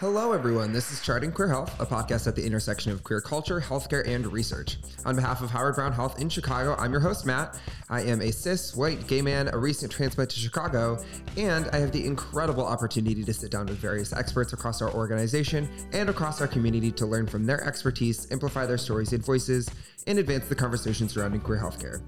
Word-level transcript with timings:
Hello, 0.00 0.30
everyone. 0.30 0.72
This 0.72 0.92
is 0.92 1.00
Charting 1.00 1.32
Queer 1.32 1.48
Health, 1.48 1.74
a 1.80 1.84
podcast 1.84 2.28
at 2.28 2.36
the 2.36 2.46
intersection 2.46 2.92
of 2.92 3.02
queer 3.02 3.20
culture, 3.20 3.60
healthcare, 3.60 4.06
and 4.06 4.32
research. 4.32 4.76
On 5.04 5.16
behalf 5.16 5.42
of 5.42 5.50
Howard 5.50 5.74
Brown 5.74 5.92
Health 5.92 6.20
in 6.20 6.28
Chicago, 6.28 6.76
I'm 6.78 6.92
your 6.92 7.00
host, 7.00 7.26
Matt. 7.26 7.58
I 7.90 8.02
am 8.02 8.22
a 8.22 8.30
cis, 8.30 8.76
white, 8.76 9.08
gay 9.08 9.22
man, 9.22 9.50
a 9.52 9.58
recent 9.58 9.90
transplant 9.90 10.30
to 10.30 10.38
Chicago, 10.38 11.02
and 11.36 11.66
I 11.72 11.78
have 11.78 11.90
the 11.90 12.06
incredible 12.06 12.64
opportunity 12.64 13.24
to 13.24 13.34
sit 13.34 13.50
down 13.50 13.66
with 13.66 13.78
various 13.78 14.12
experts 14.12 14.52
across 14.52 14.80
our 14.80 14.94
organization 14.94 15.68
and 15.92 16.08
across 16.08 16.40
our 16.40 16.46
community 16.46 16.92
to 16.92 17.04
learn 17.04 17.26
from 17.26 17.44
their 17.44 17.64
expertise, 17.64 18.30
amplify 18.30 18.66
their 18.66 18.78
stories 18.78 19.12
and 19.12 19.24
voices, 19.24 19.68
and 20.06 20.20
advance 20.20 20.46
the 20.46 20.54
conversation 20.54 21.08
surrounding 21.08 21.40
queer 21.40 21.58
healthcare. 21.58 22.00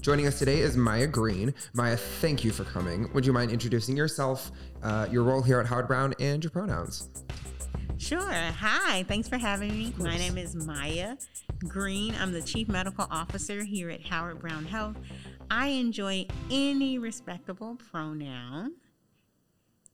Joining 0.00 0.26
us 0.26 0.38
today 0.38 0.60
is 0.60 0.78
Maya 0.78 1.06
Green. 1.06 1.52
Maya, 1.74 1.94
thank 1.94 2.42
you 2.42 2.52
for 2.52 2.64
coming. 2.64 3.12
Would 3.12 3.26
you 3.26 3.34
mind 3.34 3.50
introducing 3.50 3.98
yourself, 3.98 4.50
uh, 4.82 5.06
your 5.10 5.24
role 5.24 5.42
here 5.42 5.60
at 5.60 5.66
Howard 5.66 5.88
Brown, 5.88 6.14
and 6.18 6.42
your 6.42 6.50
pronouns? 6.50 7.10
Sure. 7.98 8.32
Hi. 8.32 9.02
Thanks 9.02 9.28
for 9.28 9.36
having 9.36 9.76
me. 9.76 9.92
My 9.98 10.16
name 10.16 10.38
is 10.38 10.54
Maya 10.56 11.16
Green. 11.68 12.14
I'm 12.18 12.32
the 12.32 12.40
Chief 12.40 12.66
Medical 12.66 13.06
Officer 13.10 13.62
here 13.62 13.90
at 13.90 14.00
Howard 14.06 14.38
Brown 14.38 14.64
Health. 14.64 14.96
I 15.50 15.66
enjoy 15.66 16.26
any 16.50 16.98
respectable 16.98 17.76
pronoun. 17.90 18.76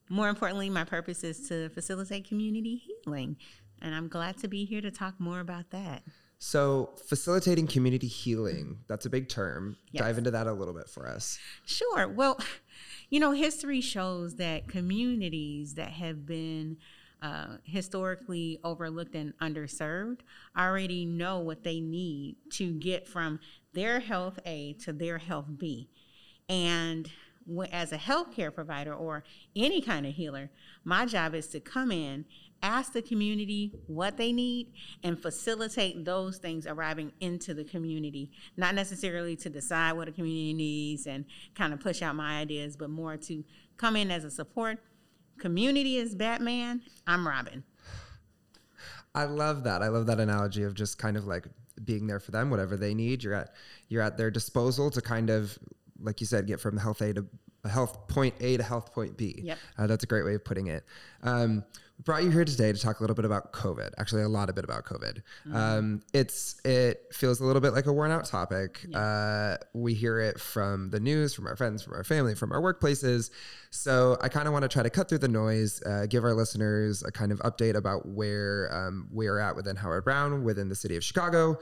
More 0.08 0.28
importantly, 0.28 0.70
my 0.70 0.84
purpose 0.84 1.24
is 1.24 1.48
to 1.48 1.68
facilitate 1.70 2.28
community 2.28 2.76
healing, 2.76 3.38
and 3.82 3.92
I'm 3.92 4.06
glad 4.06 4.36
to 4.38 4.46
be 4.46 4.64
here 4.64 4.80
to 4.82 4.92
talk 4.92 5.18
more 5.18 5.40
about 5.40 5.70
that. 5.70 6.04
So, 6.38 6.90
facilitating 7.06 7.66
community 7.66 8.08
healing, 8.08 8.80
that's 8.88 9.06
a 9.06 9.10
big 9.10 9.28
term. 9.28 9.76
Yes. 9.90 10.02
Dive 10.02 10.18
into 10.18 10.30
that 10.32 10.46
a 10.46 10.52
little 10.52 10.74
bit 10.74 10.88
for 10.88 11.06
us. 11.06 11.38
Sure. 11.64 12.08
Well, 12.08 12.38
you 13.10 13.20
know, 13.20 13.32
history 13.32 13.80
shows 13.80 14.36
that 14.36 14.68
communities 14.68 15.74
that 15.74 15.90
have 15.90 16.26
been 16.26 16.76
uh, 17.22 17.56
historically 17.64 18.58
overlooked 18.62 19.14
and 19.14 19.36
underserved 19.38 20.20
already 20.56 21.06
know 21.06 21.40
what 21.40 21.64
they 21.64 21.80
need 21.80 22.36
to 22.50 22.72
get 22.74 23.08
from 23.08 23.40
their 23.72 24.00
health 24.00 24.38
A 24.44 24.74
to 24.84 24.92
their 24.92 25.18
health 25.18 25.46
B. 25.56 25.88
And 26.48 27.10
as 27.72 27.92
a 27.92 27.98
healthcare 27.98 28.54
provider 28.54 28.92
or 28.94 29.24
any 29.54 29.80
kind 29.80 30.04
of 30.04 30.14
healer, 30.14 30.50
my 30.84 31.06
job 31.06 31.34
is 31.34 31.46
to 31.48 31.60
come 31.60 31.90
in 31.90 32.24
ask 32.62 32.92
the 32.92 33.02
community 33.02 33.72
what 33.86 34.16
they 34.16 34.32
need 34.32 34.72
and 35.02 35.20
facilitate 35.20 36.04
those 36.04 36.38
things 36.38 36.66
arriving 36.66 37.12
into 37.20 37.54
the 37.54 37.64
community 37.64 38.30
not 38.56 38.74
necessarily 38.74 39.36
to 39.36 39.48
decide 39.48 39.92
what 39.92 40.08
a 40.08 40.12
community 40.12 40.52
needs 40.52 41.06
and 41.06 41.24
kind 41.54 41.72
of 41.72 41.80
push 41.80 42.02
out 42.02 42.14
my 42.14 42.38
ideas 42.38 42.76
but 42.76 42.90
more 42.90 43.16
to 43.16 43.44
come 43.76 43.96
in 43.96 44.10
as 44.10 44.24
a 44.24 44.30
support 44.30 44.78
community 45.38 45.96
is 45.96 46.14
batman 46.14 46.80
i'm 47.06 47.26
robin 47.26 47.62
i 49.14 49.24
love 49.24 49.64
that 49.64 49.82
i 49.82 49.88
love 49.88 50.06
that 50.06 50.18
analogy 50.18 50.62
of 50.62 50.74
just 50.74 50.98
kind 50.98 51.16
of 51.16 51.26
like 51.26 51.46
being 51.84 52.06
there 52.06 52.20
for 52.20 52.30
them 52.30 52.48
whatever 52.48 52.76
they 52.76 52.94
need 52.94 53.22
you're 53.22 53.34
at 53.34 53.52
you're 53.88 54.02
at 54.02 54.16
their 54.16 54.30
disposal 54.30 54.90
to 54.90 55.02
kind 55.02 55.28
of 55.28 55.58
like 56.00 56.20
you 56.20 56.26
said 56.26 56.46
get 56.46 56.58
from 56.58 56.76
health 56.76 57.02
a 57.02 57.12
to 57.12 57.26
health 57.68 58.08
point 58.08 58.34
A 58.40 58.56
to 58.56 58.62
health 58.62 58.92
point 58.92 59.16
B. 59.16 59.40
Yep. 59.42 59.58
Uh, 59.78 59.86
that's 59.86 60.04
a 60.04 60.06
great 60.06 60.24
way 60.24 60.34
of 60.34 60.44
putting 60.44 60.68
it. 60.68 60.84
Um, 61.22 61.64
brought 62.04 62.22
you 62.22 62.30
here 62.30 62.44
today 62.44 62.72
to 62.72 62.78
talk 62.78 63.00
a 63.00 63.02
little 63.02 63.16
bit 63.16 63.24
about 63.24 63.52
COVID. 63.52 63.90
Actually, 63.98 64.22
a 64.22 64.28
lot 64.28 64.48
of 64.48 64.54
bit 64.54 64.64
about 64.64 64.84
COVID. 64.84 65.22
Mm-hmm. 65.46 65.56
Um, 65.56 66.02
it's 66.12 66.60
it 66.64 67.02
feels 67.12 67.40
a 67.40 67.44
little 67.44 67.60
bit 67.60 67.72
like 67.72 67.86
a 67.86 67.92
worn 67.92 68.10
out 68.10 68.24
topic. 68.24 68.84
Yeah. 68.88 68.98
Uh, 68.98 69.56
we 69.72 69.94
hear 69.94 70.20
it 70.20 70.40
from 70.40 70.90
the 70.90 71.00
news, 71.00 71.34
from 71.34 71.46
our 71.46 71.56
friends, 71.56 71.82
from 71.82 71.94
our 71.94 72.04
family, 72.04 72.34
from 72.34 72.52
our 72.52 72.60
workplaces. 72.60 73.30
So 73.70 74.16
I 74.20 74.28
kind 74.28 74.46
of 74.46 74.52
want 74.52 74.62
to 74.62 74.68
try 74.68 74.82
to 74.82 74.90
cut 74.90 75.08
through 75.08 75.18
the 75.18 75.28
noise, 75.28 75.82
uh, 75.84 76.06
give 76.06 76.24
our 76.24 76.34
listeners 76.34 77.02
a 77.02 77.10
kind 77.10 77.32
of 77.32 77.38
update 77.40 77.74
about 77.74 78.06
where 78.06 78.70
um, 78.72 79.08
we're 79.10 79.38
at 79.38 79.56
within 79.56 79.76
Howard 79.76 80.04
Brown, 80.04 80.44
within 80.44 80.68
the 80.68 80.76
city 80.76 80.96
of 80.96 81.04
Chicago 81.04 81.58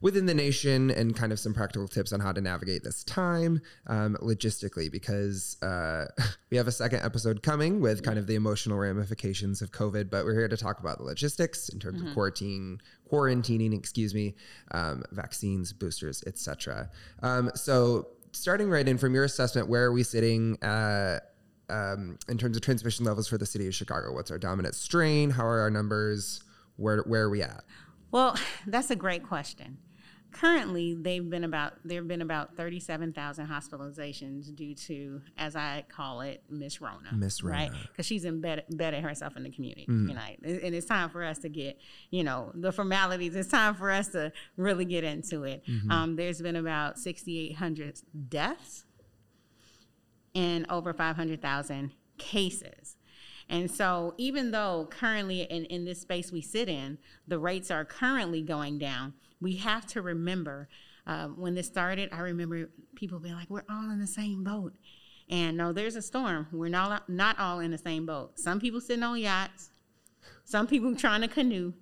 within 0.00 0.26
the 0.26 0.34
nation 0.34 0.90
and 0.90 1.16
kind 1.16 1.32
of 1.32 1.38
some 1.38 1.54
practical 1.54 1.88
tips 1.88 2.12
on 2.12 2.20
how 2.20 2.32
to 2.32 2.40
navigate 2.40 2.84
this 2.84 3.02
time 3.04 3.60
um, 3.86 4.16
logistically 4.20 4.90
because 4.90 5.56
uh, 5.62 6.06
we 6.50 6.56
have 6.56 6.68
a 6.68 6.72
second 6.72 7.00
episode 7.02 7.42
coming 7.42 7.80
with 7.80 8.02
kind 8.02 8.18
of 8.18 8.26
the 8.26 8.34
emotional 8.34 8.78
ramifications 8.78 9.62
of 9.62 9.72
COVID, 9.72 10.10
but 10.10 10.24
we're 10.24 10.34
here 10.34 10.48
to 10.48 10.56
talk 10.56 10.80
about 10.80 10.98
the 10.98 11.04
logistics 11.04 11.68
in 11.68 11.78
terms 11.78 11.98
mm-hmm. 11.98 12.08
of 12.08 12.14
quarantine, 12.14 12.80
quarantining, 13.10 13.76
excuse 13.76 14.14
me, 14.14 14.34
um, 14.72 15.02
vaccines, 15.12 15.72
boosters, 15.72 16.22
etc. 16.26 16.90
Um, 17.22 17.50
so 17.54 18.08
starting 18.32 18.68
right 18.68 18.86
in 18.86 18.98
from 18.98 19.14
your 19.14 19.24
assessment, 19.24 19.68
where 19.68 19.84
are 19.84 19.92
we 19.92 20.02
sitting? 20.02 20.62
Uh, 20.62 21.20
um, 21.68 22.16
in 22.28 22.38
terms 22.38 22.56
of 22.56 22.62
transmission 22.62 23.04
levels 23.04 23.26
for 23.26 23.38
the 23.38 23.46
city 23.46 23.66
of 23.66 23.74
Chicago, 23.74 24.12
what's 24.12 24.30
our 24.30 24.38
dominant 24.38 24.76
strain? 24.76 25.30
How 25.30 25.44
are 25.44 25.60
our 25.60 25.70
numbers? 25.70 26.44
Where 26.76 26.98
where 26.98 27.24
are 27.24 27.30
we 27.30 27.42
at? 27.42 27.64
Well, 28.12 28.38
that's 28.66 28.90
a 28.90 28.96
great 28.96 29.24
question 29.24 29.78
currently 30.40 30.94
they've 30.94 31.28
been 31.28 31.44
about 31.44 31.74
there 31.84 32.00
have 32.00 32.08
been 32.08 32.22
about 32.22 32.56
37,000 32.56 33.46
hospitalizations 33.46 34.54
due 34.54 34.74
to 34.74 35.20
as 35.38 35.56
I 35.56 35.84
call 35.88 36.20
it 36.20 36.42
Miss 36.50 36.80
Rona 36.80 37.12
Miss 37.12 37.42
Rona 37.42 37.56
right 37.56 37.70
because 37.88 38.06
she's 38.06 38.24
embedded, 38.24 38.64
embedded 38.70 39.02
herself 39.02 39.36
in 39.36 39.44
the 39.44 39.50
community 39.50 39.86
mm. 39.88 40.08
you 40.08 40.14
know 40.14 40.20
and 40.44 40.74
it's 40.74 40.86
time 40.86 41.10
for 41.10 41.24
us 41.24 41.38
to 41.38 41.48
get 41.48 41.78
you 42.10 42.22
know 42.24 42.50
the 42.54 42.72
formalities 42.72 43.34
it's 43.34 43.48
time 43.48 43.74
for 43.74 43.90
us 43.90 44.08
to 44.08 44.32
really 44.56 44.84
get 44.84 45.04
into 45.04 45.44
it 45.44 45.64
mm-hmm. 45.66 45.90
um, 45.90 46.16
there's 46.16 46.42
been 46.42 46.56
about 46.56 46.98
6,800 46.98 48.00
deaths 48.28 48.84
and 50.34 50.66
over 50.68 50.92
500,000 50.92 51.92
cases 52.18 52.96
and 53.48 53.70
so, 53.70 54.14
even 54.18 54.50
though 54.50 54.88
currently 54.90 55.42
in, 55.42 55.66
in 55.66 55.84
this 55.84 56.00
space 56.00 56.32
we 56.32 56.40
sit 56.40 56.68
in, 56.68 56.98
the 57.28 57.38
rates 57.38 57.70
are 57.70 57.84
currently 57.84 58.42
going 58.42 58.76
down, 58.78 59.14
we 59.40 59.56
have 59.56 59.86
to 59.88 60.02
remember 60.02 60.68
uh, 61.06 61.28
when 61.28 61.54
this 61.54 61.66
started, 61.66 62.10
I 62.12 62.20
remember 62.20 62.70
people 62.94 63.18
being 63.18 63.34
like, 63.34 63.50
we're 63.50 63.64
all 63.70 63.90
in 63.90 64.00
the 64.00 64.06
same 64.06 64.42
boat. 64.42 64.74
And 65.28 65.56
no, 65.56 65.72
there's 65.72 65.96
a 65.96 66.02
storm. 66.02 66.48
We're 66.52 66.68
not, 66.68 67.08
not 67.08 67.38
all 67.38 67.60
in 67.60 67.70
the 67.70 67.78
same 67.78 68.06
boat. 68.06 68.38
Some 68.38 68.60
people 68.60 68.80
sitting 68.80 69.02
on 69.02 69.18
yachts, 69.18 69.70
some 70.44 70.66
people 70.66 70.94
trying 70.96 71.20
to 71.22 71.28
canoe, 71.28 71.74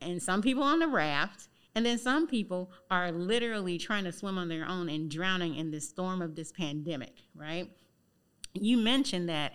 and 0.00 0.22
some 0.22 0.42
people 0.42 0.62
on 0.62 0.78
the 0.78 0.86
raft. 0.86 1.48
And 1.74 1.86
then 1.86 1.98
some 1.98 2.26
people 2.26 2.72
are 2.90 3.12
literally 3.12 3.78
trying 3.78 4.04
to 4.04 4.12
swim 4.12 4.38
on 4.38 4.48
their 4.48 4.66
own 4.66 4.88
and 4.88 5.10
drowning 5.10 5.54
in 5.54 5.70
this 5.70 5.88
storm 5.88 6.20
of 6.20 6.34
this 6.34 6.52
pandemic, 6.52 7.14
right? 7.34 7.70
You 8.54 8.76
mentioned 8.76 9.28
that 9.28 9.52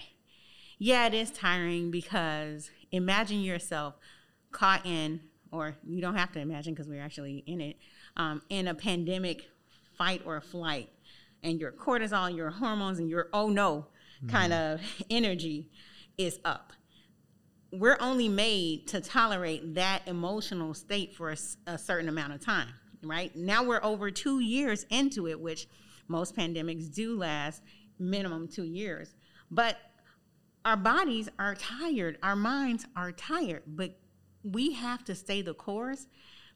yeah, 0.77 1.07
it 1.07 1.13
is 1.13 1.31
tiring 1.31 1.91
because 1.91 2.69
imagine 2.91 3.41
yourself 3.41 3.95
caught 4.51 4.85
in, 4.85 5.21
or 5.51 5.75
you 5.85 6.01
don't 6.01 6.15
have 6.15 6.31
to 6.33 6.39
imagine 6.39 6.73
because 6.73 6.87
we're 6.87 7.01
actually 7.01 7.43
in 7.47 7.61
it, 7.61 7.77
um, 8.17 8.41
in 8.49 8.67
a 8.67 8.73
pandemic 8.73 9.49
fight 9.97 10.21
or 10.25 10.39
flight, 10.41 10.89
and 11.43 11.59
your 11.59 11.71
cortisol, 11.71 12.35
your 12.35 12.49
hormones, 12.49 12.99
and 12.99 13.09
your 13.09 13.29
oh 13.33 13.49
no 13.49 13.87
mm. 14.23 14.29
kind 14.29 14.53
of 14.53 14.81
energy 15.09 15.69
is 16.17 16.39
up. 16.45 16.73
We're 17.71 17.97
only 17.99 18.29
made 18.29 18.87
to 18.87 19.01
tolerate 19.01 19.75
that 19.75 20.03
emotional 20.07 20.73
state 20.73 21.13
for 21.13 21.31
a, 21.31 21.37
a 21.67 21.77
certain 21.77 22.07
amount 22.09 22.33
of 22.33 22.39
time, 22.39 22.69
right? 23.03 23.35
Now 23.35 23.63
we're 23.63 23.83
over 23.83 24.11
two 24.11 24.39
years 24.39 24.85
into 24.89 25.27
it, 25.27 25.39
which 25.39 25.67
most 26.07 26.35
pandemics 26.35 26.93
do 26.93 27.17
last 27.17 27.61
minimum 27.99 28.47
two 28.47 28.63
years. 28.63 29.13
But 29.51 29.77
our 30.63 30.77
bodies 30.77 31.29
are 31.37 31.55
tired, 31.55 32.17
our 32.23 32.35
minds 32.35 32.85
are 32.95 33.11
tired, 33.11 33.63
but 33.67 33.97
we 34.45 34.73
have 34.73 35.03
to 35.05 35.15
stay 35.15 35.41
the 35.41 35.53
course 35.53 36.07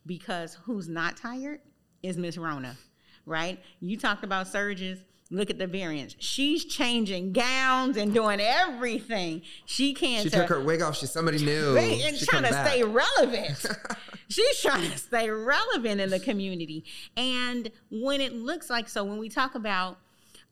because 0.06 0.56
who's 0.64 0.88
not 0.88 1.18
tired 1.18 1.60
is 2.04 2.18
Miss 2.18 2.38
Rona, 2.38 2.78
right? 3.26 3.60
You 3.80 3.98
talked 3.98 4.24
about 4.24 4.48
surges. 4.48 5.00
Look 5.32 5.52
at 5.52 5.60
the 5.60 5.68
variants. 5.68 6.16
She's 6.18 6.66
changing 6.66 7.34
gowns 7.34 7.98
and 7.98 8.12
doing 8.12 8.40
everything 8.40 9.44
she 9.66 9.94
can. 9.94 10.24
She 10.24 10.30
to, 10.32 10.38
took 10.38 10.50
her 10.50 10.60
wig 10.60 10.82
off. 10.82 10.98
She's 10.98 11.12
somebody 11.12 11.38
new. 11.44 11.78
And 11.78 12.18
she 12.18 12.26
trying 12.26 12.44
to 12.44 12.50
back. 12.50 12.68
stay 12.68 12.84
relevant. 12.84 13.66
She's 14.30 14.62
trying 14.62 14.90
to 14.90 14.98
stay 14.98 15.30
relevant 15.30 16.02
in 16.02 16.10
the 16.10 16.20
community. 16.20 16.84
And 17.18 17.72
when 17.92 18.22
it 18.22 18.34
looks 18.34 18.70
like 18.70 18.88
so, 18.88 19.04
when 19.04 19.18
we 19.18 19.30
talk 19.30 19.56
about 19.56 19.98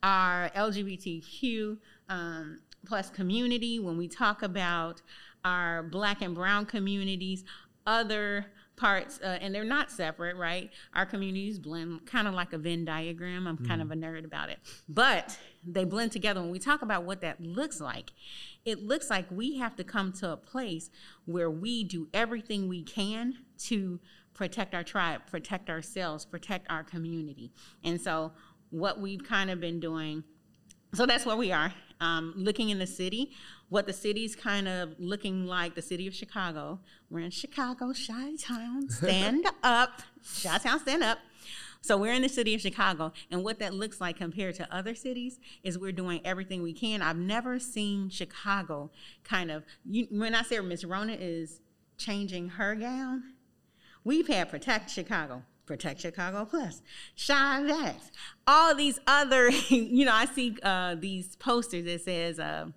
our 0.02 0.50
LGBTQ 0.50 1.78
um, 2.08 2.60
plus 2.86 3.10
community, 3.10 3.78
when 3.78 3.96
we 3.96 4.08
talk 4.08 4.42
about 4.42 5.02
our 5.44 5.82
black 5.82 6.22
and 6.22 6.34
brown 6.34 6.66
communities, 6.66 7.44
other 7.86 8.46
parts, 8.76 9.20
uh, 9.22 9.38
and 9.40 9.54
they're 9.54 9.64
not 9.64 9.90
separate, 9.90 10.36
right? 10.36 10.70
Our 10.94 11.04
communities 11.04 11.58
blend 11.58 12.06
kind 12.06 12.28
of 12.28 12.34
like 12.34 12.52
a 12.52 12.58
Venn 12.58 12.84
diagram. 12.84 13.46
I'm 13.46 13.58
mm. 13.58 13.66
kind 13.66 13.82
of 13.82 13.90
a 13.90 13.94
nerd 13.94 14.24
about 14.24 14.48
it, 14.50 14.58
but 14.88 15.36
they 15.66 15.84
blend 15.84 16.12
together. 16.12 16.40
When 16.40 16.50
we 16.50 16.58
talk 16.58 16.82
about 16.82 17.04
what 17.04 17.20
that 17.22 17.40
looks 17.40 17.80
like, 17.80 18.12
it 18.64 18.82
looks 18.82 19.10
like 19.10 19.26
we 19.30 19.58
have 19.58 19.74
to 19.76 19.84
come 19.84 20.12
to 20.14 20.32
a 20.32 20.36
place 20.36 20.90
where 21.24 21.50
we 21.50 21.84
do 21.84 22.08
everything 22.14 22.68
we 22.68 22.82
can 22.82 23.34
to 23.58 24.00
protect 24.34 24.74
our 24.74 24.84
tribe, 24.84 25.22
protect 25.28 25.68
ourselves, 25.68 26.24
protect 26.24 26.70
our 26.70 26.84
community. 26.84 27.52
And 27.82 28.00
so, 28.00 28.32
what 28.70 29.00
we've 29.00 29.24
kind 29.24 29.50
of 29.50 29.60
been 29.60 29.80
doing 29.80 30.22
so 30.94 31.06
that's 31.06 31.26
where 31.26 31.36
we 31.36 31.52
are 31.52 31.72
Um, 32.00 32.32
looking 32.36 32.70
in 32.70 32.78
the 32.78 32.86
city, 32.86 33.32
what 33.68 33.86
the 33.86 33.92
city's 33.92 34.34
kind 34.34 34.66
of 34.66 34.94
looking 34.98 35.46
like, 35.46 35.74
the 35.74 35.82
city 35.82 36.06
of 36.06 36.14
Chicago. 36.14 36.80
We're 37.10 37.20
in 37.20 37.30
Chicago, 37.30 37.92
Chi 37.92 38.36
Town, 38.36 38.88
stand 38.88 39.46
up, 39.62 40.02
Chi 40.42 40.58
Town, 40.58 40.80
stand 40.80 41.02
up. 41.02 41.18
So 41.80 41.96
we're 41.96 42.12
in 42.12 42.22
the 42.22 42.28
city 42.28 42.54
of 42.54 42.60
Chicago, 42.60 43.12
and 43.30 43.44
what 43.44 43.60
that 43.60 43.72
looks 43.72 44.00
like 44.00 44.16
compared 44.16 44.56
to 44.56 44.74
other 44.74 44.94
cities 44.94 45.38
is 45.62 45.78
we're 45.78 45.92
doing 45.92 46.20
everything 46.24 46.62
we 46.62 46.72
can. 46.72 47.02
I've 47.02 47.16
never 47.16 47.58
seen 47.58 48.10
Chicago 48.10 48.90
kind 49.22 49.50
of. 49.50 49.64
You, 49.84 50.08
when 50.10 50.34
I 50.34 50.42
say 50.42 50.58
Miss 50.60 50.84
Rona 50.84 51.16
is 51.18 51.60
changing 51.96 52.50
her 52.50 52.74
gown, 52.74 53.22
we've 54.02 54.26
had 54.26 54.50
Protect 54.50 54.90
Chicago. 54.90 55.42
Protect 55.66 56.00
Chicago 56.00 56.46
Plus, 56.46 56.80
Chi-Vax, 57.26 58.10
all 58.46 58.74
these 58.74 58.98
other, 59.06 59.50
you 59.68 60.06
know, 60.06 60.14
I 60.14 60.24
see 60.24 60.56
uh, 60.62 60.94
these 60.94 61.36
posters 61.36 61.84
that 61.84 62.00
says, 62.00 62.40
uh, 62.40 62.68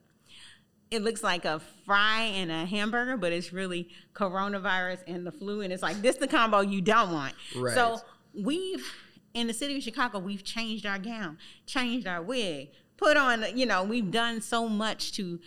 it 0.91 1.01
looks 1.01 1.23
like 1.23 1.45
a 1.45 1.61
fry 1.85 2.21
and 2.21 2.51
a 2.51 2.65
hamburger, 2.65 3.17
but 3.17 3.31
it's 3.31 3.51
really 3.51 3.89
coronavirus 4.13 4.99
and 5.07 5.25
the 5.25 5.31
flu, 5.31 5.61
and 5.61 5.73
it's 5.73 5.81
like 5.81 6.01
this 6.01 6.17
the 6.17 6.27
combo 6.27 6.59
you 6.59 6.81
don't 6.81 7.11
want. 7.11 7.33
Right. 7.55 7.73
So 7.73 8.01
we've 8.33 8.85
in 9.33 9.47
the 9.47 9.53
city 9.53 9.77
of 9.77 9.83
Chicago, 9.83 10.19
we've 10.19 10.43
changed 10.43 10.85
our 10.85 10.99
gown, 10.99 11.37
changed 11.65 12.07
our 12.07 12.21
wig, 12.21 12.69
put 12.97 13.17
on, 13.17 13.45
you 13.55 13.65
know, 13.65 13.83
we've 13.83 14.11
done 14.11 14.41
so 14.41 14.67
much 14.67 15.13
to 15.13 15.39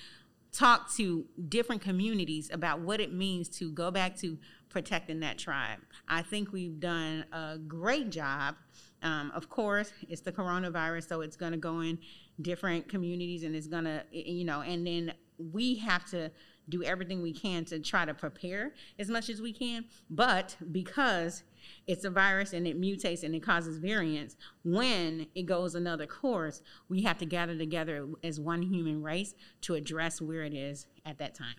talk 0.52 0.92
to 0.94 1.26
different 1.48 1.82
communities 1.82 2.48
about 2.52 2.80
what 2.80 3.00
it 3.00 3.12
means 3.12 3.48
to 3.48 3.70
go 3.72 3.90
back 3.90 4.16
to 4.16 4.38
protecting 4.68 5.20
that 5.20 5.38
tribe. 5.38 5.78
I 6.08 6.22
think 6.22 6.52
we've 6.52 6.80
done 6.80 7.24
a 7.32 7.58
great 7.58 8.10
job. 8.10 8.56
Um, 9.02 9.30
of 9.34 9.48
course, 9.48 9.92
it's 10.08 10.22
the 10.22 10.32
coronavirus, 10.32 11.08
so 11.08 11.20
it's 11.20 11.36
going 11.36 11.52
to 11.52 11.58
go 11.58 11.80
in 11.80 11.98
different 12.40 12.88
communities 12.88 13.44
and 13.44 13.54
it's 13.54 13.66
going 13.66 13.84
to, 13.84 14.02
you 14.10 14.44
know, 14.44 14.62
and 14.62 14.86
then 14.86 15.12
we 15.38 15.76
have 15.76 16.04
to 16.10 16.30
do 16.68 16.82
everything 16.82 17.22
we 17.22 17.32
can 17.32 17.64
to 17.66 17.78
try 17.78 18.04
to 18.04 18.14
prepare 18.14 18.72
as 18.98 19.08
much 19.08 19.28
as 19.28 19.40
we 19.40 19.52
can. 19.52 19.84
But 20.08 20.56
because 20.72 21.42
it's 21.86 22.04
a 22.04 22.10
virus 22.10 22.52
and 22.52 22.66
it 22.66 22.80
mutates 22.80 23.22
and 23.22 23.34
it 23.34 23.42
causes 23.42 23.78
variants, 23.78 24.36
when 24.64 25.26
it 25.34 25.42
goes 25.42 25.74
another 25.74 26.06
course, 26.06 26.62
we 26.88 27.02
have 27.02 27.18
to 27.18 27.26
gather 27.26 27.56
together 27.56 28.06
as 28.22 28.40
one 28.40 28.62
human 28.62 29.02
race 29.02 29.34
to 29.62 29.74
address 29.74 30.20
where 30.20 30.42
it 30.42 30.54
is 30.54 30.86
at 31.04 31.18
that 31.18 31.34
time. 31.34 31.56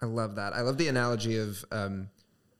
I 0.00 0.06
love 0.06 0.36
that. 0.36 0.52
I 0.52 0.60
love 0.60 0.76
the 0.78 0.88
analogy 0.88 1.38
of, 1.38 1.64
um, 1.72 2.08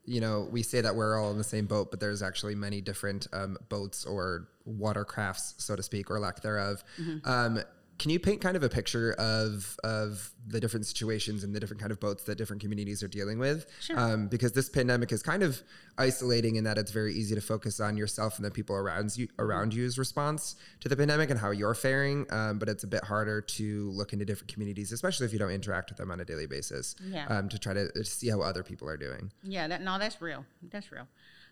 you 0.04 0.20
know, 0.20 0.48
we 0.50 0.62
say 0.62 0.80
that 0.80 0.94
we're 0.94 1.18
all 1.18 1.30
in 1.30 1.38
the 1.38 1.44
same 1.44 1.66
boat, 1.66 1.90
but 1.90 2.00
there's 2.00 2.22
actually 2.22 2.54
many 2.54 2.80
different 2.80 3.26
um, 3.32 3.56
boats 3.68 4.04
or 4.04 4.48
watercrafts, 4.68 5.54
so 5.58 5.76
to 5.76 5.82
speak, 5.82 6.10
or 6.10 6.20
lack 6.20 6.42
thereof. 6.42 6.84
Mm-hmm. 7.00 7.28
Um, 7.28 7.60
can 7.98 8.10
you 8.10 8.18
paint 8.18 8.40
kind 8.40 8.56
of 8.56 8.62
a 8.62 8.68
picture 8.68 9.12
of 9.14 9.76
of 9.84 10.32
the 10.46 10.60
different 10.60 10.86
situations 10.86 11.44
and 11.44 11.54
the 11.54 11.60
different 11.60 11.80
kind 11.80 11.92
of 11.92 12.00
boats 12.00 12.24
that 12.24 12.36
different 12.36 12.60
communities 12.60 13.02
are 13.02 13.08
dealing 13.08 13.38
with? 13.38 13.66
Sure. 13.80 13.98
Um, 13.98 14.28
because 14.28 14.52
this 14.52 14.68
pandemic 14.68 15.12
is 15.12 15.22
kind 15.22 15.42
of 15.42 15.62
isolating 15.96 16.56
in 16.56 16.64
that 16.64 16.76
it's 16.76 16.90
very 16.90 17.14
easy 17.14 17.34
to 17.34 17.40
focus 17.40 17.80
on 17.80 17.96
yourself 17.96 18.36
and 18.36 18.44
the 18.44 18.50
people 18.50 18.74
around 18.76 19.16
you 19.16 19.28
around 19.38 19.74
you's 19.74 19.98
response 19.98 20.56
to 20.80 20.88
the 20.88 20.96
pandemic 20.96 21.30
and 21.30 21.38
how 21.38 21.50
you're 21.50 21.74
faring. 21.74 22.26
Um, 22.30 22.58
but 22.58 22.68
it's 22.68 22.84
a 22.84 22.88
bit 22.88 23.04
harder 23.04 23.40
to 23.40 23.90
look 23.90 24.12
into 24.12 24.24
different 24.24 24.52
communities, 24.52 24.92
especially 24.92 25.26
if 25.26 25.32
you 25.32 25.38
don't 25.38 25.50
interact 25.50 25.90
with 25.90 25.98
them 25.98 26.10
on 26.10 26.20
a 26.20 26.24
daily 26.24 26.46
basis. 26.46 26.96
Yeah. 27.06 27.26
Um, 27.28 27.48
to 27.48 27.58
try 27.58 27.74
to, 27.74 27.90
to 27.92 28.04
see 28.04 28.28
how 28.28 28.40
other 28.40 28.62
people 28.62 28.88
are 28.88 28.96
doing. 28.96 29.30
Yeah. 29.42 29.68
That 29.68 29.82
no, 29.82 29.98
that's 29.98 30.20
real. 30.20 30.44
That's 30.70 30.90
real. 30.90 31.06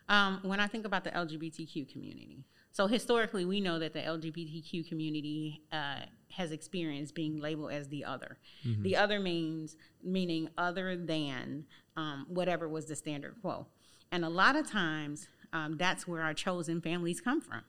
Um, 0.09 0.41
when 0.43 0.59
I 0.59 0.67
think 0.67 0.85
about 0.85 1.05
the 1.05 1.11
LGBTQ 1.11 1.93
community, 1.93 2.45
so 2.73 2.87
historically, 2.87 3.45
we 3.45 3.61
know 3.61 3.79
that 3.79 3.93
the 3.93 4.01
LGBTQ 4.01 4.89
community 4.89 5.63
uh, 5.71 6.01
has 6.37 6.53
experienced 6.53 7.15
being 7.15 7.39
labeled 7.39 7.73
as 7.73 7.89
the 7.89 8.05
other. 8.05 8.39
Mm-hmm. 8.67 8.83
The 8.83 8.97
other 8.97 9.21
means 9.21 9.77
meaning 10.03 10.49
other 10.57 10.97
than 10.97 11.65
um, 11.97 12.27
whatever 12.29 12.69
was 12.69 12.87
the 12.87 12.97
standard 12.97 13.37
quo, 13.41 13.67
and 14.11 14.25
a 14.25 14.29
lot 14.29 14.57
of 14.57 14.71
times 14.71 15.29
um, 15.53 15.77
that's 15.77 16.07
where 16.07 16.23
our 16.23 16.35
chosen 16.35 16.81
families 16.81 17.21
come 17.21 17.41
from, 17.41 17.63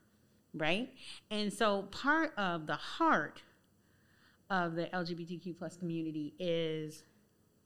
right? 0.53 0.89
And 1.29 1.51
so 1.51 1.83
part 1.83 2.33
of 2.37 2.67
the 2.67 2.75
heart 2.75 3.41
of 4.49 4.75
the 4.75 4.85
LGBTQ 4.85 5.57
plus 5.57 5.75
community 5.75 6.33
is 6.39 7.03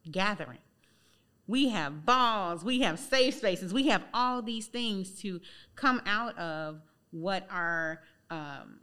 gathering. 0.09 0.59
We 1.45 1.69
have 1.69 2.05
balls, 2.05 2.63
we 2.63 2.81
have 2.81 2.99
safe 2.99 3.35
spaces, 3.35 3.73
we 3.73 3.87
have 3.87 4.03
all 4.13 4.41
these 4.41 4.67
things 4.67 5.21
to 5.21 5.39
come 5.75 6.01
out 6.05 6.37
of 6.37 6.81
what 7.11 7.47
our 7.49 8.01
um, 8.29 8.79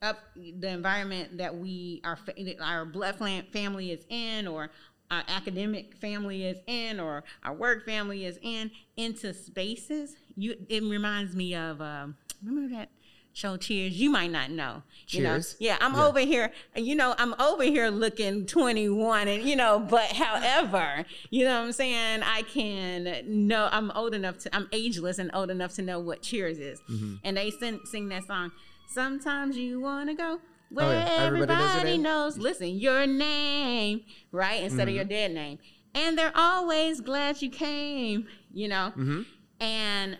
up 0.00 0.18
the 0.36 0.68
environment 0.68 1.38
that 1.38 1.56
we 1.56 2.00
our 2.04 2.18
our 2.60 2.84
blood 2.84 3.16
family 3.16 3.90
is 3.90 4.04
in 4.08 4.46
or 4.46 4.70
our 5.10 5.22
academic 5.28 5.96
family 5.96 6.44
is 6.44 6.58
in 6.66 7.00
or 7.00 7.24
our 7.42 7.54
work 7.54 7.84
family 7.84 8.24
is 8.24 8.38
in 8.42 8.70
into 8.96 9.34
spaces 9.34 10.16
you 10.36 10.54
it 10.68 10.82
reminds 10.84 11.34
me 11.34 11.54
of 11.54 11.80
um, 11.80 12.16
remember 12.44 12.76
that 12.76 12.90
show 13.38 13.56
Cheers. 13.56 13.98
You 13.98 14.10
might 14.10 14.32
not 14.32 14.50
know. 14.50 14.82
Cheers. 15.06 15.56
You 15.60 15.68
know? 15.68 15.72
Yeah, 15.72 15.78
I'm 15.80 15.94
yeah. 15.94 16.06
over 16.06 16.18
here. 16.18 16.52
You 16.74 16.96
know, 16.96 17.14
I'm 17.18 17.40
over 17.40 17.62
here 17.62 17.88
looking 17.88 18.46
21, 18.46 19.28
and 19.28 19.44
you 19.44 19.54
know, 19.54 19.78
but 19.78 20.06
however, 20.12 21.04
you 21.30 21.44
know 21.44 21.60
what 21.60 21.66
I'm 21.66 21.72
saying. 21.72 22.22
I 22.24 22.42
can 22.42 23.46
know. 23.46 23.68
I'm 23.70 23.92
old 23.92 24.14
enough 24.14 24.38
to. 24.38 24.56
I'm 24.56 24.68
ageless 24.72 25.18
and 25.18 25.30
old 25.32 25.50
enough 25.50 25.74
to 25.74 25.82
know 25.82 26.00
what 26.00 26.22
Cheers 26.22 26.58
is. 26.58 26.80
Mm-hmm. 26.90 27.14
And 27.22 27.36
they 27.36 27.50
sing, 27.50 27.80
sing 27.84 28.08
that 28.08 28.26
song. 28.26 28.50
Sometimes 28.88 29.56
you 29.56 29.80
wanna 29.80 30.14
go 30.14 30.40
where 30.70 30.86
oh, 30.86 30.90
yeah. 30.90 31.06
everybody, 31.18 31.62
everybody 31.62 31.98
knows, 31.98 32.36
knows, 32.36 32.42
Listen, 32.42 32.68
your 32.68 33.06
name, 33.06 34.02
right, 34.32 34.62
instead 34.62 34.80
mm-hmm. 34.80 34.88
of 34.88 34.94
your 34.94 35.04
dead 35.04 35.32
name. 35.32 35.58
And 35.94 36.18
they're 36.18 36.32
always 36.34 37.00
glad 37.00 37.40
you 37.40 37.50
came. 37.50 38.26
You 38.52 38.68
know, 38.68 38.92
mm-hmm. 38.96 39.22
and 39.60 40.18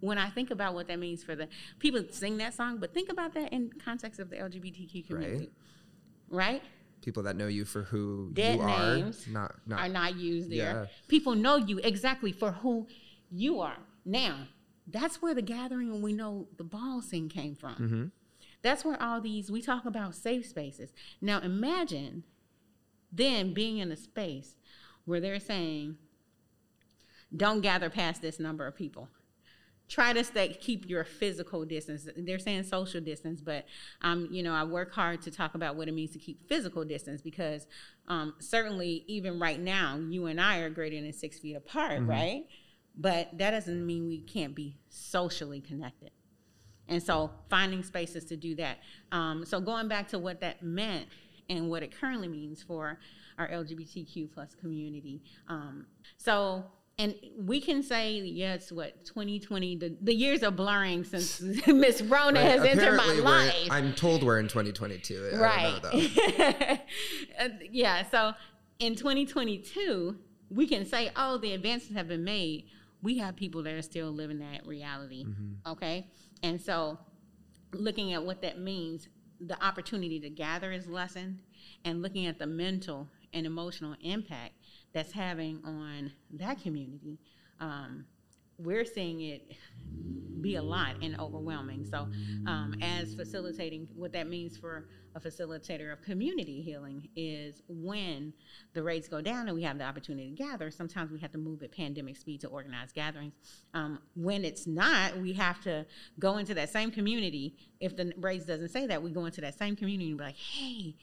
when 0.00 0.18
I 0.18 0.30
think 0.30 0.50
about 0.50 0.74
what 0.74 0.88
that 0.88 0.98
means 0.98 1.22
for 1.22 1.36
the 1.36 1.48
people 1.78 2.04
sing 2.10 2.38
that 2.38 2.54
song, 2.54 2.78
but 2.78 2.92
think 2.92 3.10
about 3.10 3.34
that 3.34 3.52
in 3.52 3.70
context 3.84 4.18
of 4.18 4.30
the 4.30 4.36
LGBTQ 4.36 5.06
community, 5.06 5.50
right? 6.28 6.54
right? 6.54 6.62
People 7.02 7.22
that 7.24 7.36
know 7.36 7.46
you 7.46 7.64
for 7.64 7.82
who 7.82 8.30
Dead 8.32 8.58
you 8.58 8.66
names 8.66 9.26
are, 9.28 9.30
not, 9.30 9.54
not, 9.66 9.80
are 9.80 9.88
not 9.88 10.16
used 10.16 10.50
there. 10.50 10.56
Yeah. 10.56 10.86
People 11.08 11.34
know 11.34 11.56
you 11.56 11.78
exactly 11.78 12.32
for 12.32 12.52
who 12.52 12.86
you 13.30 13.60
are. 13.60 13.76
Now, 14.04 14.46
that's 14.86 15.22
where 15.22 15.34
the 15.34 15.42
gathering 15.42 15.90
and 15.90 16.02
we 16.02 16.12
know 16.12 16.48
the 16.56 16.64
ball 16.64 17.02
scene 17.02 17.28
came 17.28 17.54
from. 17.54 17.74
Mm-hmm. 17.74 18.04
That's 18.62 18.84
where 18.84 19.00
all 19.02 19.20
these 19.20 19.50
we 19.50 19.62
talk 19.62 19.84
about 19.84 20.14
safe 20.14 20.46
spaces. 20.46 20.92
Now 21.20 21.40
imagine 21.40 22.24
then 23.10 23.52
being 23.52 23.78
in 23.78 23.90
a 23.92 23.96
space 23.96 24.56
where 25.04 25.20
they're 25.20 25.40
saying, 25.40 25.96
"Don't 27.36 27.60
gather 27.60 27.90
past 27.90 28.22
this 28.22 28.38
number 28.38 28.66
of 28.66 28.76
people." 28.76 29.08
try 29.92 30.12
to 30.12 30.24
stay 30.24 30.48
keep 30.48 30.88
your 30.88 31.04
physical 31.04 31.64
distance 31.66 32.08
they're 32.16 32.38
saying 32.38 32.62
social 32.62 33.00
distance 33.00 33.40
but 33.42 33.66
um, 34.00 34.26
you 34.30 34.42
know 34.42 34.54
i 34.54 34.64
work 34.64 34.92
hard 34.92 35.20
to 35.20 35.30
talk 35.30 35.54
about 35.54 35.76
what 35.76 35.86
it 35.86 35.92
means 35.92 36.12
to 36.12 36.18
keep 36.18 36.48
physical 36.48 36.84
distance 36.84 37.20
because 37.20 37.66
um, 38.08 38.32
certainly 38.38 39.04
even 39.06 39.38
right 39.38 39.60
now 39.60 39.98
you 40.08 40.26
and 40.26 40.40
i 40.40 40.58
are 40.58 40.70
greater 40.70 41.00
than 41.00 41.12
six 41.12 41.38
feet 41.38 41.54
apart 41.54 42.00
mm-hmm. 42.00 42.10
right 42.10 42.44
but 42.96 43.36
that 43.38 43.52
doesn't 43.52 43.84
mean 43.84 44.06
we 44.06 44.20
can't 44.20 44.54
be 44.54 44.76
socially 44.88 45.60
connected. 45.60 46.10
And 46.88 47.02
so 47.02 47.30
finding 47.48 47.82
spaces 47.82 48.24
to 48.26 48.36
do 48.36 48.54
that. 48.56 48.78
Um, 49.12 49.46
so 49.46 49.60
going 49.60 49.88
back 49.88 50.08
to 50.08 50.18
what 50.18 50.40
that 50.40 50.62
meant 50.62 51.08
and 51.48 51.68
what 51.68 51.82
it 51.82 51.98
currently 51.98 52.28
means 52.28 52.62
for 52.62 52.98
our 53.38 53.48
lgbtq 53.48 54.32
plus 54.32 54.54
community 54.54 55.22
um, 55.48 55.86
so 56.16 56.64
and 56.98 57.14
we 57.38 57.60
can 57.60 57.82
say 57.82 58.14
yes 58.14 58.70
what 58.70 59.04
2020 59.04 59.76
the, 59.76 59.96
the 60.02 60.14
years 60.14 60.42
are 60.42 60.50
blurring 60.50 61.04
since 61.04 61.40
miss 61.66 62.02
rona 62.02 62.40
right. 62.40 62.50
has 62.50 62.62
entered 62.62 62.96
my 62.96 63.12
life. 63.14 63.68
I'm 63.70 63.92
told 63.94 64.22
we're 64.22 64.38
in 64.38 64.48
2022 64.48 65.32
right. 65.34 65.82
know, 65.82 66.68
yeah 67.70 68.06
so 68.10 68.32
in 68.78 68.94
2022 68.94 70.16
we 70.50 70.66
can 70.66 70.84
say 70.84 71.10
oh 71.16 71.38
the 71.38 71.52
advances 71.52 71.96
have 71.96 72.08
been 72.08 72.24
made 72.24 72.66
we 73.02 73.18
have 73.18 73.36
people 73.36 73.62
that 73.62 73.74
are 73.74 73.82
still 73.82 74.10
living 74.10 74.38
that 74.38 74.66
reality 74.66 75.24
mm-hmm. 75.24 75.70
okay 75.70 76.08
and 76.42 76.60
so 76.60 76.98
looking 77.72 78.12
at 78.12 78.22
what 78.22 78.42
that 78.42 78.58
means 78.58 79.08
the 79.40 79.62
opportunity 79.64 80.20
to 80.20 80.30
gather 80.30 80.72
is 80.72 80.86
lessened 80.86 81.38
and 81.84 82.02
looking 82.02 82.26
at 82.26 82.38
the 82.38 82.46
mental 82.46 83.08
and 83.32 83.46
emotional 83.46 83.96
impact 84.02 84.54
that's 84.92 85.12
having 85.12 85.60
on 85.64 86.12
that 86.32 86.62
community, 86.62 87.18
um, 87.60 88.04
we're 88.58 88.84
seeing 88.84 89.20
it 89.22 89.52
be 90.40 90.56
a 90.56 90.62
lot 90.62 90.96
and 91.02 91.18
overwhelming. 91.18 91.84
So, 91.84 92.08
um, 92.46 92.74
as 92.82 93.14
facilitating, 93.14 93.88
what 93.94 94.12
that 94.12 94.28
means 94.28 94.56
for 94.56 94.88
a 95.14 95.20
facilitator 95.20 95.92
of 95.92 96.02
community 96.02 96.62
healing 96.62 97.08
is 97.16 97.62
when 97.68 98.32
the 98.72 98.82
rates 98.82 99.08
go 99.08 99.20
down 99.20 99.46
and 99.48 99.54
we 99.54 99.62
have 99.62 99.78
the 99.78 99.84
opportunity 99.84 100.30
to 100.30 100.36
gather, 100.36 100.70
sometimes 100.70 101.10
we 101.10 101.18
have 101.18 101.32
to 101.32 101.38
move 101.38 101.62
at 101.62 101.72
pandemic 101.72 102.16
speed 102.16 102.40
to 102.40 102.48
organize 102.48 102.92
gatherings. 102.92 103.34
Um, 103.74 103.98
when 104.14 104.44
it's 104.44 104.66
not, 104.66 105.16
we 105.18 105.32
have 105.34 105.62
to 105.64 105.86
go 106.18 106.38
into 106.38 106.54
that 106.54 106.70
same 106.70 106.90
community. 106.90 107.56
If 107.80 107.96
the 107.96 108.12
rates 108.18 108.46
doesn't 108.46 108.70
say 108.70 108.86
that, 108.86 109.02
we 109.02 109.10
go 109.10 109.26
into 109.26 109.40
that 109.42 109.58
same 109.58 109.76
community 109.76 110.10
and 110.10 110.18
be 110.18 110.24
like, 110.24 110.36
hey, 110.36 110.94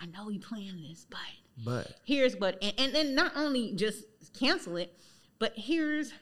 I 0.00 0.06
know 0.06 0.26
we 0.26 0.38
planned 0.38 0.84
this, 0.88 1.06
but 1.08 1.18
But 1.64 1.94
here's 2.04 2.36
what 2.36 2.56
and, 2.62 2.72
and 2.78 2.94
and 2.94 3.16
not 3.16 3.32
only 3.36 3.72
just 3.72 4.04
cancel 4.38 4.76
it, 4.76 4.92
but 5.38 5.52
here's 5.56 6.12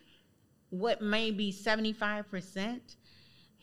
what 0.70 1.00
may 1.02 1.30
be 1.30 1.52
75% 1.52 2.80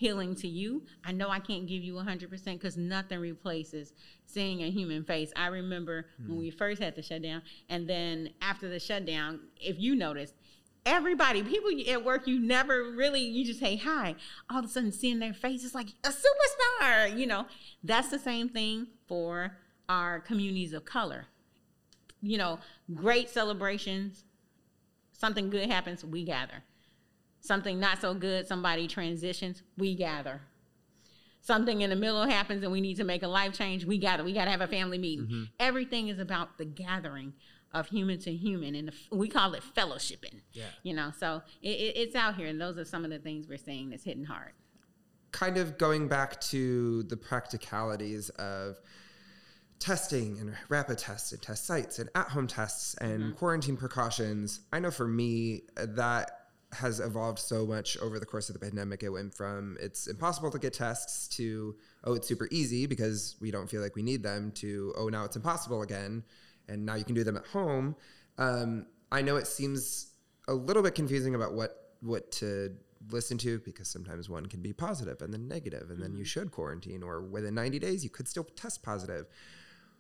healing 0.03 0.36
to 0.36 0.50
you. 0.50 0.83
I 1.05 1.13
know 1.13 1.29
I 1.29 1.39
can't 1.39 1.65
give 1.65 1.81
you 1.81 1.93
100% 1.93 2.29
because 2.45 2.75
nothing 2.75 3.19
replaces 3.19 3.93
seeing 4.25 4.62
a 4.62 4.69
human 4.69 5.05
face. 5.05 5.31
I 5.33 5.48
remember 5.48 6.07
when 6.17 6.36
hmm. 6.36 6.39
we 6.39 6.51
first 6.51 6.81
had 6.81 6.93
the 6.98 7.01
shutdown, 7.01 7.41
and 7.69 7.89
then 7.89 8.31
after 8.41 8.67
the 8.67 8.81
shutdown, 8.81 9.39
if 9.62 9.79
you 9.79 9.95
noticed, 9.95 10.33
everybody, 10.86 11.41
people 11.41 11.72
at 11.89 12.03
work, 12.03 12.27
you 12.27 12.38
never 12.38 12.91
really, 12.91 13.22
you 13.22 13.45
just 13.45 13.62
say 13.62 13.77
hi. 13.77 14.15
All 14.50 14.60
of 14.60 14.65
a 14.65 14.67
sudden, 14.67 14.91
seeing 14.91 15.19
their 15.19 15.33
face 15.33 15.63
is 15.63 15.74
like 15.74 15.93
a 16.03 16.10
superstar. 16.10 17.17
You 17.17 17.27
know, 17.27 17.45
that's 17.81 18.10
the 18.10 18.19
same 18.19 18.50
thing 18.50 18.88
for 19.07 19.55
our 19.88 20.19
communities 20.19 20.74
of 20.74 20.83
color. 20.83 21.27
You 22.22 22.38
know, 22.38 22.60
great 22.93 23.29
celebrations, 23.29 24.25
something 25.13 25.50
good 25.50 25.69
happens, 25.69 26.03
we 26.03 26.25
gather. 26.25 26.65
Something 27.43 27.77
not 27.79 28.00
so 28.00 28.13
good, 28.13 28.47
somebody 28.47 28.88
transitions, 28.88 29.62
we 29.77 29.95
gather. 29.95 30.41
Something 31.41 31.81
in 31.81 31.89
the 31.89 31.95
middle 31.97 32.23
happens 32.25 32.63
and 32.63 32.71
we 32.71 32.79
need 32.79 32.95
to 32.95 33.03
make 33.03 33.21
a 33.21 33.27
life 33.27 33.51
change, 33.51 33.83
we 33.83 33.97
gather. 33.97 34.23
We 34.23 34.31
got 34.31 34.45
to 34.45 34.51
have 34.51 34.62
a 34.62 34.67
family 34.67 34.97
meeting. 34.97 35.50
Everything 35.59 36.07
is 36.07 36.17
about 36.19 36.57
the 36.57 36.63
gathering 36.63 37.33
of 37.73 37.88
human 37.89 38.17
to 38.19 38.31
human, 38.31 38.75
and 38.75 38.88
the, 38.88 38.93
we 39.15 39.27
call 39.27 39.53
it 39.55 39.63
fellowshipping. 39.75 40.41
Yeah. 40.53 40.65
You 40.83 40.93
know, 40.93 41.12
so 41.19 41.41
it, 41.62 41.69
it, 41.69 41.97
it's 41.97 42.15
out 42.15 42.35
here, 42.35 42.47
and 42.47 42.62
those 42.62 42.77
are 42.77 42.85
some 42.85 43.03
of 43.03 43.12
the 43.12 43.19
things 43.19 43.47
we're 43.50 43.57
seeing 43.57 43.89
that's 43.89 44.03
hitting 44.03 44.25
hard. 44.25 44.53
kind 45.31 45.57
of 45.57 45.77
going 45.77 46.07
back 46.07 46.39
to 46.39 47.03
the 47.03 47.17
practicalities 47.17 48.29
of 48.29 48.79
testing 49.79 50.38
and 50.39 50.55
rapid 50.69 50.97
tests 50.97 51.33
and 51.33 51.41
test 51.41 51.65
sites 51.65 52.00
and 52.00 52.09
at-home 52.15 52.47
tests 52.47 52.93
and 53.01 53.35
quarantine 53.35 53.75
precautions 53.75 54.62
i 54.71 54.79
know 54.79 54.89
for 54.91 55.07
me 55.07 55.63
uh, 55.75 55.85
that 55.89 56.42
has 56.74 57.00
evolved 57.00 57.39
so 57.39 57.65
much 57.65 57.98
over 57.98 58.20
the 58.20 58.25
course 58.25 58.50
of 58.50 58.53
the 58.53 58.60
pandemic 58.60 59.03
it 59.03 59.10
went 59.10 59.34
from 59.34 59.77
it's 59.80 60.08
impossible 60.08 60.51
to 60.51 60.60
get 60.60 60.74
tests 60.74 61.27
to 61.27 61.75
oh 62.03 62.13
it's 62.13 62.27
super 62.27 62.48
easy 62.51 62.86
because 62.86 63.36
we 63.39 63.51
don't 63.51 63.70
feel 63.70 63.82
like 63.82 63.96
we 63.96 64.03
need 64.03 64.24
them 64.24 64.51
to 64.51 64.94
oh 64.98 65.08
now 65.10 65.24
it's 65.24 65.36
impossible 65.36 65.82
again 65.82 66.24
and 66.68 66.86
now 66.86 66.96
you 66.96 67.03
can 67.03 67.13
do 67.13 67.24
them 67.24 67.38
at 67.38 67.46
home. 67.48 67.96
Um, 68.38 68.88
i 69.12 69.22
know 69.22 69.36
it 69.36 69.48
seems 69.48 70.13
a 70.48 70.53
little 70.53 70.84
bit 70.84 70.96
confusing 70.96 71.36
about 71.36 71.53
what 71.53 71.94
what 72.01 72.32
to 72.32 72.75
listen 73.12 73.38
to 73.38 73.60
because 73.60 73.88
sometimes 73.88 74.30
one 74.30 74.46
can 74.46 74.62
be 74.62 74.74
positive 74.74 75.22
and 75.22 75.34
then 75.34 75.48
negative 75.48 75.89
and 75.89 76.01
then 76.01 76.15
you 76.15 76.24
should 76.24 76.51
quarantine 76.51 77.03
or 77.03 77.22
within 77.22 77.53
90 77.53 77.80
days 77.80 78.03
you 78.03 78.10
could 78.10 78.27
still 78.27 78.44
test 78.56 78.84
positive. 78.84 79.25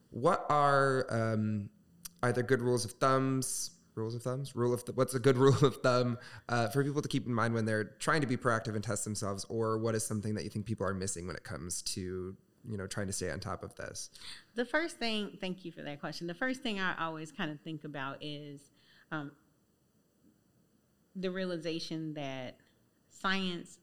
What 0.09 0.45
are 0.49 1.05
um, 1.09 1.69
either 2.21 2.43
good 2.43 2.61
rules 2.61 2.85
of 2.85 2.91
thumbs 2.93 3.71
rules 3.95 4.15
of 4.15 4.21
thumbs 4.21 4.55
rule 4.55 4.73
of 4.73 4.85
th- 4.85 4.95
what's 4.95 5.13
a 5.13 5.19
good 5.19 5.37
rule 5.45 5.57
of 5.63 5.77
thumb 5.77 6.17
uh, 6.49 6.67
for 6.69 6.83
people 6.83 7.01
to 7.01 7.07
keep 7.07 7.25
in 7.25 7.33
mind 7.33 7.53
when 7.53 7.65
they're 7.65 7.95
trying 7.99 8.21
to 8.21 8.27
be 8.27 8.37
proactive 8.37 8.75
and 8.75 8.83
test 8.83 9.03
themselves 9.03 9.45
or 9.49 9.77
what 9.77 9.95
is 9.95 10.05
something 10.05 10.35
that 10.35 10.43
you 10.43 10.49
think 10.49 10.65
people 10.65 10.85
are 10.85 10.93
missing 10.93 11.27
when 11.27 11.35
it 11.35 11.43
comes 11.43 11.81
to 11.81 12.35
you 12.69 12.77
know 12.77 12.87
trying 12.87 13.07
to 13.07 13.13
stay 13.13 13.29
on 13.29 13.39
top 13.39 13.63
of 13.63 13.75
this 13.75 14.09
The 14.55 14.65
first 14.65 14.97
thing, 14.97 15.37
thank 15.41 15.65
you 15.65 15.71
for 15.71 15.81
that 15.81 15.99
question. 15.99 16.27
The 16.27 16.33
first 16.33 16.61
thing 16.61 16.79
I 16.79 16.95
always 17.03 17.31
kind 17.31 17.51
of 17.51 17.59
think 17.61 17.83
about 17.83 18.17
is 18.21 18.61
um, 19.11 19.31
the 21.15 21.29
realization 21.29 22.13
that 22.15 22.57
science 23.09 23.79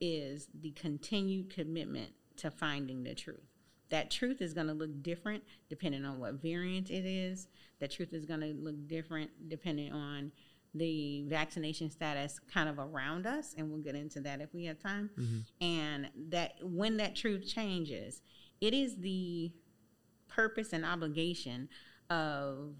is 0.00 0.48
the 0.60 0.70
continued 0.72 1.54
commitment 1.54 2.10
to 2.36 2.50
finding 2.50 3.02
the 3.04 3.14
truth. 3.14 3.53
That 3.90 4.10
truth 4.10 4.40
is 4.40 4.54
going 4.54 4.66
to 4.66 4.72
look 4.72 5.02
different 5.02 5.42
depending 5.68 6.04
on 6.04 6.18
what 6.18 6.34
variant 6.34 6.90
it 6.90 7.06
is. 7.06 7.48
That 7.80 7.90
truth 7.90 8.12
is 8.12 8.24
going 8.24 8.40
to 8.40 8.54
look 8.54 8.88
different 8.88 9.30
depending 9.48 9.92
on 9.92 10.32
the 10.74 11.24
vaccination 11.28 11.88
status 11.90 12.40
kind 12.52 12.68
of 12.68 12.78
around 12.80 13.26
us, 13.26 13.54
and 13.56 13.70
we'll 13.70 13.80
get 13.80 13.94
into 13.94 14.20
that 14.20 14.40
if 14.40 14.52
we 14.52 14.64
have 14.64 14.78
time. 14.78 15.08
And 15.60 16.08
that 16.30 16.54
when 16.62 16.96
that 16.96 17.14
truth 17.14 17.46
changes, 17.46 18.22
it 18.60 18.74
is 18.74 18.96
the 18.96 19.52
purpose 20.26 20.72
and 20.72 20.84
obligation 20.84 21.68
of 22.10 22.74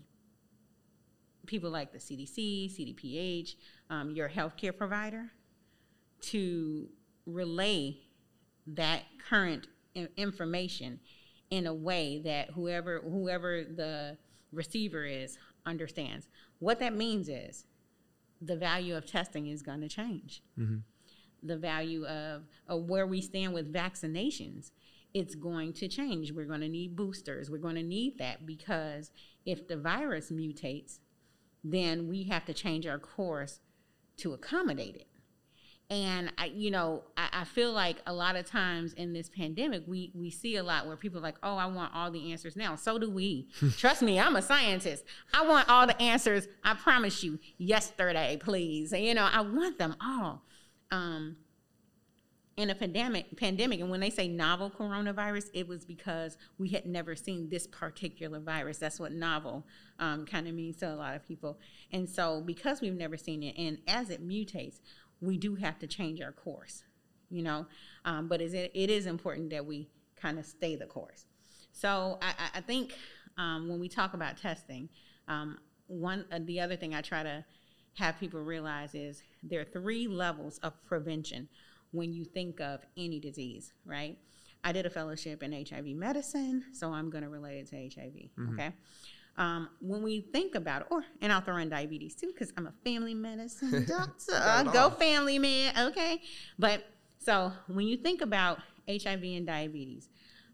people 1.46 1.70
like 1.70 1.92
the 1.92 1.98
CDC, 1.98 2.74
CDPH, 2.74 3.54
um, 3.90 4.10
your 4.10 4.28
healthcare 4.28 4.76
provider, 4.76 5.30
to 6.22 6.88
relay 7.26 7.98
that 8.66 9.02
current 9.28 9.68
information 10.16 11.00
in 11.50 11.66
a 11.66 11.74
way 11.74 12.20
that 12.24 12.50
whoever 12.50 13.00
whoever 13.00 13.64
the 13.64 14.16
receiver 14.52 15.04
is 15.04 15.38
understands. 15.66 16.28
What 16.58 16.78
that 16.80 16.94
means 16.94 17.28
is 17.28 17.66
the 18.40 18.56
value 18.56 18.96
of 18.96 19.06
testing 19.06 19.46
is 19.46 19.62
going 19.62 19.80
to 19.80 19.88
change. 19.88 20.42
Mm-hmm. 20.58 20.78
The 21.42 21.56
value 21.56 22.06
of, 22.06 22.44
of 22.68 22.84
where 22.84 23.06
we 23.06 23.20
stand 23.20 23.52
with 23.52 23.72
vaccinations, 23.72 24.70
it's 25.12 25.34
going 25.34 25.72
to 25.74 25.88
change. 25.88 26.32
We're 26.32 26.46
going 26.46 26.60
to 26.60 26.68
need 26.68 26.96
boosters. 26.96 27.50
We're 27.50 27.58
going 27.58 27.74
to 27.76 27.82
need 27.82 28.18
that 28.18 28.46
because 28.46 29.10
if 29.44 29.68
the 29.68 29.76
virus 29.76 30.30
mutates, 30.30 30.98
then 31.62 32.08
we 32.08 32.24
have 32.24 32.44
to 32.46 32.54
change 32.54 32.86
our 32.86 32.98
course 32.98 33.60
to 34.18 34.32
accommodate 34.32 34.96
it. 34.96 35.06
And 35.90 36.32
I, 36.38 36.46
you 36.46 36.70
know, 36.70 37.02
I, 37.16 37.28
I 37.32 37.44
feel 37.44 37.72
like 37.72 37.98
a 38.06 38.12
lot 38.12 38.36
of 38.36 38.46
times 38.46 38.94
in 38.94 39.12
this 39.12 39.28
pandemic, 39.28 39.82
we 39.86 40.10
we 40.14 40.30
see 40.30 40.56
a 40.56 40.62
lot 40.62 40.86
where 40.86 40.96
people 40.96 41.18
are 41.18 41.22
like, 41.22 41.36
"Oh, 41.42 41.56
I 41.56 41.66
want 41.66 41.94
all 41.94 42.10
the 42.10 42.32
answers 42.32 42.56
now." 42.56 42.74
So 42.74 42.98
do 42.98 43.10
we. 43.10 43.48
Trust 43.76 44.00
me, 44.00 44.18
I'm 44.18 44.34
a 44.34 44.42
scientist. 44.42 45.04
I 45.34 45.46
want 45.46 45.68
all 45.68 45.86
the 45.86 46.00
answers. 46.00 46.48
I 46.62 46.74
promise 46.74 47.22
you, 47.22 47.38
yesterday, 47.58 48.38
please. 48.40 48.92
You 48.92 49.14
know, 49.14 49.28
I 49.30 49.42
want 49.42 49.78
them 49.78 49.94
all. 50.00 50.42
Um, 50.90 51.36
in 52.56 52.70
a 52.70 52.74
pandemic, 52.74 53.36
pandemic, 53.36 53.80
and 53.80 53.90
when 53.90 53.98
they 53.98 54.10
say 54.10 54.28
novel 54.28 54.70
coronavirus, 54.70 55.50
it 55.54 55.66
was 55.66 55.84
because 55.84 56.36
we 56.56 56.68
had 56.68 56.86
never 56.86 57.16
seen 57.16 57.48
this 57.48 57.66
particular 57.66 58.38
virus. 58.38 58.78
That's 58.78 59.00
what 59.00 59.12
novel 59.12 59.66
um, 59.98 60.24
kind 60.24 60.46
of 60.46 60.54
means 60.54 60.76
to 60.76 60.92
a 60.92 60.94
lot 60.94 61.16
of 61.16 61.26
people. 61.26 61.58
And 61.90 62.08
so, 62.08 62.40
because 62.40 62.80
we've 62.80 62.94
never 62.94 63.16
seen 63.16 63.42
it, 63.42 63.56
and 63.58 63.78
as 63.88 64.08
it 64.08 64.26
mutates, 64.26 64.78
we 65.20 65.38
do 65.38 65.54
have 65.54 65.78
to 65.80 65.86
change 65.86 66.20
our 66.20 66.32
course, 66.32 66.82
you 67.30 67.42
know. 67.42 67.66
Um, 68.04 68.28
but 68.28 68.40
is 68.40 68.54
it, 68.54 68.70
it 68.74 68.90
is 68.90 69.06
important 69.06 69.50
that 69.50 69.64
we 69.64 69.88
kind 70.16 70.38
of 70.38 70.46
stay 70.46 70.76
the 70.76 70.86
course. 70.86 71.26
So 71.72 72.18
I, 72.22 72.34
I- 72.54 72.60
think 72.60 72.94
um, 73.36 73.68
when 73.68 73.80
we 73.80 73.88
talk 73.88 74.14
about 74.14 74.36
testing, 74.36 74.88
um, 75.28 75.58
one 75.86 76.24
uh, 76.32 76.38
the 76.44 76.60
other 76.60 76.76
thing 76.76 76.94
I 76.94 77.00
try 77.02 77.22
to 77.22 77.44
have 77.94 78.18
people 78.18 78.40
realize 78.40 78.94
is 78.94 79.22
there 79.42 79.60
are 79.60 79.64
three 79.64 80.06
levels 80.08 80.58
of 80.58 80.72
prevention 80.84 81.48
when 81.92 82.12
you 82.12 82.24
think 82.24 82.60
of 82.60 82.80
any 82.96 83.20
disease, 83.20 83.72
right? 83.84 84.18
I 84.64 84.72
did 84.72 84.86
a 84.86 84.90
fellowship 84.90 85.42
in 85.42 85.52
HIV 85.52 85.86
medicine, 85.88 86.64
so 86.72 86.92
I'm 86.92 87.10
going 87.10 87.22
to 87.22 87.28
relate 87.30 87.58
it 87.58 87.66
to 87.70 87.76
HIV. 88.00 88.14
Okay. 88.54 88.72
Um, 89.36 89.68
when 89.80 90.02
we 90.02 90.20
think 90.20 90.54
about 90.54 90.82
it, 90.82 90.88
or 90.90 91.04
and 91.20 91.32
I'll 91.32 91.40
throw 91.40 91.56
in 91.56 91.68
diabetes 91.68 92.14
too, 92.14 92.28
because 92.28 92.52
I'm 92.56 92.66
a 92.66 92.72
family 92.84 93.14
medicine 93.14 93.84
doctor. 93.88 94.32
Go 94.72 94.90
family 94.90 95.38
man, 95.38 95.88
okay? 95.88 96.22
But 96.58 96.84
so 97.18 97.52
when 97.66 97.86
you 97.86 97.96
think 97.96 98.20
about 98.20 98.60
HIV 98.88 99.24
and 99.24 99.46
diabetes, 99.46 100.08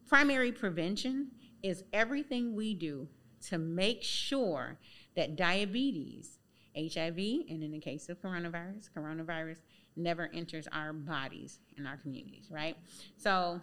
primary 0.09 0.53
prevention 0.53 1.33
is 1.63 1.85
everything 1.93 2.55
we 2.55 2.75
do 2.75 3.09
to 3.49 3.59
make 3.59 4.03
sure 4.03 4.79
that 5.17 5.37
diabetes, 5.37 6.39
HIV, 6.77 7.19
and 7.49 7.63
in 7.63 7.73
the 7.73 7.81
case 7.81 8.09
of 8.09 8.21
coronavirus, 8.21 8.91
coronavirus 8.97 9.59
never 9.97 10.31
enters 10.33 10.69
our 10.73 10.93
bodies 10.93 11.59
and 11.77 11.87
our 11.87 11.97
communities, 11.97 12.49
right? 12.51 12.77
So 13.17 13.61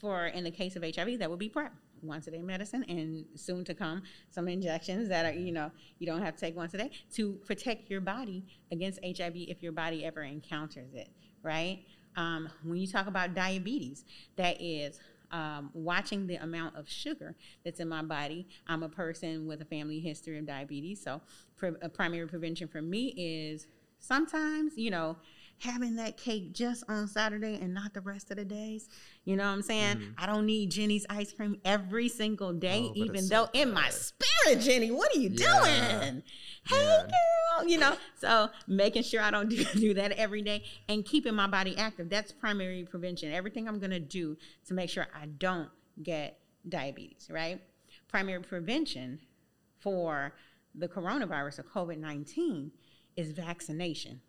for 0.00 0.26
in 0.26 0.44
the 0.44 0.50
case 0.50 0.76
of 0.76 0.82
HIV, 0.82 1.18
that 1.18 1.30
would 1.30 1.38
be 1.38 1.48
PrEP, 1.48 1.72
once 2.02 2.26
a 2.26 2.30
day 2.30 2.42
medicine, 2.42 2.84
and 2.88 3.24
soon 3.34 3.64
to 3.64 3.74
come 3.74 4.02
some 4.30 4.48
injections 4.48 5.08
that 5.08 5.26
are 5.26 5.32
you 5.38 5.52
know 5.52 5.70
you 5.98 6.06
don't 6.06 6.22
have 6.22 6.34
to 6.34 6.40
take 6.40 6.56
once 6.56 6.74
a 6.74 6.78
day 6.78 6.90
to 7.14 7.34
protect 7.44 7.90
your 7.90 8.00
body 8.00 8.44
against 8.72 8.98
HIV 9.04 9.34
if 9.36 9.62
your 9.62 9.72
body 9.72 10.04
ever 10.04 10.22
encounters 10.22 10.94
it, 10.94 11.08
right? 11.42 11.80
Um, 12.16 12.48
when 12.64 12.78
you 12.78 12.86
talk 12.86 13.06
about 13.06 13.34
diabetes, 13.34 14.04
that 14.36 14.56
is 14.60 14.98
um, 15.32 15.70
watching 15.74 16.26
the 16.26 16.36
amount 16.36 16.76
of 16.76 16.88
sugar 16.88 17.34
that's 17.64 17.80
in 17.80 17.88
my 17.88 18.02
body. 18.02 18.46
I'm 18.66 18.82
a 18.82 18.88
person 18.88 19.46
with 19.46 19.60
a 19.60 19.64
family 19.66 20.00
history 20.00 20.38
of 20.38 20.46
diabetes, 20.46 21.02
so 21.02 21.20
pre- 21.56 21.72
a 21.82 21.88
primary 21.88 22.26
prevention 22.26 22.68
for 22.68 22.80
me 22.80 23.14
is 23.16 23.66
sometimes 23.98 24.72
you 24.76 24.90
know 24.90 25.16
having 25.58 25.96
that 25.96 26.16
cake 26.16 26.52
just 26.52 26.84
on 26.88 27.08
Saturday 27.08 27.58
and 27.60 27.72
not 27.72 27.94
the 27.94 28.00
rest 28.02 28.30
of 28.30 28.36
the 28.36 28.44
days. 28.44 28.88
You 29.24 29.36
know 29.36 29.44
what 29.44 29.50
I'm 29.52 29.62
saying? 29.62 30.14
I 30.18 30.26
don't 30.26 30.44
need 30.46 30.70
Jeni's 30.70 31.06
ice 31.08 31.32
cream 31.32 31.58
every 31.64 32.08
single 32.08 32.52
day, 32.52 32.88
Oh, 32.90 32.92
even 32.94 33.26
though 33.28 33.44
so 33.46 33.50
in 33.54 33.72
my 33.72 33.88
spirit, 33.88 34.60
Jenny, 34.62 34.90
what 34.90 35.14
are 35.14 35.18
you 35.18 35.30
Yeah. 35.32 35.98
doing? 36.00 36.22
Hey, 36.66 36.76
Yeah. 36.76 37.02
girl. 37.02 37.68
You 37.68 37.78
know, 37.78 37.96
so 38.20 38.50
making 38.66 39.02
sure 39.02 39.22
I 39.22 39.30
don't 39.30 39.48
do, 39.50 39.64
do 39.64 39.94
that 39.94 40.12
every 40.12 40.42
day 40.42 40.62
and 40.88 41.04
keeping 41.04 41.34
my 41.34 41.46
body 41.46 41.76
active. 41.78 42.10
That's 42.10 42.32
primary 42.32 42.84
prevention. 42.84 43.32
Everything 43.32 43.66
I'm 43.66 43.78
going 43.78 43.90
to 43.92 44.00
do 44.00 44.36
to 44.66 44.74
make 44.74 44.90
sure 44.90 45.06
I 45.14 45.26
don't 45.26 45.70
get 46.02 46.38
diabetes, 46.68 47.28
right? 47.30 47.62
Primary 48.08 48.42
prevention 48.42 49.20
for 49.80 50.34
the 50.74 50.86
coronavirus 50.88 51.60
or 51.60 51.62
COVID 51.62 51.98
19 51.98 52.70
is 53.16 53.32
vaccination, 53.32 54.20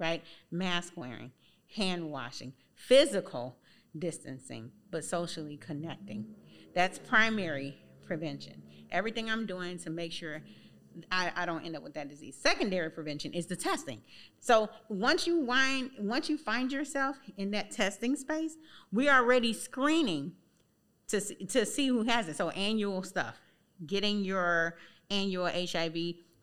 right? 0.00 0.24
Mask 0.50 0.94
wearing, 0.96 1.30
hand 1.76 2.10
washing, 2.10 2.54
physical 2.74 3.56
distancing, 3.96 4.72
but 4.90 5.04
socially 5.04 5.56
connecting. 5.56 6.26
That's 6.74 6.98
primary 6.98 7.76
prevention. 8.04 8.62
Everything 8.90 9.30
I'm 9.30 9.46
doing 9.46 9.78
to 9.78 9.90
make 9.90 10.10
sure 10.10 10.42
I, 11.12 11.30
I, 11.36 11.46
don't 11.46 11.64
end 11.64 11.76
up 11.76 11.84
with 11.84 11.94
that 11.94 12.08
disease. 12.08 12.36
Secondary 12.36 12.90
prevention 12.90 13.32
is 13.32 13.46
the 13.46 13.54
testing. 13.54 14.00
So 14.40 14.68
once 14.88 15.26
you 15.26 15.40
wind, 15.40 15.90
once 15.98 16.28
you 16.28 16.36
find 16.36 16.72
yourself 16.72 17.16
in 17.36 17.52
that 17.52 17.70
testing 17.70 18.16
space, 18.16 18.56
we 18.92 19.08
are 19.08 19.22
already 19.22 19.52
screening 19.52 20.32
to 21.08 21.20
to 21.20 21.64
see 21.64 21.86
who 21.86 22.02
has 22.04 22.28
it. 22.28 22.36
So 22.36 22.50
annual 22.50 23.04
stuff, 23.04 23.40
getting 23.86 24.24
your 24.24 24.76
annual 25.10 25.46
HIV 25.46 25.94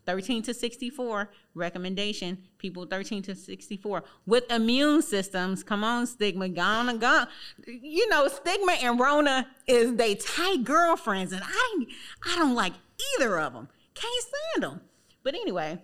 13 0.08 0.42
to 0.42 0.54
64 0.54 1.30
recommendation 1.54 2.38
people 2.58 2.86
13 2.86 3.22
to 3.22 3.36
64 3.36 4.04
with 4.26 4.50
immune 4.50 5.02
systems 5.02 5.64
come 5.64 5.84
on 5.84 6.08
stigma 6.08 6.48
gonna 6.50 6.98
go 6.98 7.26
you 7.68 8.08
know 8.10 8.28
stigma 8.28 8.72
and 8.82 9.00
rona 9.00 9.46
is 9.68 9.96
they 9.96 10.16
tight 10.16 10.64
girlfriends 10.64 11.34
and 11.34 11.44
i 11.46 11.86
i 12.26 12.36
don't 12.38 12.56
like 12.56 12.74
either 13.18 13.38
of 13.38 13.54
them 13.54 13.68
can't 13.94 14.24
stand 14.24 14.64
them 14.64 14.82
but 15.24 15.36
anyway 15.36 15.78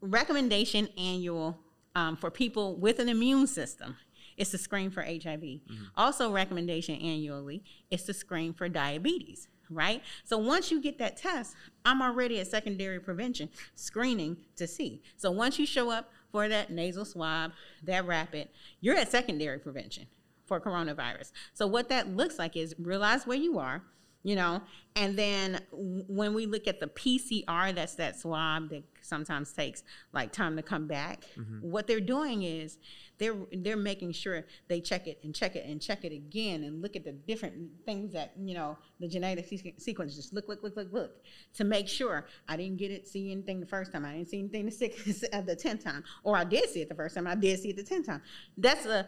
recommendation 0.00 0.88
annual 0.98 1.58
um, 1.94 2.16
for 2.16 2.28
people 2.28 2.74
with 2.76 2.98
an 2.98 3.08
immune 3.08 3.46
system 3.46 3.96
is 4.36 4.50
to 4.50 4.58
screen 4.58 4.90
for 4.90 5.02
hiv 5.02 5.40
mm-hmm. 5.40 5.84
also 5.96 6.32
recommendation 6.32 6.96
annually 6.96 7.62
is 7.88 8.02
to 8.02 8.12
screen 8.12 8.52
for 8.52 8.68
diabetes 8.68 9.46
right? 9.70 10.02
So 10.24 10.38
once 10.38 10.70
you 10.70 10.80
get 10.80 10.98
that 10.98 11.16
test, 11.16 11.54
I'm 11.84 12.02
already 12.02 12.40
at 12.40 12.46
secondary 12.46 13.00
prevention 13.00 13.48
screening 13.74 14.36
to 14.56 14.66
see. 14.66 15.02
So 15.16 15.30
once 15.30 15.58
you 15.58 15.66
show 15.66 15.90
up 15.90 16.10
for 16.30 16.48
that 16.48 16.70
nasal 16.70 17.04
swab, 17.04 17.52
that 17.84 18.06
rapid, 18.06 18.48
you're 18.80 18.96
at 18.96 19.10
secondary 19.10 19.58
prevention 19.58 20.06
for 20.46 20.60
coronavirus. 20.60 21.32
So 21.52 21.66
what 21.66 21.88
that 21.88 22.14
looks 22.16 22.38
like 22.38 22.56
is 22.56 22.74
realize 22.78 23.26
where 23.26 23.38
you 23.38 23.58
are, 23.58 23.82
you 24.22 24.36
know, 24.36 24.62
and 24.96 25.18
then 25.18 25.60
when 25.72 26.34
we 26.34 26.46
look 26.46 26.66
at 26.66 26.80
the 26.80 26.86
PCR, 26.86 27.74
that's 27.74 27.94
that 27.96 28.18
swab 28.18 28.70
that 28.70 28.82
sometimes 29.02 29.52
takes 29.52 29.82
like 30.12 30.32
time 30.32 30.56
to 30.56 30.62
come 30.62 30.86
back. 30.86 31.24
Mm-hmm. 31.38 31.70
What 31.70 31.86
they're 31.86 32.00
doing 32.00 32.42
is 32.42 32.78
they're 33.18 33.36
they're 33.52 33.76
making 33.76 34.12
sure 34.12 34.44
they 34.68 34.80
check 34.80 35.06
it 35.06 35.20
and 35.22 35.34
check 35.34 35.56
it 35.56 35.64
and 35.66 35.80
check 35.80 36.04
it 36.04 36.12
again 36.12 36.64
and 36.64 36.82
look 36.82 36.96
at 36.96 37.04
the 37.04 37.12
different 37.12 37.54
things 37.84 38.12
that 38.12 38.32
you 38.38 38.54
know 38.54 38.76
the 39.00 39.08
genetic 39.08 39.46
sequence. 39.78 40.16
Just 40.16 40.32
look, 40.32 40.48
look, 40.48 40.62
look, 40.62 40.76
look, 40.76 40.92
look 40.92 41.22
to 41.54 41.64
make 41.64 41.88
sure 41.88 42.26
I 42.48 42.56
didn't 42.56 42.78
get 42.78 42.90
it, 42.90 43.06
see 43.06 43.30
anything 43.30 43.60
the 43.60 43.66
first 43.66 43.92
time. 43.92 44.04
I 44.04 44.14
didn't 44.14 44.28
see 44.28 44.40
anything 44.40 44.66
the 44.66 44.72
sixth, 44.72 45.04
the 45.46 45.56
tenth 45.56 45.84
time, 45.84 46.04
or 46.22 46.36
I 46.36 46.44
did 46.44 46.68
see 46.68 46.82
it 46.82 46.88
the 46.88 46.94
first 46.94 47.14
time. 47.14 47.26
I 47.26 47.34
did 47.34 47.60
see 47.60 47.70
it 47.70 47.76
the 47.76 47.84
tenth 47.84 48.06
time. 48.06 48.22
That's 48.56 48.86
a 48.86 49.06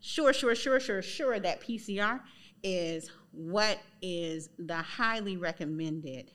sure, 0.00 0.32
sure, 0.32 0.54
sure, 0.54 0.80
sure, 0.80 1.02
sure 1.02 1.40
that 1.40 1.60
PCR 1.60 2.20
is 2.62 3.10
what 3.32 3.78
is 4.02 4.50
the 4.58 4.76
highly 4.76 5.36
recommended 5.36 6.30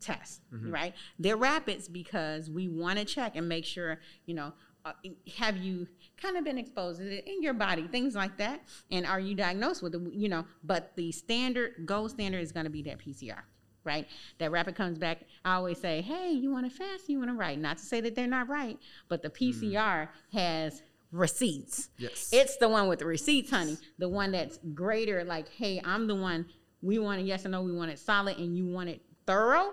test, 0.00 0.42
mm-hmm. 0.52 0.70
right? 0.70 0.94
They're 1.18 1.36
rapids 1.36 1.88
because 1.88 2.50
we 2.50 2.68
want 2.68 2.98
to 2.98 3.04
check 3.04 3.36
and 3.36 3.48
make 3.48 3.64
sure, 3.64 4.00
you 4.26 4.34
know, 4.34 4.52
uh, 4.84 4.92
have 5.36 5.58
you 5.58 5.86
kind 6.20 6.36
of 6.36 6.44
been 6.44 6.58
exposed 6.58 7.00
to 7.00 7.18
it 7.18 7.26
in 7.26 7.42
your 7.42 7.54
body, 7.54 7.86
things 7.88 8.14
like 8.14 8.36
that, 8.38 8.62
and 8.90 9.06
are 9.06 9.20
you 9.20 9.34
diagnosed 9.34 9.82
with 9.82 9.94
it, 9.94 10.00
you 10.12 10.28
know? 10.28 10.44
But 10.64 10.92
the 10.96 11.12
standard, 11.12 11.86
gold 11.86 12.10
standard 12.10 12.40
is 12.40 12.52
going 12.52 12.64
to 12.64 12.70
be 12.70 12.82
that 12.82 12.98
PCR. 12.98 13.42
Right, 13.82 14.06
that 14.38 14.50
rapid 14.50 14.74
comes 14.74 14.98
back. 14.98 15.22
I 15.42 15.54
always 15.54 15.80
say, 15.80 16.02
"Hey, 16.02 16.32
you 16.32 16.52
want 16.52 16.70
to 16.70 16.76
fast? 16.76 17.08
You 17.08 17.16
want 17.16 17.30
to 17.30 17.34
write?" 17.34 17.58
Not 17.58 17.78
to 17.78 17.82
say 17.82 18.02
that 18.02 18.14
they're 18.14 18.26
not 18.26 18.46
right, 18.46 18.78
but 19.08 19.22
the 19.22 19.30
PCR 19.30 19.72
mm. 19.72 20.08
has 20.34 20.82
receipts. 21.12 21.88
Yes. 21.96 22.28
It's 22.30 22.56
the 22.58 22.68
one 22.68 22.88
with 22.88 22.98
the 22.98 23.06
receipts, 23.06 23.50
honey. 23.50 23.78
The 23.98 24.08
one 24.08 24.32
that's 24.32 24.58
greater, 24.74 25.24
like, 25.24 25.48
hey, 25.48 25.80
I'm 25.84 26.06
the 26.06 26.14
one, 26.14 26.46
we 26.82 26.98
want 26.98 27.20
it 27.20 27.24
yes 27.24 27.44
or 27.44 27.48
no, 27.48 27.62
we 27.62 27.72
want 27.72 27.90
it 27.90 27.98
solid, 27.98 28.38
and 28.38 28.56
you 28.56 28.66
want 28.66 28.88
it 28.88 29.00
thorough, 29.26 29.72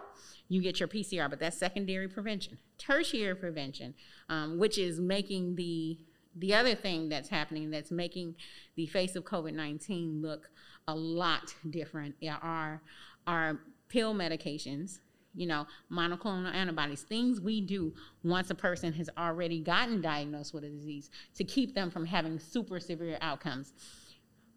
you 0.49 0.61
get 0.61 0.79
your 0.79 0.87
PCR, 0.87 1.29
but 1.29 1.39
that's 1.39 1.57
secondary 1.57 2.07
prevention. 2.07 2.57
Tertiary 2.77 3.35
prevention, 3.35 3.93
um, 4.29 4.57
which 4.57 4.77
is 4.77 4.99
making 4.99 5.55
the 5.55 5.97
the 6.37 6.53
other 6.53 6.75
thing 6.75 7.09
that's 7.09 7.29
happening 7.29 7.69
that's 7.69 7.91
making 7.91 8.35
the 8.75 8.85
face 8.87 9.15
of 9.15 9.23
COVID 9.23 9.53
19 9.53 10.21
look 10.21 10.49
a 10.87 10.95
lot 10.95 11.53
different 11.69 12.15
are 12.41 12.81
our 13.25 13.59
pill 13.89 14.13
medications 14.13 14.99
you 15.37 15.45
know, 15.45 15.67
monoclonal 15.91 16.51
antibodies, 16.51 17.03
things 17.03 17.39
we 17.39 17.61
do 17.61 17.93
once 18.23 18.49
a 18.49 18.55
person 18.55 18.91
has 18.93 19.07
already 19.17 19.61
gotten 19.61 20.01
diagnosed 20.01 20.53
with 20.53 20.63
a 20.63 20.69
disease 20.69 21.11
to 21.35 21.43
keep 21.43 21.75
them 21.75 21.91
from 21.91 22.05
having 22.05 22.39
super 22.39 22.79
severe 22.79 23.19
outcomes. 23.21 23.73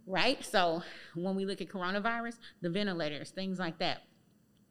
Right? 0.07 0.43
So 0.43 0.83
when 1.15 1.37
we 1.37 1.45
look 1.45 1.61
at 1.61 1.69
coronavirus, 1.69 2.39
the 2.63 2.71
ventilators, 2.71 3.31
things 3.31 3.59
like 3.59 3.79
that. 3.79 4.03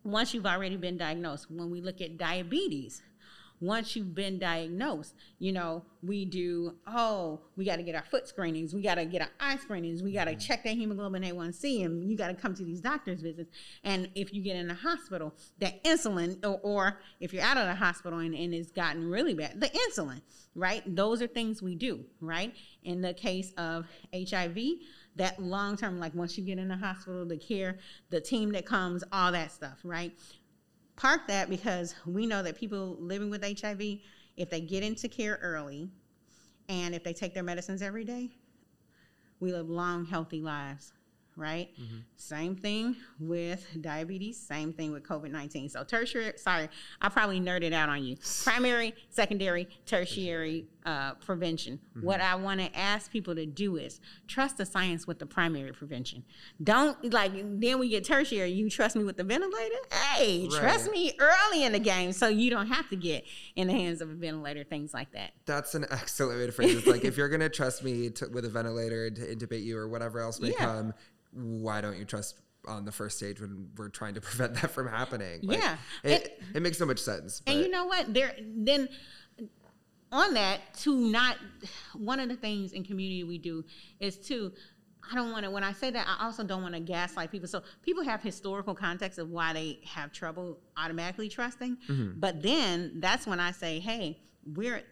Once 0.04 0.34
you've 0.34 0.48
already 0.48 0.78
been 0.78 0.98
diagnosed, 0.98 1.52
when 1.52 1.70
we 1.70 1.80
look 1.80 2.02
at 2.02 2.18
diabetes, 2.18 3.04
once 3.62 3.96
you've 3.96 4.16
been 4.16 4.40
diagnosed, 4.40 5.14
you 5.38 5.52
know, 5.52 5.84
we 6.02 6.26
do, 6.26 6.76
oh, 6.88 7.42
we 7.58 7.66
got 7.66 7.76
to 7.76 7.84
get 7.84 7.96
our 7.96 8.04
foot 8.04 8.28
screenings, 8.28 8.74
we 8.74 8.82
got 8.82 8.96
to 8.96 9.06
get 9.06 9.22
our 9.22 9.30
eye 9.40 9.58
screenings, 9.58 10.02
we 10.02 10.14
got 10.14 10.26
to 10.26 10.32
mm-hmm. 10.32 10.40
check 10.40 10.64
that 10.64 10.76
hemoglobin 10.76 11.24
A1C, 11.24 11.86
and 11.86 12.10
you 12.10 12.18
got 12.18 12.30
to 12.30 12.34
come 12.34 12.54
to 12.56 12.64
these 12.64 12.80
doctor's 12.80 13.22
visits. 13.22 13.52
And 13.84 14.10
if 14.16 14.34
you 14.34 14.42
get 14.42 14.56
in 14.56 14.68
the 14.68 14.74
hospital, 14.74 15.34
that 15.60 15.84
insulin, 15.84 16.44
or, 16.46 16.60
or 16.64 17.00
if 17.20 17.34
you're 17.34 17.44
out 17.44 17.58
of 17.58 17.68
the 17.68 17.76
hospital 17.76 18.20
and, 18.20 18.34
and 18.34 18.54
it's 18.54 18.72
gotten 18.72 19.10
really 19.10 19.34
bad, 19.34 19.60
the 19.60 19.68
insulin, 19.68 20.22
right? 20.56 20.84
Those 20.96 21.22
are 21.22 21.28
things 21.28 21.62
we 21.62 21.76
do, 21.76 22.06
right? 22.22 22.54
In 22.84 23.02
the 23.02 23.14
case 23.14 23.52
of 23.58 23.86
HIV, 24.14 24.58
that 25.16 25.42
long 25.42 25.76
term, 25.76 26.00
like 26.00 26.16
once 26.16 26.38
you 26.38 26.44
get 26.44 26.58
in 26.58 26.70
the 26.70 26.78
hospital, 26.78 27.26
the 27.26 27.38
care, 27.38 27.78
the 28.10 28.22
team 28.22 28.52
that 28.54 28.66
comes, 28.66 29.04
all 29.12 29.32
that 29.32 29.52
stuff, 29.52 29.80
right? 29.84 30.14
Park 31.00 31.28
that 31.28 31.50
because 31.50 31.96
we 32.06 32.26
know 32.26 32.44
that 32.44 32.58
people 32.58 32.98
living 33.00 33.30
with 33.30 33.44
HIV, 33.44 33.82
if 34.36 34.50
they 34.50 34.62
get 34.62 34.84
into 34.84 35.08
care 35.08 35.40
early 35.42 35.90
and 36.68 36.94
if 36.94 37.04
they 37.04 37.14
take 37.14 37.34
their 37.34 37.44
medicines 37.44 37.82
every 37.82 38.04
day, 38.04 38.30
we 39.40 39.54
live 39.54 39.70
long, 39.70 40.06
healthy 40.06 40.42
lives 40.42 40.92
right? 41.40 41.70
Mm-hmm. 41.80 42.00
Same 42.18 42.56
thing 42.56 42.98
with 43.18 43.66
diabetes, 43.80 44.38
same 44.38 44.74
thing 44.74 44.92
with 44.92 45.04
COVID 45.04 45.32
19. 45.32 45.70
So, 45.70 45.84
tertiary, 45.84 46.34
sorry, 46.36 46.68
I 47.02 47.10
probably 47.10 47.40
nerded 47.40 47.74
out 47.74 47.90
on 47.90 48.04
you. 48.04 48.18
Primary, 48.44 48.94
secondary, 49.10 49.70
tertiary 49.86 50.68
uh, 50.86 51.14
prevention. 51.16 51.80
Mm-hmm. 51.98 52.06
What 52.06 52.22
I 52.22 52.36
want 52.36 52.60
to 52.62 52.78
ask 52.78 53.12
people 53.12 53.36
to 53.36 53.46
do 53.46 53.78
is 53.78 54.00
trust 54.28 54.58
the 54.58 54.66
science 54.66 55.06
with 55.08 55.20
the 55.20 55.26
primary 55.26 55.72
prevention. 55.72 56.24
Don't, 56.64 57.14
like, 57.14 57.32
then 57.36 57.80
we 57.80 57.90
get 57.90 58.04
tertiary, 58.04 58.52
you 58.52 58.70
trust 58.70 58.96
me 58.96 59.04
with 59.04 59.18
the 59.18 59.24
ventilator? 59.24 59.76
Hey, 59.92 60.48
right. 60.52 60.60
trust 60.60 60.92
me 60.92 61.14
early 61.20 61.64
in 61.64 61.72
the 61.72 61.80
game 61.80 62.12
so 62.12 62.28
you 62.28 62.50
don't 62.50 62.68
have 62.68 62.90
to 62.90 62.96
get 62.96 63.26
in 63.56 63.68
the 63.68 63.74
hands 63.74 64.02
of 64.02 64.10
a 64.10 64.14
ventilator, 64.14 64.64
things 64.64 64.94
like 64.94 65.12
that. 65.12 65.32
That's 65.46 65.76
an 65.76 65.86
excellent 65.92 66.40
way 66.40 66.46
to 66.46 66.52
phrase 66.52 66.76
it. 66.76 66.88
like, 66.88 67.04
if 67.04 67.18
you're 67.18 67.30
going 67.30 67.42
to 67.42 67.50
trust 67.50 67.84
me 67.84 68.10
to, 68.12 68.28
with 68.30 68.46
a 68.46 68.50
ventilator 68.50 69.10
to 69.10 69.22
intubate 69.22 69.64
you 69.64 69.78
or 69.78 69.88
whatever 69.88 70.20
else 70.20 70.40
may 70.40 70.52
yeah. 70.52 70.58
come, 70.58 70.94
why 71.32 71.82
don't 71.82 71.98
you 71.98 72.06
trust 72.06 72.40
on 72.68 72.86
the 72.86 72.92
first 72.92 73.18
stage 73.18 73.40
when 73.40 73.70
we're 73.78 73.90
trying 73.90 74.14
to 74.14 74.22
prevent 74.22 74.56
that 74.56 74.72
from 74.72 74.88
happening? 74.88 75.40
Like, 75.44 75.60
yeah, 75.60 75.78
it, 76.04 76.42
it 76.54 76.62
makes 76.62 76.78
so 76.78 76.86
much 76.86 77.00
sense. 77.00 77.42
But. 77.42 77.54
And 77.54 77.62
you 77.64 77.70
know 77.70 77.86
what? 77.86 78.14
There 78.14 78.36
then 78.40 78.90
on 80.12 80.34
that 80.34 80.74
to 80.80 80.96
not 80.96 81.38
one 81.94 82.20
of 82.20 82.30
the 82.30 82.36
things 82.36 82.72
in 82.72 82.84
community 82.84 83.24
we 83.24 83.38
do 83.38 83.64
is 84.00 84.18
to 84.28 84.52
I 85.12 85.16
don't 85.16 85.32
want 85.32 85.46
to, 85.46 85.52
when 85.52 85.64
I 85.64 85.72
say 85.72 85.90
that, 85.92 86.06
I 86.08 86.26
also 86.26 86.44
don't 86.44 86.62
want 86.62 86.76
to 86.76 86.80
gaslight 86.80 87.32
people. 87.32 87.48
So 87.48 87.64
people 87.82 88.04
have 88.04 88.22
historical 88.22 88.76
context 88.76 89.18
of 89.18 89.30
why 89.30 89.54
they 89.54 89.80
have 89.86 90.12
trouble 90.12 90.60
automatically 90.78 91.30
trusting. 91.30 91.78
Mm-hmm. 91.88 92.20
But 92.20 92.44
then 92.44 92.94
that's 92.98 93.26
when 93.26 93.40
I 93.40 93.52
say, 93.52 93.80
hey, 93.80 94.20
we're, 94.46 94.84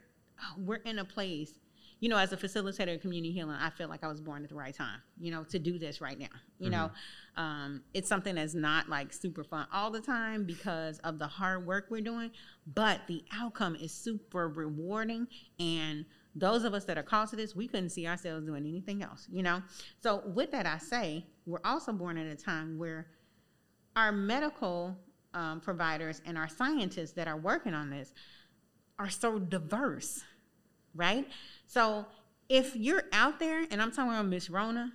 we're 0.57 0.77
in 0.77 0.99
a 0.99 1.05
place 1.05 1.51
you 1.99 2.09
know, 2.09 2.17
as 2.17 2.31
a 2.31 2.37
facilitator 2.37 2.95
of 2.95 3.01
community 3.01 3.33
healing, 3.33 3.55
I 3.59 3.71
feel 3.71 3.87
like 3.87 4.03
I 4.03 4.07
was 4.07 4.21
born 4.21 4.43
at 4.43 4.49
the 4.49 4.55
right 4.55 4.73
time, 4.73 5.01
you 5.19 5.31
know, 5.31 5.43
to 5.45 5.57
do 5.57 5.79
this 5.79 5.99
right 5.99 6.17
now. 6.19 6.27
You 6.59 6.69
mm-hmm. 6.69 6.71
know, 6.71 6.91
um, 7.35 7.81
it's 7.93 8.07
something 8.07 8.35
that's 8.35 8.53
not 8.53 8.87
like 8.87 9.11
super 9.11 9.43
fun 9.43 9.67
all 9.73 9.89
the 9.89 10.01
time 10.01 10.43
because 10.43 10.99
of 10.99 11.17
the 11.17 11.27
hard 11.27 11.65
work 11.65 11.87
we're 11.89 12.01
doing, 12.01 12.31
but 12.73 13.01
the 13.07 13.23
outcome 13.33 13.75
is 13.75 13.91
super 13.91 14.47
rewarding. 14.47 15.27
And 15.59 16.05
those 16.35 16.65
of 16.65 16.75
us 16.75 16.85
that 16.85 16.99
are 16.99 17.03
called 17.03 17.29
to 17.29 17.35
this, 17.35 17.55
we 17.55 17.67
couldn't 17.67 17.89
see 17.89 18.07
ourselves 18.07 18.45
doing 18.45 18.67
anything 18.67 19.01
else, 19.01 19.27
you 19.31 19.41
know? 19.41 19.63
So, 20.01 20.21
with 20.35 20.51
that, 20.51 20.67
I 20.67 20.77
say, 20.77 21.25
we're 21.47 21.61
also 21.65 21.91
born 21.93 22.19
at 22.19 22.27
a 22.27 22.35
time 22.35 22.77
where 22.77 23.07
our 23.95 24.11
medical 24.11 24.95
um, 25.33 25.61
providers 25.61 26.21
and 26.27 26.37
our 26.37 26.47
scientists 26.47 27.13
that 27.13 27.27
are 27.27 27.37
working 27.37 27.73
on 27.73 27.89
this 27.89 28.13
are 28.99 29.09
so 29.09 29.39
diverse 29.39 30.23
right? 30.97 31.27
So 31.67 32.05
if 32.49 32.75
you're 32.75 33.03
out 33.13 33.39
there, 33.39 33.65
and 33.69 33.81
I'm 33.81 33.91
talking 33.91 34.11
about 34.11 34.25
Miss 34.25 34.49
Rona 34.49 34.91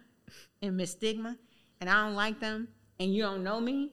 and 0.60 0.76
Miss 0.76 0.92
Stigma, 0.92 1.36
and 1.80 1.88
I 1.88 2.04
don't 2.06 2.14
like 2.14 2.40
them 2.40 2.68
and 2.98 3.14
you 3.14 3.22
don't 3.22 3.44
know 3.44 3.60
me, 3.60 3.92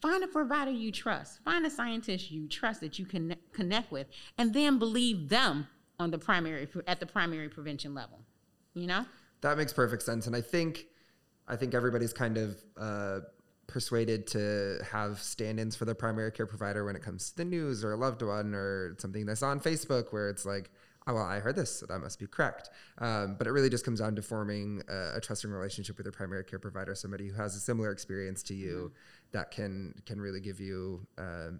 find 0.00 0.24
a 0.24 0.28
provider 0.28 0.70
you 0.70 0.90
trust. 0.90 1.42
Find 1.44 1.66
a 1.66 1.70
scientist 1.70 2.30
you 2.30 2.48
trust 2.48 2.80
that 2.80 2.98
you 2.98 3.04
can 3.04 3.36
connect 3.52 3.92
with 3.92 4.06
and 4.38 4.52
then 4.54 4.78
believe 4.78 5.28
them 5.28 5.68
on 5.98 6.10
the 6.10 6.18
primary 6.18 6.68
at 6.86 7.00
the 7.00 7.06
primary 7.06 7.48
prevention 7.48 7.94
level. 7.94 8.20
You 8.74 8.86
know? 8.86 9.04
That 9.42 9.58
makes 9.58 9.72
perfect 9.72 10.02
sense 10.02 10.26
and 10.26 10.34
I 10.34 10.40
think 10.40 10.86
I 11.48 11.54
think 11.54 11.74
everybody's 11.74 12.12
kind 12.12 12.38
of 12.38 12.56
uh, 12.76 13.20
persuaded 13.66 14.26
to 14.28 14.78
have 14.90 15.20
stand-ins 15.20 15.76
for 15.76 15.84
their 15.84 15.94
primary 15.94 16.32
care 16.32 16.46
provider 16.46 16.84
when 16.84 16.96
it 16.96 17.02
comes 17.02 17.30
to 17.30 17.36
the 17.36 17.44
news 17.44 17.84
or 17.84 17.92
a 17.92 17.96
loved 17.96 18.22
one 18.22 18.54
or 18.54 18.96
something 18.98 19.26
that's 19.26 19.42
on 19.42 19.60
Facebook 19.60 20.12
where 20.12 20.28
it's 20.28 20.44
like 20.44 20.70
oh, 21.06 21.14
well, 21.14 21.24
I 21.24 21.38
heard 21.38 21.56
this, 21.56 21.80
so 21.80 21.86
that 21.86 22.00
must 22.00 22.18
be 22.18 22.26
correct. 22.26 22.70
Um, 22.98 23.36
but 23.38 23.46
it 23.46 23.50
really 23.50 23.70
just 23.70 23.84
comes 23.84 24.00
down 24.00 24.16
to 24.16 24.22
forming 24.22 24.82
a, 24.88 25.16
a, 25.16 25.20
trusting 25.20 25.50
relationship 25.50 25.96
with 25.96 26.06
your 26.06 26.12
primary 26.12 26.44
care 26.44 26.58
provider, 26.58 26.94
somebody 26.94 27.28
who 27.28 27.34
has 27.34 27.54
a 27.54 27.60
similar 27.60 27.90
experience 27.90 28.42
to 28.44 28.54
you 28.54 28.90
mm-hmm. 28.90 29.32
that 29.32 29.50
can 29.50 29.94
can 30.04 30.20
really 30.20 30.40
give 30.40 30.60
you 30.60 31.06
uh, 31.18 31.50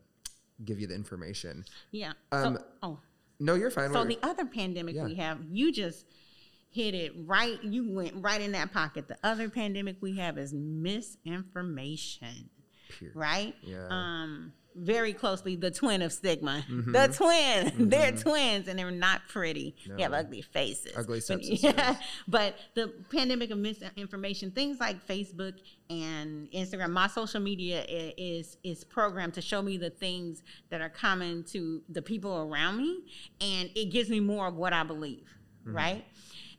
give 0.65 0.81
you 0.81 0.87
the 0.87 0.95
information. 0.95 1.65
Yeah. 1.93 2.13
Um, 2.33 2.57
so, 2.57 2.65
oh. 2.83 2.99
No, 3.39 3.55
you're 3.55 3.71
fine. 3.71 3.93
So 3.93 4.05
the 4.05 4.19
other 4.23 4.47
pandemic 4.47 4.95
yeah. 4.95 5.05
we 5.05 5.15
have, 5.17 5.39
you 5.51 5.71
just 5.71 6.07
hit 6.71 6.95
it 6.95 7.13
right. 7.27 7.63
You 7.63 7.91
went 7.93 8.15
right 8.17 8.41
in 8.41 8.53
that 8.53 8.73
pocket. 8.73 9.09
The 9.09 9.19
other 9.23 9.51
pandemic 9.51 9.97
we 10.01 10.17
have 10.17 10.39
is 10.39 10.55
misinformation. 10.55 12.51
Pure. 12.89 13.13
Right. 13.15 13.55
Yeah. 13.63 13.89
Um 13.91 14.53
very 14.77 15.13
closely 15.13 15.57
the 15.57 15.71
twin 15.71 16.03
of 16.03 16.13
stigma. 16.13 16.65
Mm-hmm. 16.71 16.93
The 16.93 17.09
twin. 17.09 17.37
Mm-hmm. 17.77 17.89
They're 17.89 18.13
twins 18.13 18.69
and 18.69 18.79
they're 18.79 18.91
not 18.91 19.23
pretty. 19.29 19.75
No. 19.89 19.97
They 19.97 20.03
have 20.03 20.13
ugly 20.13 20.43
faces. 20.43 20.93
Ugly 20.97 21.21
but, 21.27 21.43
yeah, 21.63 21.97
but 22.29 22.57
the 22.75 22.93
pandemic 23.11 23.51
of 23.51 23.59
misinformation, 23.59 24.51
things 24.51 24.79
like 24.79 25.07
Facebook 25.07 25.55
and 25.91 26.51
Instagram, 26.53 26.91
my 26.91 27.07
social 27.09 27.41
media 27.41 27.85
is 27.89 28.57
is 28.63 28.85
programmed 28.85 29.35
to 29.35 29.43
show 29.43 29.63
me 29.63 29.77
the 29.77 29.91
things 29.91 30.43
that 30.71 30.81
are 30.81 30.89
common 30.89 31.45
to 31.45 31.83
the 31.89 32.03
people 32.03 32.43
around 32.43 32.77
me 32.79 33.01
and 33.41 33.71
it 33.75 33.87
gives 33.91 34.09
me 34.09 34.21
more 34.21 34.47
of 34.47 34.57
what 34.57 34.73
I 34.73 34.83
believe. 34.83 35.27
Mm-hmm. 35.63 35.77
Right? 35.77 36.05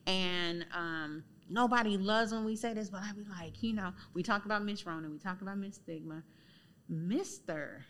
And 0.05 0.65
um 0.73 1.23
nobody 1.49 1.97
loves 1.97 2.31
when 2.31 2.45
we 2.45 2.55
say 2.55 2.73
this, 2.73 2.89
but 2.89 3.01
I 3.01 3.11
be 3.13 3.23
like, 3.29 3.63
you 3.63 3.73
know, 3.73 3.93
we 4.13 4.23
talk 4.23 4.45
about 4.45 4.63
Miss 4.63 4.85
Rona, 4.85 5.09
we 5.09 5.17
talk 5.17 5.41
about 5.41 5.57
Miss 5.57 5.75
Stigma. 5.75 6.23
Mr. 6.91 7.81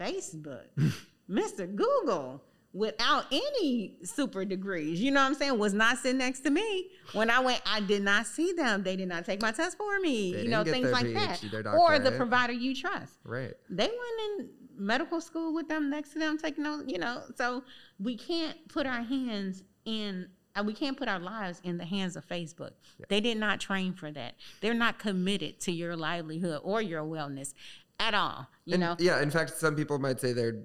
Facebook, 0.00 0.64
Mr. 1.30 1.72
Google, 1.72 2.42
without 2.72 3.26
any 3.30 3.96
super 4.02 4.44
degrees, 4.44 5.00
you 5.00 5.10
know 5.10 5.20
what 5.20 5.26
I'm 5.26 5.34
saying, 5.34 5.58
was 5.58 5.74
not 5.74 5.98
sitting 5.98 6.18
next 6.18 6.40
to 6.40 6.50
me. 6.50 6.88
When 7.12 7.30
I 7.30 7.40
went, 7.40 7.60
I 7.66 7.80
did 7.80 8.02
not 8.02 8.26
see 8.26 8.52
them. 8.52 8.82
They 8.82 8.96
did 8.96 9.08
not 9.08 9.24
take 9.24 9.42
my 9.42 9.52
test 9.52 9.76
for 9.76 10.00
me, 10.00 10.32
they 10.32 10.42
you 10.42 10.48
know, 10.48 10.64
things 10.64 10.90
like 10.90 11.06
PhD, 11.06 11.50
that. 11.50 11.66
Or 11.66 11.98
the 11.98 12.12
provider 12.12 12.52
you 12.52 12.74
trust. 12.74 13.14
Right. 13.24 13.52
They 13.68 13.86
went 13.86 14.40
in 14.40 14.50
medical 14.76 15.20
school 15.20 15.52
with 15.52 15.68
them 15.68 15.90
next 15.90 16.12
to 16.14 16.18
them, 16.18 16.38
taking 16.38 16.64
those, 16.64 16.84
you 16.86 16.98
know, 16.98 17.22
so 17.36 17.62
we 17.98 18.16
can't 18.16 18.56
put 18.68 18.86
our 18.86 19.02
hands 19.02 19.62
in 19.84 20.28
uh, 20.56 20.64
we 20.64 20.72
can't 20.72 20.96
put 20.96 21.08
our 21.08 21.20
lives 21.20 21.60
in 21.62 21.78
the 21.78 21.84
hands 21.84 22.16
of 22.16 22.26
Facebook. 22.26 22.72
Yeah. 22.98 23.06
They 23.08 23.20
did 23.20 23.38
not 23.38 23.60
train 23.60 23.92
for 23.92 24.10
that. 24.10 24.34
They're 24.60 24.74
not 24.74 24.98
committed 24.98 25.60
to 25.60 25.72
your 25.72 25.96
livelihood 25.96 26.60
or 26.64 26.82
your 26.82 27.04
wellness 27.04 27.54
at 28.00 28.14
all. 28.14 28.48
You 28.64 28.74
and, 28.74 28.80
know. 28.80 28.96
Yeah. 28.98 29.22
In 29.22 29.30
fact, 29.30 29.56
some 29.56 29.76
people 29.76 29.98
might 29.98 30.20
say 30.20 30.32
they're 30.32 30.62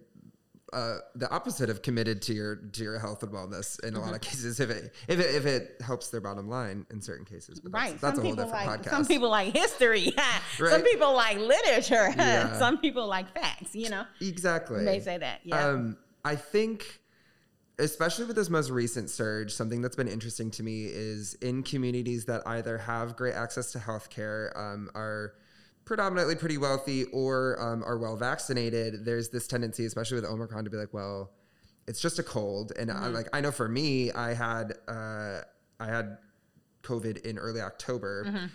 uh, 0.73 0.97
the 1.13 1.29
opposite 1.29 1.69
of 1.69 1.81
committed 1.81 2.21
to 2.23 2.33
your 2.33 2.55
to 2.55 2.83
your 2.83 2.99
health 2.99 3.23
and 3.23 3.31
wellness 3.31 3.79
in 3.83 3.93
a 3.93 3.97
mm-hmm. 3.97 4.05
lot 4.05 4.15
of 4.15 4.21
mm-hmm. 4.21 4.29
cases 4.29 4.59
if 4.59 4.69
it 4.69 4.93
if 5.07 5.19
it 5.19 5.35
if 5.35 5.45
it 5.45 5.81
helps 5.81 6.09
their 6.09 6.21
bottom 6.21 6.49
line 6.49 6.85
in 6.91 7.01
certain 7.01 7.25
cases. 7.25 7.59
But 7.59 7.71
right. 7.71 7.91
That's, 7.91 8.01
that's 8.01 8.19
a 8.19 8.21
whole 8.21 8.35
different 8.35 8.51
like, 8.51 8.81
podcast. 8.81 8.89
Some 8.89 9.05
people 9.05 9.29
like 9.29 9.53
history. 9.53 10.13
right. 10.59 10.71
Some 10.71 10.81
people 10.83 11.13
like 11.13 11.37
literature. 11.37 12.13
Yeah. 12.25 12.57
some 12.57 12.79
people 12.79 13.07
like 13.07 13.31
facts. 13.33 13.75
You 13.75 13.89
know. 13.89 14.05
Exactly. 14.19 14.83
May 14.83 14.99
say 14.99 15.17
that. 15.17 15.41
Yeah. 15.43 15.67
Um, 15.67 15.97
I 16.23 16.35
think 16.35 16.99
especially 17.77 18.25
with 18.25 18.35
this 18.35 18.49
most 18.49 18.69
recent 18.69 19.09
surge, 19.09 19.51
something 19.51 19.81
that's 19.81 19.95
been 19.95 20.07
interesting 20.07 20.49
to 20.49 20.63
me 20.63 20.85
is 20.85 21.35
in 21.35 21.61
communities 21.63 22.25
that 22.25 22.41
either 22.45 22.77
have 22.77 23.15
great 23.15 23.33
access 23.33 23.71
to 23.73 23.79
healthcare, 23.79 24.57
um, 24.57 24.89
are 24.95 25.33
predominantly 25.85 26.35
pretty 26.35 26.57
wealthy 26.57 27.05
or 27.05 27.61
um, 27.61 27.83
are 27.83 27.97
well 27.97 28.17
vaccinated, 28.17 29.05
there's 29.05 29.29
this 29.29 29.47
tendency, 29.47 29.85
especially 29.85 30.15
with 30.15 30.25
Omicron, 30.25 30.63
to 30.65 30.69
be 30.69 30.77
like, 30.77 30.93
well, 30.93 31.31
it's 31.87 32.01
just 32.01 32.19
a 32.19 32.23
cold. 32.23 32.73
And 32.77 32.89
mm-hmm. 32.89 33.03
I, 33.03 33.07
like 33.07 33.27
I 33.31 33.41
know 33.41 33.51
for 33.51 33.69
me, 33.69 34.11
I 34.11 34.33
had 34.33 34.73
uh, 34.87 35.41
I 35.79 35.85
had 35.85 36.17
COVID 36.83 37.25
in 37.25 37.37
early 37.37 37.61
October. 37.61 38.25
Mm-hmm. 38.25 38.45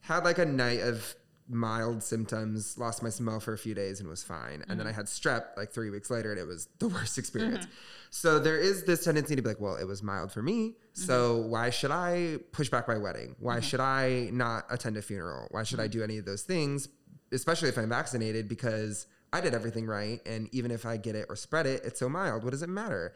Had 0.00 0.24
like 0.24 0.38
a 0.38 0.44
night 0.44 0.80
of 0.80 1.14
mild 1.48 2.02
symptoms, 2.02 2.78
lost 2.78 3.02
my 3.02 3.10
smell 3.10 3.38
for 3.40 3.52
a 3.52 3.58
few 3.58 3.74
days 3.74 4.00
and 4.00 4.08
was 4.08 4.22
fine. 4.22 4.60
Mm-hmm. 4.60 4.70
And 4.70 4.80
then 4.80 4.86
mm-hmm. 4.86 4.88
I 4.88 4.92
had 4.92 5.06
strep 5.06 5.56
like 5.56 5.70
three 5.70 5.90
weeks 5.90 6.10
later 6.10 6.30
and 6.30 6.40
it 6.40 6.46
was 6.46 6.68
the 6.78 6.88
worst 6.94 7.18
experience. 7.18 7.66
Mm-hmm. 7.66 7.74
So 8.10 8.38
there 8.38 8.58
is 8.58 8.84
this 8.84 9.04
tendency 9.04 9.36
to 9.36 9.42
be 9.42 9.48
like, 9.48 9.60
well, 9.60 9.76
it 9.76 9.84
was 9.84 10.02
mild 10.02 10.32
for 10.32 10.42
me. 10.42 10.70
Mm-hmm. 10.70 11.02
So 11.02 11.38
why 11.38 11.70
should 11.70 11.90
I 11.90 12.38
push 12.52 12.68
back 12.70 12.88
my 12.88 12.96
wedding? 12.96 13.36
Why 13.38 13.56
mm-hmm. 13.56 13.62
should 13.62 13.80
I 13.80 14.30
not 14.32 14.64
attend 14.70 14.96
a 14.96 15.02
funeral? 15.02 15.48
Why 15.50 15.64
should 15.64 15.80
I 15.80 15.84
mm-hmm. 15.84 15.98
do 15.98 16.04
any 16.04 16.18
of 16.18 16.24
those 16.24 16.42
things? 16.42 16.88
Especially 17.32 17.68
if 17.68 17.76
I'm 17.76 17.88
vaccinated 17.88 18.48
because 18.48 19.06
I 19.32 19.40
did 19.40 19.52
everything 19.52 19.86
right. 19.86 20.20
And 20.24 20.48
even 20.52 20.70
if 20.70 20.86
I 20.86 20.96
get 20.96 21.16
it 21.16 21.26
or 21.28 21.36
spread 21.36 21.66
it, 21.66 21.82
it's 21.84 21.98
so 21.98 22.08
mild. 22.08 22.44
What 22.44 22.50
does 22.50 22.62
it 22.62 22.68
matter? 22.68 23.14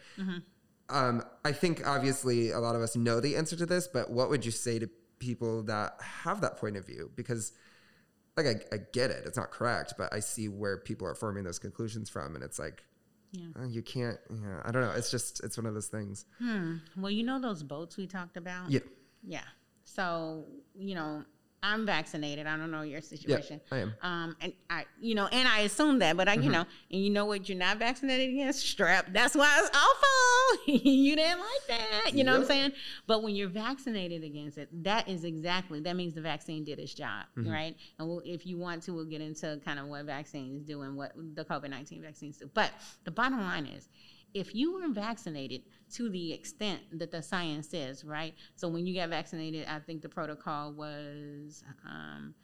Um, 0.91 1.23
I 1.45 1.53
think 1.53 1.87
obviously 1.87 2.51
a 2.51 2.59
lot 2.59 2.75
of 2.75 2.83
us 2.83 2.97
know 2.97 3.21
the 3.21 3.37
answer 3.37 3.57
to 3.57 3.67
this, 3.67 3.87
but 3.87 4.11
what 4.11 4.31
would 4.31 4.45
you 4.45 4.51
say 4.51 4.79
to 4.79 4.89
people 5.19 5.63
that 5.65 5.97
have 6.01 6.41
that 6.41 6.57
point 6.57 6.77
of 6.77 6.87
view? 6.87 7.11
Because 7.15 7.53
like 8.39 8.67
I, 8.73 8.77
I 8.77 8.79
get 8.93 9.11
it, 9.11 9.25
it's 9.27 9.37
not 9.37 9.51
correct, 9.51 9.95
but 9.99 10.13
I 10.13 10.21
see 10.21 10.49
where 10.49 10.79
people 10.79 11.07
are 11.07 11.15
forming 11.15 11.45
those 11.45 11.59
conclusions 11.59 12.09
from, 12.09 12.35
and 12.35 12.45
it's 12.45 12.59
like, 12.59 12.85
yeah. 13.33 13.49
Uh, 13.61 13.67
you 13.67 13.83
can't. 13.83 14.19
Yeah, 14.31 14.63
I 14.65 14.71
don't 14.71 14.83
know. 14.83 14.93
It's 14.93 15.11
just 15.11 15.45
it's 15.45 15.59
one 15.59 15.67
of 15.67 15.75
those 15.75 15.89
things. 15.89 16.25
Hmm. 16.39 16.77
Well, 16.97 17.11
you 17.11 17.23
know 17.23 17.39
those 17.39 17.63
boats 17.63 17.99
we 17.99 18.07
talked 18.07 18.39
about. 18.39 18.71
Yeah. 18.71 18.81
Yeah. 19.23 19.45
So 19.85 20.47
you 20.75 20.95
know, 20.95 21.25
I'm 21.63 21.85
vaccinated. 21.87 22.47
I 22.47 22.57
don't 22.57 22.71
know 22.71 22.83
your 22.83 23.01
situation. 23.01 23.61
Yeah, 23.71 23.79
I 23.79 23.81
am. 23.81 23.95
Um, 24.03 24.37
and 24.41 24.53
I, 24.71 24.85
you 25.01 25.15
know, 25.15 25.27
and 25.27 25.49
I 25.49 25.61
assume 25.61 25.99
that, 25.99 26.17
but 26.17 26.29
I, 26.29 26.35
mm-hmm. 26.35 26.45
you 26.45 26.51
know, 26.51 26.65
and 26.91 27.03
you 27.03 27.11
know 27.11 27.25
what? 27.25 27.49
You're 27.49 27.59
not 27.59 27.79
vaccinated 27.79 28.31
against 28.31 28.65
strep. 28.65 29.13
That's 29.13 29.35
why 29.35 29.59
it's 29.61 29.77
awful. 29.77 30.75
you 30.91 31.17
didn't 31.17 31.41
like 31.41 31.79
that. 31.79 32.15
You 32.15 32.25
know 32.25 32.33
yep. 32.33 32.41
what 32.41 32.51
I'm 32.51 32.57
saying? 32.57 32.73
But 33.07 33.23
when 33.23 33.35
you're 33.35 33.49
vaccinated 33.49 34.23
against 34.23 34.59
it, 34.59 34.69
that 34.85 35.09
is 35.09 35.25
exactly 35.25 35.81
that 35.81 35.97
means 35.97 36.15
the 36.15 36.21
vaccine 36.21 36.65
did 36.65 36.79
its 36.79 36.95
job, 36.95 37.27
mm-hmm. 37.37 37.51
right? 37.51 37.77
And 37.99 38.09
we'll, 38.09 38.23
if 38.25 38.47
you 38.47 38.59
want 38.59 38.83
to, 38.85 38.93
we'll 38.93 39.05
get 39.05 39.21
into 39.21 39.61
kind 39.65 39.79
of 39.79 39.87
what 39.87 40.05
vaccines 40.05 40.65
do 40.65 40.83
and 40.83 40.97
what 40.97 41.13
the 41.35 41.45
COVID-19 41.45 42.03
vaccines 42.03 42.37
do. 42.39 42.51
But 42.55 42.71
the 43.05 43.11
bottom 43.11 43.41
line 43.41 43.67
is, 43.67 43.89
if 44.35 44.55
you 44.55 44.75
were 44.75 44.89
vaccinated 44.89 45.63
to 45.95 46.11
the 46.11 46.33
extent 46.33 46.81
that 46.93 47.11
the 47.11 47.23
science 47.23 47.69
says, 47.69 48.05
right? 48.05 48.35
So 48.57 48.69
when 48.69 48.87
you 48.87 48.95
got 48.95 49.09
vaccinated, 49.09 49.67
I 49.69 49.79
think 49.79 50.03
the 50.03 50.09
protocol 50.09 50.73
was 50.73 51.65
um, 51.85 52.35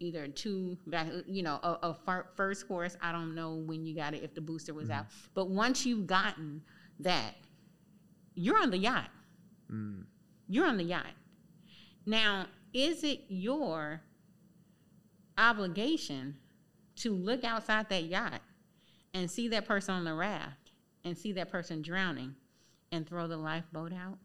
either 0.00 0.26
two, 0.28 0.76
you 1.26 1.42
know, 1.42 1.60
a, 1.62 1.78
a, 1.82 2.24
first 2.36 2.66
course. 2.66 2.96
I 3.00 3.12
don't 3.12 3.34
know 3.34 3.54
when 3.54 3.86
you 3.86 3.94
got 3.94 4.14
it, 4.14 4.22
if 4.22 4.34
the 4.34 4.40
booster 4.40 4.74
was 4.74 4.88
mm. 4.88 4.94
out. 4.94 5.06
But 5.34 5.48
once 5.50 5.86
you've 5.86 6.06
gotten 6.06 6.62
that, 7.00 7.34
you're 8.34 8.60
on 8.60 8.70
the 8.70 8.78
yacht. 8.78 9.10
Mm. 9.70 10.04
You're 10.48 10.66
on 10.66 10.76
the 10.76 10.84
yacht. 10.84 11.12
Now, 12.06 12.46
is 12.72 13.04
it 13.04 13.20
your 13.28 14.02
obligation 15.38 16.36
to 16.96 17.12
look 17.12 17.44
outside 17.44 17.88
that 17.88 18.04
yacht 18.04 18.40
and 19.14 19.30
see 19.30 19.48
that 19.48 19.66
person 19.66 19.94
on 19.94 20.04
the 20.04 20.14
raft 20.14 20.63
and 21.04 21.16
see 21.16 21.32
that 21.32 21.50
person 21.50 21.82
drowning 21.82 22.34
and 22.90 23.06
throw 23.06 23.26
the 23.26 23.36
lifeboat 23.36 23.92
out? 23.92 24.18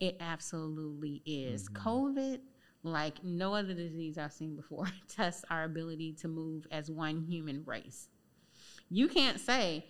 It 0.00 0.16
absolutely 0.20 1.22
is. 1.26 1.68
Mm-hmm. 1.68 1.88
COVID, 1.88 2.40
like 2.82 3.22
no 3.22 3.54
other 3.54 3.74
disease 3.74 4.18
I've 4.18 4.32
seen 4.32 4.56
before, 4.56 4.86
tests 5.08 5.44
our 5.50 5.64
ability 5.64 6.14
to 6.20 6.28
move 6.28 6.66
as 6.70 6.90
one 6.90 7.22
human 7.22 7.62
race. 7.64 8.08
You 8.88 9.08
can't 9.08 9.38
say, 9.38 9.86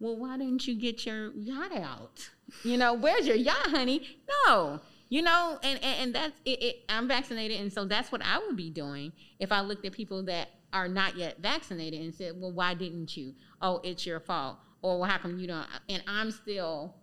well, 0.00 0.16
why 0.16 0.36
didn't 0.36 0.66
you 0.66 0.74
get 0.74 1.06
your 1.06 1.32
yacht 1.34 1.74
out? 1.74 2.30
You 2.62 2.76
know, 2.76 2.92
where's 2.92 3.26
your 3.26 3.36
yacht, 3.36 3.68
honey? 3.68 4.18
No. 4.46 4.80
You 5.08 5.22
know, 5.22 5.58
and, 5.62 5.82
and, 5.82 6.00
and 6.00 6.14
that's 6.14 6.38
it, 6.44 6.62
it, 6.62 6.76
I'm 6.88 7.06
vaccinated, 7.06 7.60
and 7.60 7.72
so 7.72 7.84
that's 7.84 8.10
what 8.10 8.22
I 8.22 8.38
would 8.38 8.56
be 8.56 8.70
doing 8.70 9.12
if 9.38 9.52
I 9.52 9.60
looked 9.60 9.86
at 9.86 9.92
people 9.92 10.24
that 10.24 10.48
are 10.72 10.88
not 10.88 11.16
yet 11.16 11.38
vaccinated 11.40 12.00
and 12.00 12.12
said, 12.12 12.32
Well, 12.36 12.50
why 12.52 12.74
didn't 12.74 13.16
you? 13.16 13.34
Oh, 13.62 13.80
it's 13.84 14.04
your 14.04 14.18
fault 14.18 14.58
or 14.84 14.98
well, 14.98 15.08
how 15.08 15.16
come 15.16 15.38
you 15.38 15.46
don't? 15.46 15.66
And 15.88 16.04
I'm 16.06 16.30
still 16.30 16.94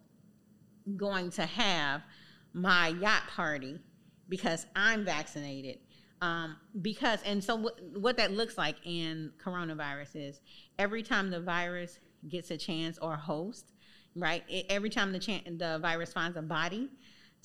going 0.96 1.32
to 1.32 1.48
have 1.48 2.04
my 2.54 2.90
yacht 2.90 3.24
party 3.28 3.80
because 4.30 4.68
I'm 4.76 5.04
vaccinated. 5.04 5.80
Um, 6.22 6.58
because 6.84 7.22
and 7.26 7.44
so 7.44 7.56
what, 7.56 7.80
what 7.94 8.18
that 8.18 8.32
looks 8.32 8.56
like 8.56 8.76
in 8.86 9.32
coronavirus 9.44 10.30
is 10.30 10.42
every 10.78 11.02
time 11.02 11.32
the 11.32 11.40
virus 11.42 11.98
gets 12.30 12.52
a 12.52 12.58
chance 12.58 13.00
or 13.00 13.16
host, 13.16 13.74
right? 14.16 14.44
It, 14.48 14.68
every 14.70 14.92
time 14.92 15.12
the 15.12 15.18
chan- 15.18 15.58
the 15.58 15.80
virus 15.82 16.14
finds 16.14 16.38
a 16.38 16.44
body, 16.44 16.88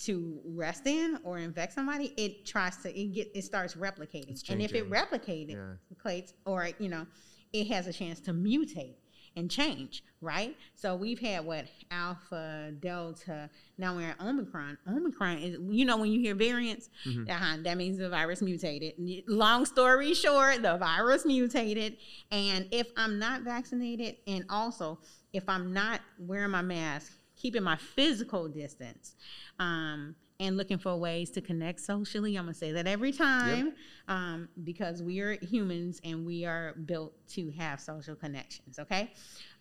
to 0.00 0.38
rest 0.44 0.86
in 0.86 1.18
or 1.24 1.38
infect 1.38 1.72
somebody, 1.72 2.12
it 2.18 2.44
tries 2.44 2.76
to 2.82 2.94
it 2.94 3.14
get 3.14 3.30
it 3.34 3.42
starts 3.42 3.74
replicating. 3.74 4.38
And 4.50 4.60
if 4.60 4.74
it 4.74 4.90
replicates 4.90 5.48
Yeah. 5.48 6.20
or 6.44 6.68
you 6.78 6.90
know, 6.90 7.06
it 7.54 7.68
has 7.68 7.86
a 7.86 7.92
chance 7.94 8.20
to 8.20 8.32
mutate 8.34 8.96
and 9.36 9.50
change, 9.50 10.02
right? 10.20 10.56
So 10.74 10.96
we've 10.96 11.18
had 11.18 11.44
what 11.44 11.66
alpha, 11.90 12.72
delta, 12.80 13.50
now 13.78 13.94
we're 13.94 14.08
at 14.10 14.20
Omicron. 14.20 14.78
Omicron 14.88 15.38
is 15.38 15.58
you 15.70 15.84
know 15.84 15.98
when 15.98 16.10
you 16.10 16.20
hear 16.20 16.34
variants, 16.34 16.88
Mm-hmm. 17.06 17.30
uh-huh, 17.30 17.56
that 17.62 17.76
means 17.76 17.98
the 17.98 18.08
virus 18.08 18.40
mutated. 18.42 18.94
Long 19.28 19.64
story 19.66 20.14
short, 20.14 20.62
the 20.62 20.76
virus 20.78 21.24
mutated. 21.26 21.98
And 22.30 22.66
if 22.72 22.88
I'm 22.96 23.18
not 23.18 23.42
vaccinated, 23.42 24.16
and 24.26 24.44
also 24.48 24.98
if 25.32 25.48
I'm 25.48 25.72
not 25.72 26.00
wearing 26.18 26.50
my 26.50 26.62
mask, 26.62 27.12
keeping 27.36 27.62
my 27.62 27.76
physical 27.76 28.48
distance, 28.48 29.14
um, 29.58 30.14
and 30.38 30.56
looking 30.56 30.78
for 30.78 30.96
ways 30.96 31.30
to 31.30 31.40
connect 31.40 31.80
socially, 31.80 32.36
I'm 32.36 32.44
gonna 32.44 32.54
say 32.54 32.72
that 32.72 32.86
every 32.86 33.12
time, 33.12 33.72
um, 34.08 34.48
because 34.64 35.02
we 35.02 35.20
are 35.20 35.32
humans 35.40 36.00
and 36.04 36.26
we 36.26 36.44
are 36.44 36.74
built 36.84 37.14
to 37.30 37.50
have 37.52 37.80
social 37.80 38.14
connections. 38.14 38.78
Okay, 38.78 39.12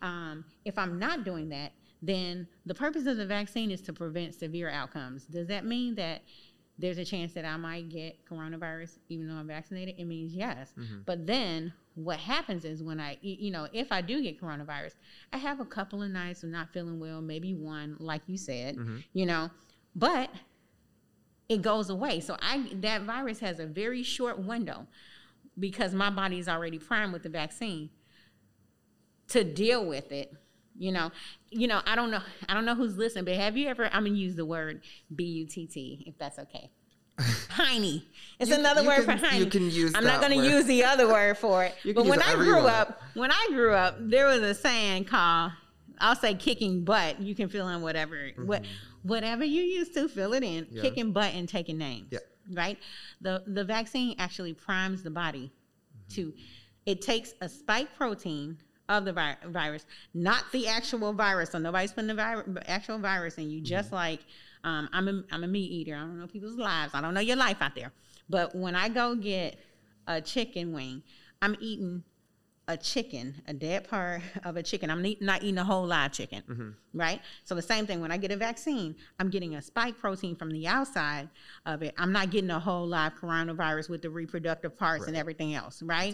um, 0.02 0.44
if 0.66 0.78
I'm 0.78 1.00
not 1.00 1.24
doing 1.24 1.50
that, 1.50 1.72
then 2.02 2.48
the 2.66 2.74
purpose 2.76 3.06
of 3.08 3.18
the 3.18 3.26
vaccine 3.26 3.72
is 3.72 3.82
to 3.82 3.94
prevent 3.94 4.36
severe 4.36 4.70
outcomes. 4.70 5.26
Does 5.26 5.48
that 5.48 5.66
mean 5.66 5.96
that 5.96 6.22
there's 6.78 6.98
a 6.98 7.06
chance 7.06 7.32
that 7.34 7.46
I 7.46 7.56
might 7.56 7.88
get 7.88 8.18
coronavirus 8.30 9.00
even 9.08 9.30
though 9.30 9.36
I'm 9.36 9.48
vaccinated? 9.48 9.96
It 9.98 10.06
means 10.06 10.34
yes. 10.34 10.74
But 11.06 11.26
then 11.26 11.72
what 11.96 12.20
happens 12.20 12.66
is 12.66 12.84
when 12.84 13.00
I, 13.00 13.18
you 13.22 13.50
know, 13.50 13.70
if 13.72 13.94
I 13.94 14.02
do 14.02 14.22
get 14.22 14.42
coronavirus, 14.42 14.96
I 15.32 15.38
have 15.38 15.62
a 15.62 15.66
couple 15.66 16.04
of 16.04 16.12
nights 16.12 16.44
of 16.44 16.50
not 16.50 16.74
feeling 16.74 17.00
well, 17.00 17.22
maybe 17.22 17.54
one, 17.54 17.96
like 18.00 18.24
you 18.28 18.38
said, 18.38 18.76
you 19.14 19.26
know, 19.26 19.50
but 19.96 20.30
it 21.49 21.62
goes 21.62 21.89
away. 21.89 22.19
So 22.19 22.38
I 22.41 22.67
that 22.81 23.03
virus 23.03 23.39
has 23.39 23.60
a 23.60 23.65
very 23.65 24.03
short 24.03 24.39
window 24.39 24.88
because 25.60 25.93
my 25.93 26.10
body 26.10 26.39
is 26.39 26.47
already 26.49 26.79
primed 26.79 27.13
with 27.13 27.23
the 27.23 27.29
vaccine 27.29 27.89
to 29.29 29.43
deal 29.43 29.86
with 29.86 30.12
it. 30.12 30.34
You 30.77 30.91
know, 30.91 31.12
you 31.49 31.67
know, 31.67 31.81
I 31.86 31.95
don't 31.95 32.12
know, 32.12 32.19
I 32.49 32.53
don't 32.53 32.65
know 32.65 32.75
who's 32.75 32.97
listening, 32.97 33.23
but 33.25 33.36
have 33.36 33.55
you 33.55 33.67
ever? 33.67 33.86
I'm 33.86 34.03
gonna 34.05 34.15
use 34.17 34.36
the 34.36 34.45
word 34.45 34.81
B 35.15 35.23
U 35.23 35.45
T 35.47 35.67
T 35.67 36.03
if 36.05 36.17
that's 36.17 36.38
okay. 36.39 36.69
Heiny. 37.49 38.05
It's 38.39 38.49
You- 38.49 38.58
another 38.58 38.81
you 38.81 38.88
word 38.88 39.05
can- 39.05 39.17
for 39.19 39.25
Heiny. 39.25 39.39
you 39.39 39.45
can 39.49 39.69
use 39.71 39.93
I'm 39.95 40.03
not 40.03 40.19
going 40.19 40.34
to 40.34 40.38
word. 40.38 40.51
use 40.51 40.65
the 40.65 40.84
other 40.84 41.08
word 41.08 41.38
for 41.38 41.63
it. 41.63 41.73
But 41.95 42.05
when 42.08 42.21
I 42.21 42.34
grew 42.36 42.60
up, 42.60 43.01
when 43.13 43.31
I 43.31 43.47
grew 43.51 43.71
up, 43.73 43.95
there 44.01 44.25
was 44.25 44.41
a 44.41 44.53
saying 44.53 45.05
called, 45.05 45.53
I'll 45.97 46.17
say 46.17 46.34
kicking 46.34 46.84
butt. 46.84 47.21
You 47.21 47.34
can 47.34 47.47
fill 47.47 47.69
in 47.69 47.81
whatever, 47.81 48.31
what, 48.36 48.63
mm-hmm. 48.63 48.71
Whatever 49.06 49.44
you 49.46 49.62
used 49.63 49.94
to 49.94 50.08
fill 50.08 50.34
it 50.34 50.44
in. 50.44 50.68
Yeah. 50.70 50.82
Kicking 50.82 51.12
butt 51.12 51.34
and 51.34 51.48
taking 51.48 51.78
names. 51.78 52.08
Yeah. 52.12 52.20
Right. 52.52 52.78
The 53.22 53.44
the 53.48 53.63
vaccine 53.63 54.15
actually 54.20 54.54
primes 54.54 55.04
the 55.04 55.12
body 55.12 55.52
Mm-hmm. 55.52 56.15
to. 56.15 56.34
It 56.86 57.02
takes 57.02 57.34
a 57.41 57.50
spike 57.50 57.96
protein 57.96 58.58
of 58.89 59.06
the 59.06 59.13
vi- 59.13 59.38
virus, 59.48 59.86
not 60.13 60.44
the 60.52 60.68
actual 60.68 61.12
virus. 61.13 61.50
So 61.52 61.58
nobody's 61.58 61.91
putting 61.91 62.08
the 62.08 62.13
vi- 62.13 62.44
actual 62.68 63.00
virus 63.00 63.38
in 63.39 63.50
you. 63.50 63.62
Just 63.62 63.88
Mm-hmm. 63.88 63.96
like 63.96 64.20
um, 64.63 64.89
I'm 64.94 65.08
a 65.08 65.24
I'm 65.32 65.44
a 65.44 65.48
meat 65.48 65.72
eater. 65.72 65.96
I 65.96 66.00
don't 66.02 66.20
know 66.20 66.28
people's 66.28 66.58
lives. 66.58 66.94
I 66.94 67.02
don't 67.02 67.13
know 67.13 67.22
your 67.22 67.38
life 67.38 67.58
out 67.62 67.74
there. 67.76 67.91
But 68.30 68.56
when 68.56 68.76
I 68.76 68.89
go 68.89 69.15
get 69.15 69.58
a 70.08 70.22
chicken 70.22 70.74
wing, 70.74 71.02
I'm 71.41 71.56
eating 71.60 72.04
a 72.67 72.75
chicken, 72.75 73.36
a 73.47 73.54
dead 73.54 73.88
part 73.88 74.21
of 74.43 74.58
a 74.58 74.63
chicken. 74.63 74.89
I'm 74.89 75.06
not 75.21 75.43
eating 75.43 75.58
a 75.58 75.63
whole 75.63 75.86
live 75.86 76.12
chicken, 76.12 76.43
right? 76.93 77.21
So 77.43 77.56
the 77.56 77.62
same 77.62 77.86
thing 77.86 78.01
when 78.01 78.12
I 78.12 78.17
get 78.17 78.32
a 78.32 78.38
vaccine, 78.38 78.95
I'm 79.19 79.30
getting 79.30 79.56
a 79.56 79.62
spike 79.62 79.97
protein 79.97 80.36
from 80.36 80.49
the 80.49 80.67
outside 80.67 81.30
of 81.65 81.84
it. 81.84 81.93
I'm 81.97 82.12
not 82.12 82.32
getting 82.32 82.49
a 82.49 82.60
whole 82.60 82.88
live 82.88 83.13
coronavirus 83.15 83.89
with 83.89 84.01
the 84.01 84.10
reproductive 84.10 84.78
parts 84.78 85.08
and 85.08 85.15
everything 85.15 85.54
else, 85.54 85.82
right? 85.84 86.13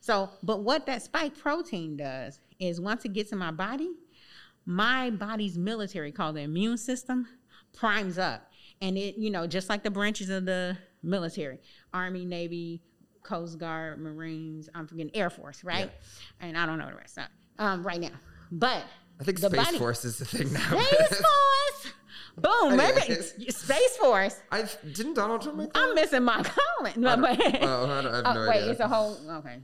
So, 0.00 0.30
but 0.42 0.62
what 0.62 0.86
that 0.86 1.02
spike 1.02 1.36
protein 1.36 1.96
does 1.96 2.40
is 2.60 2.80
once 2.80 3.04
it 3.04 3.12
gets 3.12 3.32
in 3.32 3.38
my 3.38 3.50
body, 3.50 3.90
my 4.66 5.10
body's 5.10 5.58
military 5.58 6.12
called 6.12 6.36
the 6.36 6.42
immune 6.42 6.76
system 6.78 7.26
primes 7.72 8.18
up. 8.18 8.46
And 8.80 8.96
it, 8.96 9.16
you 9.16 9.30
know, 9.30 9.46
just 9.46 9.68
like 9.68 9.82
the 9.82 9.90
branches 9.90 10.30
of 10.30 10.46
the 10.46 10.76
military, 11.02 11.60
Army, 11.92 12.24
Navy, 12.24 12.82
Coast 13.30 13.58
Guard, 13.58 14.00
Marines, 14.00 14.68
I'm 14.74 14.88
forgetting 14.88 15.12
Air 15.14 15.30
Force, 15.30 15.62
right? 15.62 15.88
And 16.40 16.58
I 16.58 16.66
don't 16.66 16.78
know 16.78 16.88
the 16.90 16.96
rest 16.96 17.16
of 17.16 17.24
um, 17.60 17.86
right 17.86 18.00
now. 18.00 18.08
But 18.50 18.82
I 19.20 19.24
think 19.24 19.38
Space 19.38 19.52
body- 19.52 19.78
Force 19.78 20.04
is 20.04 20.18
the 20.18 20.24
thing 20.24 20.52
now. 20.52 20.80
Space 20.80 21.08
Force! 21.20 21.92
Boom, 22.36 22.76
maybe 22.76 23.00
Space 23.50 23.96
Force. 23.98 24.40
I 24.50 24.64
didn't 24.94 25.14
Donald 25.14 25.42
Trump 25.42 25.58
make 25.58 25.72
that? 25.72 25.80
I'm 25.82 25.94
missing 25.94 26.24
my 26.24 26.42
comment. 26.42 26.96
No, 26.96 27.16
but 27.16 27.38
oh, 27.62 27.86
I, 27.86 28.02
don't, 28.02 28.12
I 28.12 28.16
have 28.16 28.26
Oh, 28.26 28.32
no 28.34 28.48
wait, 28.48 28.56
idea. 28.58 28.70
it's 28.72 28.80
a 28.80 28.88
whole 28.88 29.16
okay. 29.30 29.58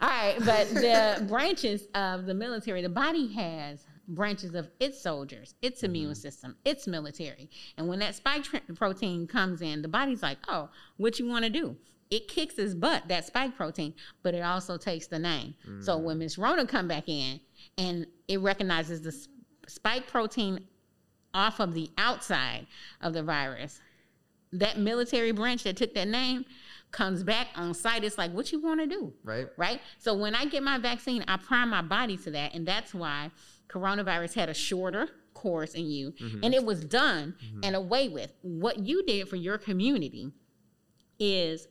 All 0.00 0.08
right, 0.08 0.36
but 0.38 0.68
the 0.70 1.24
branches 1.28 1.88
of 1.94 2.24
the 2.24 2.32
military, 2.34 2.80
the 2.80 2.88
body 2.88 3.30
has 3.34 3.84
branches 4.08 4.54
of 4.54 4.68
its 4.80 4.98
soldiers, 5.02 5.54
its 5.60 5.82
immune 5.82 6.14
system, 6.14 6.56
its 6.64 6.86
military. 6.86 7.50
And 7.76 7.88
when 7.88 7.98
that 7.98 8.14
spike 8.14 8.44
tr- 8.44 8.56
protein 8.74 9.26
comes 9.26 9.60
in, 9.60 9.82
the 9.82 9.88
body's 9.88 10.22
like, 10.22 10.38
"Oh, 10.48 10.70
what 10.96 11.18
you 11.18 11.26
want 11.26 11.44
to 11.44 11.50
do?" 11.50 11.76
It 12.10 12.28
kicks 12.28 12.56
his 12.56 12.74
butt, 12.74 13.08
that 13.08 13.26
spike 13.26 13.56
protein, 13.56 13.94
but 14.22 14.34
it 14.34 14.40
also 14.40 14.76
takes 14.76 15.06
the 15.06 15.18
name. 15.18 15.54
So 15.80 15.98
mm. 15.98 16.02
when 16.02 16.18
Miss 16.18 16.38
Rona 16.38 16.66
come 16.66 16.86
back 16.86 17.08
in 17.08 17.40
and 17.78 18.06
it 18.28 18.40
recognizes 18.40 19.02
the 19.02 19.08
s- 19.08 19.28
spike 19.66 20.06
protein 20.06 20.60
off 21.34 21.60
of 21.60 21.74
the 21.74 21.90
outside 21.98 22.66
of 23.00 23.12
the 23.12 23.22
virus, 23.22 23.80
that 24.52 24.78
military 24.78 25.32
branch 25.32 25.64
that 25.64 25.76
took 25.76 25.94
that 25.94 26.08
name 26.08 26.44
comes 26.92 27.22
back 27.22 27.48
on 27.56 27.74
site. 27.74 28.04
It's 28.04 28.16
like, 28.16 28.32
what 28.32 28.52
you 28.52 28.60
want 28.60 28.80
to 28.80 28.86
do? 28.86 29.12
right? 29.24 29.48
Right? 29.56 29.80
So 29.98 30.14
when 30.14 30.34
I 30.34 30.46
get 30.46 30.62
my 30.62 30.78
vaccine, 30.78 31.24
I 31.28 31.36
prime 31.36 31.70
my 31.70 31.82
body 31.82 32.16
to 32.18 32.30
that. 32.30 32.54
And 32.54 32.66
that's 32.66 32.94
why 32.94 33.30
coronavirus 33.68 34.34
had 34.34 34.48
a 34.48 34.54
shorter 34.54 35.08
course 35.34 35.74
in 35.74 35.90
you. 35.90 36.12
Mm-hmm. 36.12 36.44
And 36.44 36.54
it 36.54 36.64
was 36.64 36.84
done 36.84 37.34
mm-hmm. 37.44 37.60
and 37.64 37.76
away 37.76 38.08
with. 38.08 38.32
What 38.42 38.78
you 38.78 39.04
did 39.04 39.28
for 39.28 39.36
your 39.36 39.58
community 39.58 40.32
is 41.18 41.66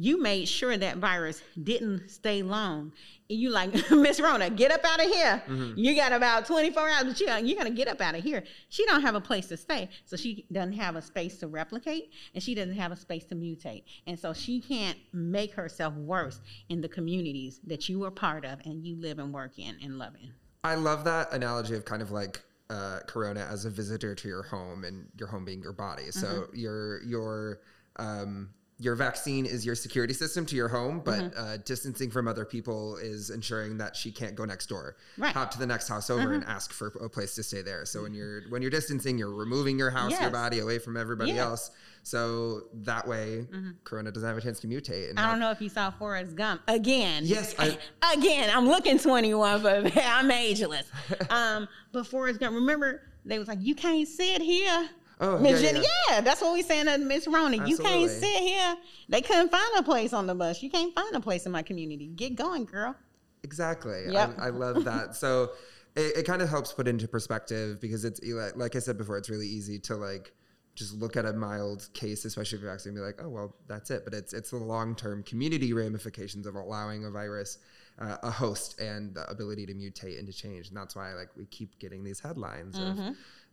you 0.00 0.22
made 0.22 0.46
sure 0.46 0.76
that 0.76 0.98
virus 0.98 1.42
didn't 1.62 2.08
stay 2.08 2.40
long. 2.42 2.92
And 3.28 3.38
you 3.38 3.50
like, 3.50 3.72
Miss 3.90 4.20
Rona, 4.20 4.48
get 4.48 4.70
up 4.70 4.84
out 4.84 5.04
of 5.04 5.10
here. 5.10 5.42
You 5.76 5.94
got 5.96 6.12
about 6.12 6.46
24 6.46 6.88
hours, 6.88 7.04
but 7.04 7.20
you, 7.20 7.26
you're 7.26 7.60
going 7.60 7.70
to 7.70 7.76
get 7.76 7.88
up 7.88 8.00
out 8.00 8.14
of 8.14 8.22
here. 8.22 8.44
She 8.68 8.86
don't 8.86 9.02
have 9.02 9.16
a 9.16 9.20
place 9.20 9.46
to 9.48 9.56
stay. 9.56 9.88
So 10.06 10.16
she 10.16 10.46
doesn't 10.52 10.74
have 10.74 10.94
a 10.96 11.02
space 11.02 11.38
to 11.40 11.48
replicate 11.48 12.12
and 12.32 12.42
she 12.42 12.54
doesn't 12.54 12.76
have 12.76 12.92
a 12.92 12.96
space 12.96 13.24
to 13.24 13.34
mutate. 13.34 13.82
And 14.06 14.18
so 14.18 14.32
she 14.32 14.60
can't 14.60 14.96
make 15.12 15.52
herself 15.52 15.92
worse 15.94 16.40
in 16.68 16.80
the 16.80 16.88
communities 16.88 17.60
that 17.66 17.88
you 17.88 18.04
are 18.04 18.10
part 18.12 18.44
of 18.44 18.60
and 18.64 18.86
you 18.86 18.96
live 18.96 19.18
and 19.18 19.34
work 19.34 19.58
in 19.58 19.76
and 19.82 19.98
love 19.98 20.14
in. 20.22 20.30
I 20.64 20.76
love 20.76 21.04
that 21.04 21.32
analogy 21.32 21.74
of 21.74 21.84
kind 21.84 22.02
of 22.02 22.10
like 22.12 22.40
uh, 22.70 23.00
Corona 23.06 23.46
as 23.50 23.64
a 23.64 23.70
visitor 23.70 24.14
to 24.14 24.28
your 24.28 24.42
home 24.44 24.84
and 24.84 25.06
your 25.18 25.28
home 25.28 25.44
being 25.44 25.60
your 25.62 25.72
body. 25.72 26.10
So 26.10 26.26
Mm-hmm. 26.26 26.56
your 26.56 27.02
your 27.02 27.60
um, 27.96 28.50
your 28.80 28.94
vaccine 28.94 29.44
is 29.44 29.66
your 29.66 29.74
security 29.74 30.14
system 30.14 30.46
to 30.46 30.54
your 30.54 30.68
home, 30.68 31.00
but 31.04 31.18
Mm-hmm. 31.18 31.38
uh, 31.40 31.56
distancing 31.64 32.10
from 32.10 32.28
other 32.28 32.44
people 32.44 32.96
is 32.96 33.28
ensuring 33.30 33.76
that 33.78 33.96
she 33.96 34.12
can't 34.12 34.36
go 34.36 34.44
next 34.44 34.66
door, 34.68 34.94
Right. 35.16 35.30
Mm-hmm. 35.30 35.38
hop 35.38 35.50
to 35.50 35.58
the 35.58 35.66
next 35.66 35.88
house 35.88 36.10
over 36.10 36.32
and 36.32 36.44
ask 36.44 36.72
for 36.72 36.88
a 37.00 37.08
place 37.08 37.34
to 37.34 37.42
stay 37.42 37.60
there. 37.62 37.84
So 37.84 38.02
when 38.02 38.14
you're 38.14 38.42
when 38.50 38.62
you're 38.62 38.70
distancing, 38.70 39.18
you're 39.18 39.34
removing 39.34 39.78
your 39.78 39.90
house, 39.90 40.18
your 40.20 40.30
body 40.30 40.60
away 40.60 40.78
from 40.78 40.96
everybody 40.96 41.36
else. 41.36 41.70
So 42.04 42.62
that 42.84 43.06
way, 43.06 43.46
Corona 43.84 44.10
doesn't 44.12 44.26
have 44.28 44.38
a 44.38 44.40
chance 44.40 44.60
to 44.60 44.66
mutate. 44.68 45.10
And 45.10 45.18
Mm-hmm. 45.18 45.26
I 45.26 45.30
don't 45.30 45.40
know 45.40 45.50
if 45.50 45.60
you 45.60 45.68
saw 45.68 45.90
Forrest 45.90 46.36
Gump 46.36 46.62
again. 46.68 47.24
Yes, 47.26 47.54
I- 47.58 47.76
again. 48.14 48.48
I'm 48.56 48.66
looking 48.68 48.98
21, 48.98 49.62
but 49.62 49.96
I'm 50.04 50.30
ageless. 50.30 50.90
Um, 51.30 51.68
but 51.92 52.06
Forrest 52.06 52.38
Gump, 52.40 52.54
remember 52.54 53.02
they 53.24 53.38
was 53.38 53.48
like, 53.48 53.58
you 53.60 53.74
can't 53.74 54.06
sit 54.08 54.40
here. 54.40 54.88
Oh, 55.20 55.38
Miss 55.38 55.60
yeah, 55.60 55.72
Jenny, 55.72 55.84
yeah. 55.84 56.14
yeah, 56.14 56.20
that's 56.20 56.40
what 56.40 56.52
we 56.52 56.62
saying 56.62 56.86
to 56.86 56.98
Miss 56.98 57.26
Rona. 57.26 57.66
You 57.66 57.76
can't 57.76 58.10
sit 58.10 58.36
here. 58.40 58.76
They 59.08 59.20
couldn't 59.20 59.50
find 59.50 59.70
a 59.76 59.82
place 59.82 60.12
on 60.12 60.26
the 60.26 60.34
bus. 60.34 60.62
You 60.62 60.70
can't 60.70 60.94
find 60.94 61.14
a 61.14 61.20
place 61.20 61.44
in 61.44 61.52
my 61.52 61.62
community. 61.62 62.06
Get 62.06 62.36
going, 62.36 62.64
girl. 62.64 62.94
Exactly. 63.42 64.04
Yep. 64.10 64.36
I, 64.38 64.46
I 64.46 64.50
love 64.50 64.84
that. 64.84 65.16
So 65.16 65.50
it, 65.96 66.18
it 66.18 66.26
kind 66.26 66.42
of 66.42 66.48
helps 66.48 66.72
put 66.72 66.86
into 66.86 67.08
perspective 67.08 67.80
because 67.80 68.04
it's 68.04 68.20
like, 68.56 68.76
I 68.76 68.78
said 68.78 68.96
before, 68.96 69.18
it's 69.18 69.30
really 69.30 69.48
easy 69.48 69.78
to 69.80 69.96
like 69.96 70.32
just 70.78 70.94
look 70.94 71.16
at 71.16 71.24
a 71.24 71.32
mild 71.32 71.88
case, 71.92 72.24
especially 72.24 72.58
if 72.58 72.62
you're 72.62 72.72
and 72.72 72.94
be 72.94 73.00
like, 73.00 73.20
oh 73.20 73.28
well, 73.28 73.56
that's 73.66 73.90
it. 73.90 74.04
But 74.04 74.14
it's 74.14 74.32
it's 74.32 74.50
the 74.50 74.56
long 74.56 74.94
term 74.94 75.24
community 75.24 75.72
ramifications 75.72 76.46
of 76.46 76.54
allowing 76.54 77.04
a 77.04 77.10
virus, 77.10 77.58
uh, 77.98 78.16
a 78.22 78.30
host, 78.30 78.80
and 78.80 79.14
the 79.14 79.28
ability 79.28 79.66
to 79.66 79.74
mutate 79.74 80.18
and 80.18 80.26
to 80.28 80.32
change. 80.32 80.68
And 80.68 80.76
that's 80.76 80.94
why 80.94 81.12
like 81.14 81.30
we 81.36 81.46
keep 81.46 81.78
getting 81.80 82.04
these 82.04 82.20
headlines 82.20 82.78
of 82.78 82.96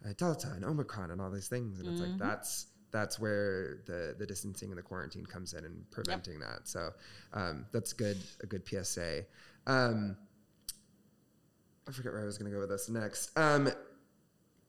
uh, 0.06 0.13
Delta 0.18 0.52
and 0.56 0.63
Omicron 0.63 1.12
and 1.12 1.22
all 1.22 1.32
these 1.32 1.48
things, 1.48 1.80
and 1.80 1.89
it's 1.89 2.02
like 2.02 2.18
that's 2.18 2.68
that's 2.91 3.20
where 3.20 3.80
the 3.86 4.15
the 4.18 4.26
distancing 4.26 4.70
and 4.70 4.78
the 4.78 4.84
quarantine 4.84 5.26
comes 5.26 5.54
in 5.54 5.65
and 5.65 5.89
preventing 5.91 6.39
that. 6.39 6.62
So 6.63 6.91
um, 7.34 7.65
that's 7.72 7.94
good 7.94 8.18
a 8.41 8.46
good 8.46 8.68
PSA. 8.68 9.26
Um, 9.68 10.15
I 11.88 11.91
forget 11.91 12.13
where 12.13 12.22
I 12.22 12.26
was 12.26 12.38
going 12.38 12.50
to 12.50 12.56
go 12.56 12.62
with 12.62 12.70
this 12.70 12.89
next. 12.89 13.38
Um, 13.38 13.70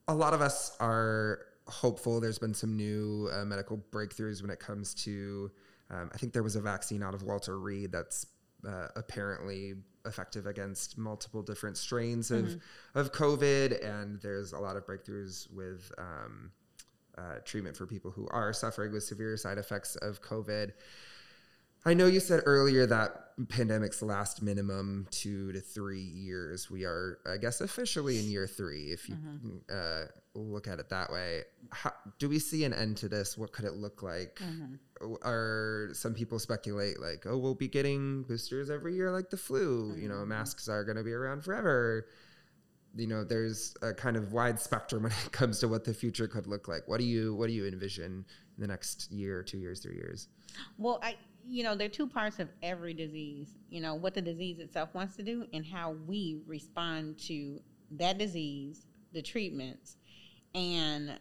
a 0.08 0.14
lot 0.14 0.34
of 0.34 0.40
us 0.40 0.76
are 0.80 1.40
hopeful. 1.66 2.20
There's 2.20 2.38
been 2.38 2.54
some 2.54 2.76
new 2.76 3.28
uh, 3.32 3.44
medical 3.44 3.82
breakthroughs 3.90 4.42
when 4.42 4.50
it 4.50 4.60
comes 4.60 4.94
to. 5.04 5.50
Um, 5.90 6.10
I 6.12 6.18
think 6.18 6.32
there 6.32 6.42
was 6.42 6.56
a 6.56 6.60
vaccine 6.60 7.02
out 7.02 7.14
of 7.14 7.22
Walter 7.22 7.58
Reed 7.58 7.92
that's 7.92 8.26
uh, 8.66 8.88
apparently 8.96 9.74
effective 10.06 10.46
against 10.46 10.96
multiple 10.96 11.42
different 11.42 11.76
strains 11.76 12.30
of 12.30 12.44
mm-hmm. 12.44 12.98
of 12.98 13.12
COVID, 13.12 13.84
and 13.84 14.20
there's 14.20 14.52
a 14.52 14.58
lot 14.58 14.76
of 14.76 14.86
breakthroughs 14.86 15.52
with 15.52 15.90
um, 15.98 16.50
uh, 17.18 17.38
treatment 17.44 17.76
for 17.76 17.86
people 17.86 18.10
who 18.10 18.26
are 18.30 18.52
suffering 18.52 18.92
with 18.92 19.02
severe 19.02 19.36
side 19.36 19.58
effects 19.58 19.96
of 19.96 20.22
COVID. 20.22 20.72
I 21.86 21.94
know 21.94 22.06
you 22.06 22.18
said 22.18 22.42
earlier 22.46 22.84
that 22.86 23.36
pandemics 23.44 24.02
last 24.02 24.42
minimum 24.42 25.06
two 25.10 25.52
to 25.52 25.60
three 25.60 26.00
years. 26.00 26.68
We 26.68 26.84
are, 26.84 27.18
I 27.24 27.36
guess, 27.36 27.60
officially 27.60 28.18
in 28.18 28.24
year 28.24 28.48
three, 28.48 28.86
if 28.86 29.08
you 29.08 29.14
mm-hmm. 29.14 29.56
uh, 29.72 30.06
look 30.34 30.66
at 30.66 30.80
it 30.80 30.88
that 30.88 31.12
way. 31.12 31.42
How, 31.70 31.92
do 32.18 32.28
we 32.28 32.40
see 32.40 32.64
an 32.64 32.72
end 32.72 32.96
to 32.98 33.08
this? 33.08 33.38
What 33.38 33.52
could 33.52 33.64
it 33.64 33.74
look 33.74 34.02
like? 34.02 34.36
Mm-hmm. 34.36 35.14
Are 35.22 35.90
some 35.92 36.12
people 36.12 36.40
speculate 36.40 37.00
like, 37.00 37.24
oh, 37.24 37.38
we'll 37.38 37.54
be 37.54 37.68
getting 37.68 38.24
boosters 38.24 38.68
every 38.68 38.94
year 38.96 39.12
like 39.12 39.30
the 39.30 39.36
flu? 39.36 39.90
Mm-hmm. 39.90 40.02
You 40.02 40.08
know, 40.08 40.14
mm-hmm. 40.16 40.30
masks 40.30 40.68
are 40.68 40.82
going 40.82 40.96
to 40.96 41.04
be 41.04 41.12
around 41.12 41.44
forever. 41.44 42.08
You 42.96 43.06
know, 43.06 43.22
there's 43.22 43.76
a 43.82 43.94
kind 43.94 44.16
of 44.16 44.32
wide 44.32 44.58
spectrum 44.58 45.02
when 45.04 45.12
it 45.12 45.32
comes 45.32 45.60
to 45.60 45.68
what 45.68 45.84
the 45.84 45.94
future 45.94 46.26
could 46.26 46.48
look 46.48 46.66
like. 46.66 46.88
What 46.88 46.98
do 46.98 47.04
you 47.04 47.36
What 47.36 47.46
do 47.46 47.52
you 47.52 47.66
envision 47.66 48.24
in 48.56 48.60
the 48.60 48.66
next 48.66 49.12
year, 49.12 49.44
two 49.44 49.58
years, 49.58 49.80
three 49.80 49.96
years? 49.96 50.28
Well, 50.78 50.98
I 51.02 51.16
you 51.48 51.62
know, 51.62 51.74
there 51.74 51.86
are 51.86 51.90
two 51.90 52.06
parts 52.06 52.38
of 52.38 52.48
every 52.62 52.94
disease. 52.94 53.56
You 53.68 53.80
know, 53.80 53.94
what 53.94 54.14
the 54.14 54.22
disease 54.22 54.58
itself 54.58 54.94
wants 54.94 55.16
to 55.16 55.22
do 55.22 55.46
and 55.52 55.64
how 55.64 55.96
we 56.06 56.40
respond 56.46 57.18
to 57.26 57.60
that 57.92 58.18
disease, 58.18 58.86
the 59.12 59.22
treatments, 59.22 59.96
and 60.54 61.18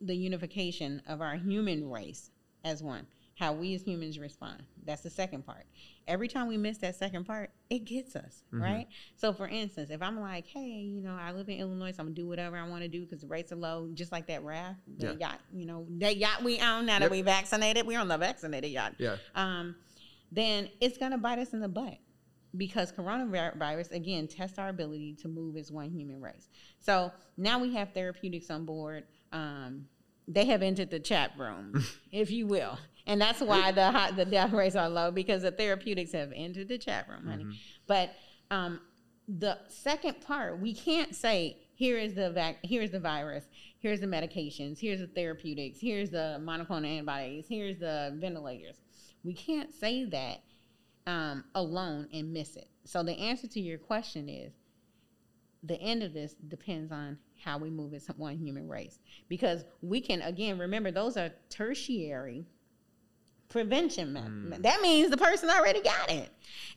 the 0.00 0.14
unification 0.14 1.02
of 1.06 1.20
our 1.20 1.36
human 1.36 1.88
race 1.88 2.30
as 2.64 2.82
one. 2.82 3.06
How 3.36 3.52
we 3.52 3.74
as 3.74 3.82
humans 3.82 4.18
respond. 4.18 4.62
That's 4.84 5.02
the 5.02 5.10
second 5.10 5.44
part 5.44 5.66
every 6.06 6.28
time 6.28 6.46
we 6.46 6.56
miss 6.56 6.78
that 6.78 6.96
second 6.96 7.24
part, 7.24 7.50
it 7.70 7.84
gets 7.84 8.16
us, 8.16 8.42
mm-hmm. 8.52 8.62
right? 8.62 8.86
So, 9.16 9.32
for 9.32 9.48
instance, 9.48 9.90
if 9.90 10.02
I'm 10.02 10.20
like, 10.20 10.46
hey, 10.46 10.60
you 10.60 11.00
know, 11.00 11.16
I 11.18 11.32
live 11.32 11.48
in 11.48 11.58
Illinois, 11.58 11.92
so 11.92 12.00
I'm 12.00 12.06
gonna 12.06 12.14
do 12.14 12.26
whatever 12.26 12.56
I 12.56 12.68
want 12.68 12.82
to 12.82 12.88
do 12.88 13.02
because 13.02 13.20
the 13.20 13.26
rates 13.26 13.52
are 13.52 13.56
low, 13.56 13.90
just 13.94 14.12
like 14.12 14.26
that 14.28 14.44
raft, 14.44 14.80
the 14.98 15.08
yeah. 15.18 15.28
yacht, 15.28 15.40
you 15.52 15.66
know, 15.66 15.86
that 15.98 16.16
yacht 16.16 16.42
we 16.42 16.60
own 16.60 16.86
now 16.86 16.94
yep. 16.94 17.02
that 17.02 17.10
we 17.10 17.22
vaccinated, 17.22 17.86
we're 17.86 18.00
on 18.00 18.08
the 18.08 18.18
vaccinated 18.18 18.70
yacht. 18.70 18.94
Yeah. 18.98 19.16
Um, 19.34 19.76
then 20.32 20.68
it's 20.80 20.98
gonna 20.98 21.18
bite 21.18 21.38
us 21.38 21.52
in 21.52 21.60
the 21.60 21.68
butt 21.68 21.98
because 22.56 22.92
coronavirus 22.92 23.92
again 23.92 24.28
tests 24.28 24.58
our 24.58 24.68
ability 24.68 25.16
to 25.22 25.28
move 25.28 25.56
as 25.56 25.72
one 25.72 25.90
human 25.90 26.20
race. 26.20 26.48
So 26.78 27.12
now 27.36 27.58
we 27.58 27.74
have 27.74 27.92
therapeutics 27.92 28.50
on 28.50 28.64
board. 28.64 29.04
Um, 29.32 29.86
they 30.26 30.46
have 30.46 30.62
entered 30.62 30.90
the 30.90 31.00
chat 31.00 31.32
room, 31.36 31.84
if 32.12 32.30
you 32.30 32.46
will 32.46 32.78
and 33.06 33.20
that's 33.20 33.40
why 33.40 33.70
the 33.72 34.12
the 34.16 34.24
death 34.24 34.52
rates 34.52 34.76
are 34.76 34.88
low 34.88 35.10
because 35.10 35.42
the 35.42 35.50
therapeutics 35.50 36.12
have 36.12 36.32
entered 36.34 36.68
the 36.68 36.78
chat 36.78 37.06
room, 37.08 37.26
honey. 37.26 37.44
Mm-hmm. 37.44 37.52
But 37.86 38.14
um, 38.50 38.80
the 39.28 39.58
second 39.68 40.20
part, 40.20 40.60
we 40.60 40.74
can't 40.74 41.14
say 41.14 41.58
here 41.74 41.98
is 41.98 42.14
the 42.14 42.30
vac- 42.30 42.60
here's 42.62 42.90
the 42.90 43.00
virus, 43.00 43.44
here's 43.78 44.00
the 44.00 44.06
medications, 44.06 44.78
here's 44.78 45.00
the 45.00 45.06
therapeutics, 45.06 45.78
here's 45.80 46.10
the 46.10 46.40
monoclonal 46.40 46.86
antibodies, 46.86 47.46
here's 47.48 47.78
the 47.78 48.16
ventilators. 48.18 48.76
We 49.22 49.34
can't 49.34 49.72
say 49.72 50.04
that 50.06 50.42
um, 51.06 51.44
alone 51.54 52.08
and 52.12 52.32
miss 52.32 52.56
it. 52.56 52.68
So 52.84 53.02
the 53.02 53.18
answer 53.18 53.46
to 53.48 53.60
your 53.60 53.78
question 53.78 54.28
is 54.28 54.52
the 55.62 55.80
end 55.80 56.02
of 56.02 56.12
this 56.12 56.34
depends 56.34 56.92
on 56.92 57.18
how 57.44 57.58
we 57.58 57.70
move 57.70 57.94
as 57.94 58.06
one 58.16 58.36
human 58.36 58.68
race 58.68 58.98
because 59.28 59.64
we 59.82 60.00
can 60.00 60.22
again 60.22 60.58
remember 60.58 60.90
those 60.90 61.16
are 61.16 61.30
tertiary 61.50 62.46
prevention 63.48 64.14
mm. 64.14 64.62
That 64.62 64.80
means 64.80 65.10
the 65.10 65.16
person 65.16 65.48
already 65.48 65.80
got 65.80 66.10
it. 66.10 66.28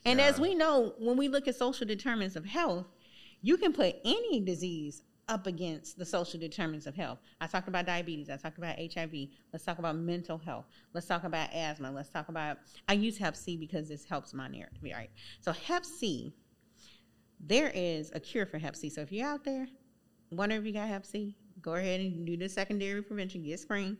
And 0.04 0.20
yeah. 0.20 0.26
as 0.26 0.38
we 0.38 0.54
know, 0.54 0.94
when 0.98 1.16
we 1.16 1.26
look 1.26 1.48
at 1.48 1.56
social 1.56 1.86
determinants 1.86 2.36
of 2.36 2.44
health, 2.44 2.86
you 3.42 3.56
can 3.56 3.72
put 3.72 3.96
any 4.04 4.40
disease 4.40 5.02
up 5.28 5.46
against 5.46 5.98
the 5.98 6.04
social 6.04 6.40
determinants 6.40 6.86
of 6.86 6.94
health. 6.94 7.18
I 7.40 7.46
talked 7.46 7.68
about 7.68 7.84
diabetes. 7.84 8.30
I 8.30 8.36
talked 8.36 8.58
about 8.58 8.76
HIV. 8.78 9.28
Let's 9.52 9.64
talk 9.64 9.78
about 9.78 9.96
mental 9.96 10.38
health. 10.38 10.66
Let's 10.94 11.06
talk 11.06 11.24
about 11.24 11.52
asthma. 11.52 11.90
Let's 11.90 12.08
talk 12.08 12.28
about, 12.28 12.58
I 12.88 12.94
use 12.94 13.18
Hep 13.18 13.36
C 13.36 13.56
because 13.56 13.88
this 13.88 14.04
helps 14.04 14.32
my 14.32 14.48
narrative, 14.48 14.78
right? 14.82 15.10
So, 15.40 15.52
Hep 15.52 15.84
C, 15.84 16.32
there 17.40 17.70
is 17.74 18.10
a 18.14 18.20
cure 18.20 18.46
for 18.46 18.58
Hep 18.58 18.74
C. 18.74 18.88
So, 18.88 19.02
if 19.02 19.12
you're 19.12 19.28
out 19.28 19.44
there, 19.44 19.68
wondering 20.30 20.60
if 20.60 20.66
you 20.66 20.72
got 20.72 20.88
Hep 20.88 21.06
C, 21.06 21.36
go 21.60 21.74
ahead 21.74 22.00
and 22.00 22.26
do 22.26 22.36
the 22.36 22.48
secondary 22.48 23.02
prevention, 23.02 23.42
get 23.42 23.60
screened. 23.60 23.96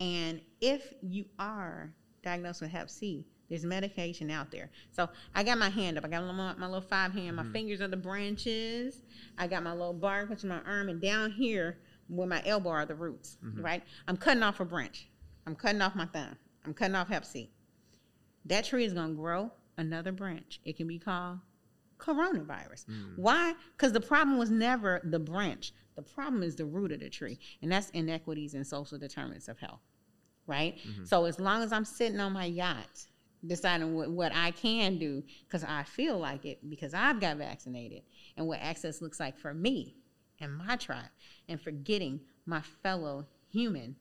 And 0.00 0.40
if 0.60 0.92
you 1.02 1.26
are 1.38 1.94
diagnosed 2.26 2.60
with 2.60 2.70
Hep 2.70 2.90
C. 2.90 3.24
There's 3.48 3.64
medication 3.64 4.30
out 4.30 4.50
there. 4.50 4.70
So 4.90 5.08
I 5.34 5.44
got 5.44 5.56
my 5.56 5.70
hand 5.70 5.96
up. 5.96 6.04
I 6.04 6.08
got 6.08 6.24
my, 6.24 6.54
my 6.54 6.66
little 6.66 6.80
five 6.80 7.12
hand. 7.12 7.36
My 7.36 7.42
mm-hmm. 7.42 7.52
fingers 7.52 7.80
are 7.80 7.88
the 7.88 7.96
branches. 7.96 9.02
I 9.38 9.46
got 9.46 9.62
my 9.62 9.72
little 9.72 9.94
bark, 9.94 10.28
which 10.28 10.40
is 10.40 10.44
my 10.44 10.60
arm, 10.66 10.88
and 10.88 11.00
down 11.00 11.30
here 11.30 11.78
where 12.08 12.26
my 12.26 12.42
elbow 12.44 12.70
are 12.70 12.84
the 12.84 12.96
roots. 12.96 13.38
Mm-hmm. 13.44 13.62
Right. 13.62 13.82
I'm 14.08 14.16
cutting 14.16 14.42
off 14.42 14.58
a 14.58 14.64
branch. 14.64 15.08
I'm 15.46 15.54
cutting 15.54 15.80
off 15.80 15.94
my 15.94 16.06
thumb. 16.06 16.36
I'm 16.64 16.74
cutting 16.74 16.96
off 16.96 17.08
Hep 17.08 17.24
C. 17.24 17.50
That 18.46 18.64
tree 18.64 18.84
is 18.84 18.92
gonna 18.92 19.14
grow 19.14 19.52
another 19.76 20.10
branch. 20.10 20.60
It 20.64 20.76
can 20.76 20.88
be 20.88 20.98
called 20.98 21.38
coronavirus. 21.98 22.86
Mm. 22.86 23.16
Why? 23.16 23.54
Because 23.76 23.92
the 23.92 24.00
problem 24.00 24.38
was 24.38 24.50
never 24.50 25.00
the 25.04 25.18
branch. 25.18 25.72
The 25.94 26.02
problem 26.02 26.42
is 26.42 26.56
the 26.56 26.66
root 26.66 26.92
of 26.92 27.00
the 27.00 27.08
tree, 27.08 27.38
and 27.62 27.72
that's 27.72 27.90
inequities 27.90 28.54
and 28.54 28.66
social 28.66 28.98
determinants 28.98 29.48
of 29.48 29.58
health 29.58 29.80
right? 30.46 30.76
Mm-hmm. 30.78 31.04
So 31.04 31.24
as 31.24 31.38
long 31.38 31.62
as 31.62 31.72
I'm 31.72 31.84
sitting 31.84 32.20
on 32.20 32.32
my 32.32 32.44
yacht, 32.44 33.06
deciding 33.46 33.94
what, 33.94 34.10
what 34.10 34.32
I 34.34 34.50
can 34.50 34.98
do 34.98 35.22
because 35.46 35.64
I 35.64 35.84
feel 35.84 36.18
like 36.18 36.44
it 36.44 36.68
because 36.68 36.94
I've 36.94 37.20
got 37.20 37.36
vaccinated 37.36 38.02
and 38.36 38.46
what 38.46 38.60
access 38.60 39.00
looks 39.00 39.20
like 39.20 39.38
for 39.38 39.54
me 39.54 39.94
and 40.40 40.56
my 40.56 40.76
tribe 40.76 41.10
and 41.48 41.60
forgetting 41.60 42.20
my 42.44 42.60
fellow 42.82 43.26
human 43.48 43.96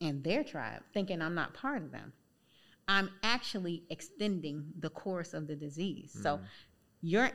and 0.00 0.22
their 0.22 0.44
tribe, 0.44 0.82
thinking 0.92 1.22
I'm 1.22 1.34
not 1.34 1.54
part 1.54 1.82
of 1.82 1.92
them. 1.92 2.12
I'm 2.88 3.10
actually 3.22 3.84
extending 3.90 4.64
the 4.78 4.90
course 4.90 5.34
of 5.34 5.46
the 5.46 5.56
disease. 5.56 6.14
Mm. 6.18 6.22
So 6.22 6.40
you're 7.02 7.30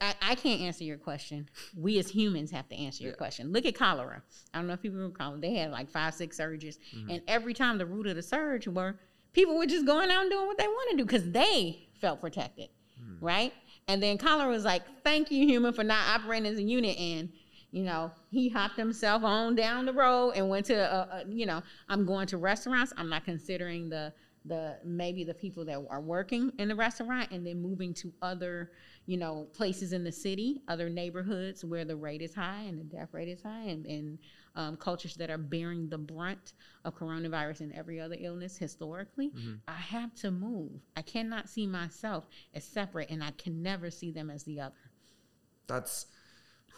I, 0.00 0.14
I, 0.20 0.34
can't 0.34 0.60
answer 0.62 0.82
your 0.82 0.98
question. 0.98 1.48
We 1.76 1.98
as 1.98 2.10
humans 2.10 2.50
have 2.50 2.68
to 2.70 2.74
answer 2.76 3.04
your 3.04 3.12
yeah. 3.12 3.18
question. 3.18 3.52
Look 3.52 3.64
at 3.64 3.76
cholera. 3.76 4.20
I 4.52 4.58
don't 4.58 4.66
know 4.66 4.74
if 4.74 4.82
people 4.82 4.98
recall 4.98 5.36
they 5.36 5.54
had 5.54 5.70
like 5.70 5.90
five, 5.90 6.12
six 6.12 6.36
surges, 6.36 6.78
mm-hmm. 6.94 7.10
and 7.10 7.22
every 7.28 7.54
time 7.54 7.78
the 7.78 7.86
root 7.86 8.08
of 8.08 8.16
the 8.16 8.22
surge 8.22 8.66
were 8.66 8.96
people 9.32 9.56
were 9.56 9.66
just 9.66 9.86
going 9.86 10.10
out 10.10 10.22
and 10.22 10.30
doing 10.30 10.46
what 10.46 10.58
they 10.58 10.66
want 10.66 10.90
to 10.90 10.96
do 10.96 11.04
because 11.04 11.30
they 11.30 11.88
felt 12.00 12.20
protected, 12.20 12.68
mm-hmm. 13.00 13.24
right? 13.24 13.52
And 13.86 14.02
then 14.02 14.18
cholera 14.18 14.48
was 14.48 14.64
like, 14.64 14.82
"Thank 15.04 15.30
you, 15.30 15.46
human, 15.46 15.72
for 15.72 15.84
not 15.84 16.20
operating 16.20 16.50
as 16.50 16.58
a 16.58 16.62
unit." 16.62 16.98
And 16.98 17.30
you 17.70 17.84
know, 17.84 18.10
he 18.30 18.48
hopped 18.48 18.76
himself 18.76 19.22
on 19.22 19.54
down 19.54 19.86
the 19.86 19.92
road 19.92 20.32
and 20.32 20.48
went 20.48 20.66
to, 20.66 20.74
a, 20.74 21.18
a, 21.18 21.24
you 21.28 21.46
know, 21.46 21.62
I'm 21.88 22.04
going 22.04 22.26
to 22.28 22.36
restaurants. 22.36 22.92
I'm 22.96 23.08
not 23.08 23.24
considering 23.24 23.88
the 23.88 24.12
the 24.44 24.78
maybe 24.84 25.22
the 25.22 25.34
people 25.34 25.64
that 25.66 25.78
are 25.90 26.00
working 26.00 26.50
in 26.58 26.68
the 26.68 26.74
restaurant 26.74 27.30
and 27.30 27.46
then 27.46 27.60
moving 27.60 27.92
to 27.92 28.12
other 28.22 28.70
you 29.06 29.18
know 29.18 29.46
places 29.52 29.92
in 29.92 30.02
the 30.02 30.12
city 30.12 30.62
other 30.66 30.88
neighborhoods 30.88 31.62
where 31.64 31.84
the 31.84 31.94
rate 31.94 32.22
is 32.22 32.34
high 32.34 32.62
and 32.62 32.80
the 32.80 32.84
death 32.84 33.08
rate 33.12 33.28
is 33.28 33.42
high 33.42 33.64
and, 33.64 33.84
and 33.86 34.18
um, 34.56 34.76
cultures 34.76 35.14
that 35.14 35.30
are 35.30 35.38
bearing 35.38 35.88
the 35.88 35.98
brunt 35.98 36.54
of 36.84 36.96
coronavirus 36.96 37.60
and 37.60 37.72
every 37.74 38.00
other 38.00 38.16
illness 38.18 38.56
historically 38.56 39.28
mm-hmm. 39.28 39.54
i 39.68 39.74
have 39.74 40.14
to 40.14 40.30
move 40.30 40.80
i 40.96 41.02
cannot 41.02 41.48
see 41.48 41.66
myself 41.66 42.26
as 42.54 42.64
separate 42.64 43.10
and 43.10 43.22
i 43.22 43.30
can 43.32 43.62
never 43.62 43.90
see 43.90 44.10
them 44.10 44.30
as 44.30 44.42
the 44.44 44.58
other 44.58 44.74
that's 45.66 46.06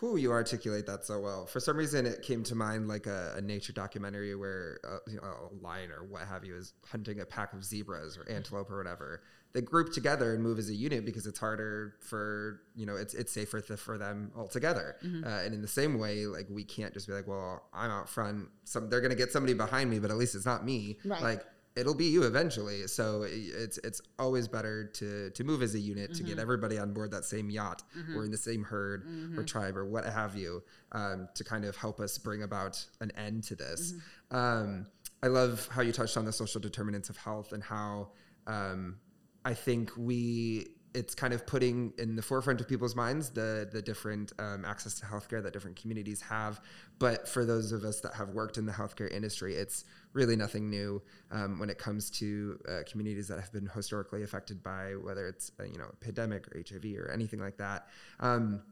who 0.03 0.17
you 0.17 0.33
articulate 0.33 0.85
that 0.85 1.05
so 1.05 1.21
well. 1.21 1.47
For 1.47 1.61
some 1.61 1.77
reason, 1.77 2.07
it 2.07 2.23
came 2.23 2.43
to 2.43 2.57
mind 2.57 2.89
like 2.89 3.07
a, 3.07 3.35
a 3.37 3.41
nature 3.41 3.73
documentary 3.73 4.35
where 4.35 4.81
uh, 4.83 4.99
you 5.07 5.15
know, 5.15 5.23
a 5.23 5.65
lion 5.65 5.93
or 5.93 6.03
what 6.03 6.23
have 6.27 6.45
you 6.45 6.57
is 6.57 6.73
hunting 6.85 7.21
a 7.21 7.25
pack 7.25 7.53
of 7.53 7.65
zebras 7.65 8.19
or 8.19 8.29
antelope 8.29 8.69
or 8.69 8.79
whatever. 8.79 9.23
They 9.53 9.61
group 9.61 9.93
together 9.93 10.35
and 10.35 10.43
move 10.43 10.59
as 10.59 10.69
a 10.69 10.75
unit 10.75 11.05
because 11.05 11.25
it's 11.25 11.39
harder 11.39 11.95
for 12.01 12.63
you 12.75 12.85
know 12.85 12.97
it's 12.97 13.15
it's 13.15 13.31
safer 13.31 13.61
th- 13.61 13.79
for 13.79 13.97
them 13.97 14.33
all 14.37 14.49
together. 14.49 14.97
Mm-hmm. 15.05 15.25
Uh, 15.25 15.43
and 15.45 15.55
in 15.55 15.63
the 15.63 15.69
same 15.69 16.01
way, 16.01 16.27
like 16.27 16.49
we 16.51 16.65
can't 16.65 16.93
just 16.93 17.07
be 17.07 17.13
like, 17.13 17.29
well, 17.29 17.63
I'm 17.73 17.93
out 17.93 18.09
front. 18.09 18.49
Some 18.65 18.91
they're 18.91 19.03
gonna 19.03 19.15
get 19.15 19.31
somebody 19.31 19.55
behind 19.55 19.89
me, 19.89 20.01
but 20.01 20.11
at 20.11 20.17
least 20.17 20.35
it's 20.35 20.47
not 20.47 20.65
me. 20.65 20.99
Right. 21.05 21.23
Like 21.23 21.45
it'll 21.77 21.95
be 21.95 22.07
you 22.07 22.25
eventually. 22.25 22.87
So 22.87 23.25
it's 23.27 23.79
it's 23.79 24.01
always 24.19 24.49
better 24.49 24.85
to 24.85 25.31
to 25.31 25.45
move 25.45 25.63
as 25.63 25.75
a 25.75 25.79
unit 25.79 26.11
mm-hmm. 26.11 26.19
to 26.19 26.23
get 26.23 26.33
mm-hmm. 26.33 26.41
everybody 26.41 26.79
on 26.79 26.93
board 26.93 27.11
that 27.13 27.25
same 27.25 27.51
yacht 27.51 27.83
mm-hmm. 27.97 28.17
or 28.17 28.25
in 28.25 28.31
the 28.31 28.37
same 28.37 28.63
herd 28.63 29.05
mm-hmm. 29.07 29.39
or 29.39 29.45
tribe 29.45 29.77
or 29.77 29.85
what 29.85 30.05
have 30.05 30.37
you 30.37 30.63
um, 30.93 31.29
to 31.35 31.45
kind 31.45 31.65
of 31.65 31.77
help 31.77 32.01
us 32.01 32.19
bring 32.19 32.43
about 32.43 32.85
an 33.01 33.11
end 33.17 33.45
to 33.45 33.55
this. 33.55 33.93
Mm-hmm. 33.93 34.37
Um, 34.37 34.87
I 35.23 35.29
love 35.29 35.69
how 35.71 35.83
you 35.83 35.93
touched 35.93 36.17
on 36.17 36.25
the 36.25 36.33
social 36.33 36.61
determinants 36.61 37.09
of 37.09 37.17
health 37.17 37.53
and 37.53 37.63
how 37.63 38.09
um, 38.47 38.97
I 39.45 39.55
think 39.55 39.93
we 39.97 40.69
it's 40.95 41.15
kind 41.15 41.33
of 41.33 41.47
putting 41.47 41.93
in 41.99 42.17
the 42.17 42.23
forefront 42.23 42.61
of 42.61 42.69
people's 42.69 42.95
minds 42.95 43.31
the 43.31 43.69
the 43.71 43.81
different 43.81 44.33
um, 44.39 44.65
access 44.65 44.95
to 45.01 45.07
healthcare 45.07 45.43
that 45.43 45.53
different 45.53 45.81
communities 45.81 46.21
have. 46.23 46.61
But 46.99 47.29
for 47.29 47.45
those 47.45 47.73
of 47.73 47.85
us 47.85 48.01
that 48.01 48.15
have 48.15 48.31
worked 48.31 48.59
in 48.59 48.67
the 48.67 48.73
healthcare 48.73 49.11
industry, 49.11 49.55
it's 49.55 49.85
really 50.13 50.37
nothing 50.37 50.69
new 50.69 51.03
um, 51.31 51.59
when 51.59 51.71
it 51.71 51.79
comes 51.79 52.11
to 52.11 52.59
uh, 52.69 52.81
communities 52.91 53.29
that 53.29 53.41
have 53.41 53.53
been 53.53 53.67
historically 53.75 54.23
affected 54.23 54.63
by 54.63 54.93
whether 54.93 55.27
it's 55.29 55.51
uh, 55.59 55.65
you 55.65 55.79
know 55.79 55.87
a 55.93 55.97
pandemic 55.97 56.47
or 56.49 56.63
HIV 56.69 56.85
or 56.99 57.11
anything 57.11 57.41
like 57.41 57.57
that. 57.59 57.89
Um, 58.21 58.63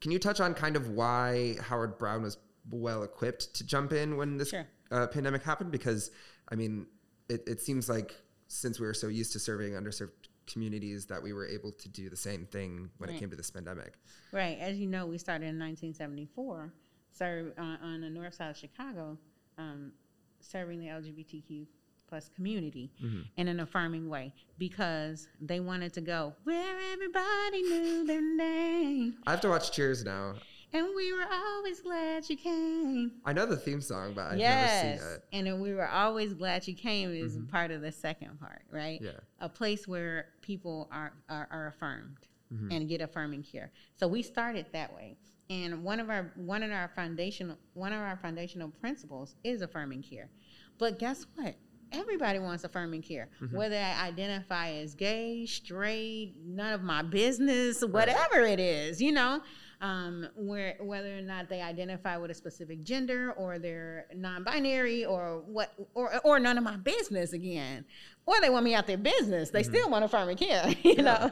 can 0.00 0.12
you 0.12 0.18
touch 0.18 0.40
on 0.40 0.54
kind 0.54 0.76
of 0.76 0.90
why 0.90 1.56
Howard 1.62 1.98
Brown 1.98 2.22
was 2.22 2.38
well 2.70 3.02
equipped 3.02 3.54
to 3.54 3.64
jump 3.64 3.92
in 3.92 4.16
when 4.16 4.36
this 4.36 4.50
Sure. 4.50 4.66
uh, 4.90 5.06
pandemic 5.06 5.42
happened? 5.42 5.72
Because 5.72 6.10
I 6.50 6.54
mean, 6.54 6.86
it, 7.28 7.44
it 7.46 7.60
seems 7.60 7.88
like 7.88 8.14
since 8.48 8.80
we 8.80 8.86
were 8.86 8.94
so 8.94 9.08
used 9.08 9.32
to 9.32 9.38
serving 9.38 9.72
underserved 9.72 10.10
communities 10.48 11.06
that 11.06 11.22
we 11.22 11.32
were 11.32 11.46
able 11.46 11.72
to 11.72 11.88
do 11.88 12.08
the 12.08 12.16
same 12.16 12.46
thing 12.46 12.90
when 12.98 13.10
it 13.10 13.18
came 13.18 13.30
to 13.30 13.36
this 13.36 13.50
pandemic. 13.50 13.94
Right. 14.32 14.58
As 14.60 14.76
you 14.78 14.86
know, 14.86 15.06
we 15.06 15.18
started 15.18 15.46
in 15.46 15.58
1974, 15.58 16.72
served 17.12 17.58
on, 17.58 17.78
on 17.82 18.00
the 18.00 18.10
north 18.10 18.34
side 18.34 18.50
of 18.50 18.56
Chicago, 18.56 19.16
um, 19.56 19.92
serving 20.40 20.80
the 20.80 20.86
LGBTQ 20.86 21.66
plus 22.08 22.30
community 22.34 22.90
in 23.36 23.48
an 23.48 23.60
affirming 23.60 24.08
way 24.08 24.32
because 24.56 25.28
they 25.40 25.60
wanted 25.60 25.92
to 25.92 26.00
go 26.00 26.32
where 26.44 26.92
everybody 26.92 27.62
knew 27.62 28.06
their 28.06 28.22
name. 28.22 29.16
I 29.26 29.32
have 29.32 29.40
to 29.42 29.50
watch 29.50 29.72
Cheers 29.72 30.04
now. 30.04 30.34
And 30.72 30.86
we 30.94 31.12
were 31.12 31.26
always 31.32 31.80
glad 31.80 32.28
you 32.28 32.36
came. 32.36 33.12
I 33.24 33.32
know 33.32 33.46
the 33.46 33.56
theme 33.56 33.80
song, 33.80 34.12
but 34.14 34.32
I've 34.32 34.38
yes. 34.38 34.84
never 34.84 34.98
seen 34.98 35.12
it. 35.14 35.24
And 35.32 35.46
then 35.46 35.60
we 35.60 35.72
were 35.72 35.88
always 35.88 36.34
glad 36.34 36.68
you 36.68 36.74
came 36.74 37.10
is 37.10 37.38
part 37.50 37.70
of 37.70 37.80
the 37.80 37.90
second 37.92 38.38
part, 38.38 38.62
right? 38.70 39.00
Yeah. 39.00 39.12
A 39.40 39.48
place 39.48 39.88
where 39.88 40.26
people 40.42 40.88
are, 40.92 41.12
are, 41.28 41.48
are 41.50 41.66
affirmed 41.68 42.18
Mm-hmm. 42.50 42.72
and 42.72 42.88
get 42.88 43.02
affirming 43.02 43.42
care. 43.42 43.70
So 43.96 44.08
we 44.08 44.22
started 44.22 44.64
that 44.72 44.94
way. 44.94 45.18
And 45.50 45.84
one 45.84 46.00
of 46.00 46.08
our 46.08 46.32
one 46.34 46.62
of 46.62 46.70
our 46.70 46.88
foundational 46.96 47.58
one 47.74 47.92
of 47.92 48.00
our 48.00 48.16
foundational 48.16 48.70
principles 48.70 49.34
is 49.44 49.60
affirming 49.60 50.02
care. 50.02 50.30
But 50.78 50.98
guess 50.98 51.26
what? 51.34 51.56
Everybody 51.92 52.38
wants 52.38 52.64
affirming 52.64 53.02
care. 53.02 53.28
Mm-hmm. 53.42 53.54
Whether 53.54 53.76
I 53.76 54.06
identify 54.06 54.70
as 54.70 54.94
gay, 54.94 55.44
straight, 55.44 56.36
none 56.42 56.72
of 56.72 56.82
my 56.82 57.02
business, 57.02 57.82
whatever 57.84 58.40
it 58.40 58.60
is, 58.60 59.02
you 59.02 59.12
know, 59.12 59.42
um, 59.80 60.26
where 60.34 60.76
whether 60.80 61.16
or 61.16 61.22
not 61.22 61.48
they 61.48 61.60
identify 61.60 62.16
with 62.16 62.30
a 62.30 62.34
specific 62.34 62.82
gender 62.82 63.32
or 63.32 63.58
they're 63.58 64.06
non-binary 64.14 65.04
or 65.04 65.42
what 65.46 65.72
or 65.94 66.18
or 66.24 66.38
none 66.40 66.58
of 66.58 66.64
my 66.64 66.76
business 66.76 67.32
again, 67.32 67.84
or 68.26 68.40
they 68.40 68.50
want 68.50 68.64
me 68.64 68.74
out 68.74 68.86
their 68.86 68.98
business, 68.98 69.50
they 69.50 69.62
still 69.62 69.88
want 69.88 70.04
affirming 70.04 70.36
care, 70.36 70.74
you 70.82 71.02
know. 71.02 71.30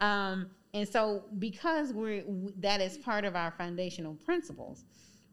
Um, 0.00 0.50
and 0.74 0.88
so 0.88 1.24
because 1.38 1.92
we're 1.92 2.24
that 2.58 2.80
is 2.80 2.98
part 2.98 3.24
of 3.24 3.34
our 3.34 3.50
foundational 3.52 4.14
principles. 4.14 4.84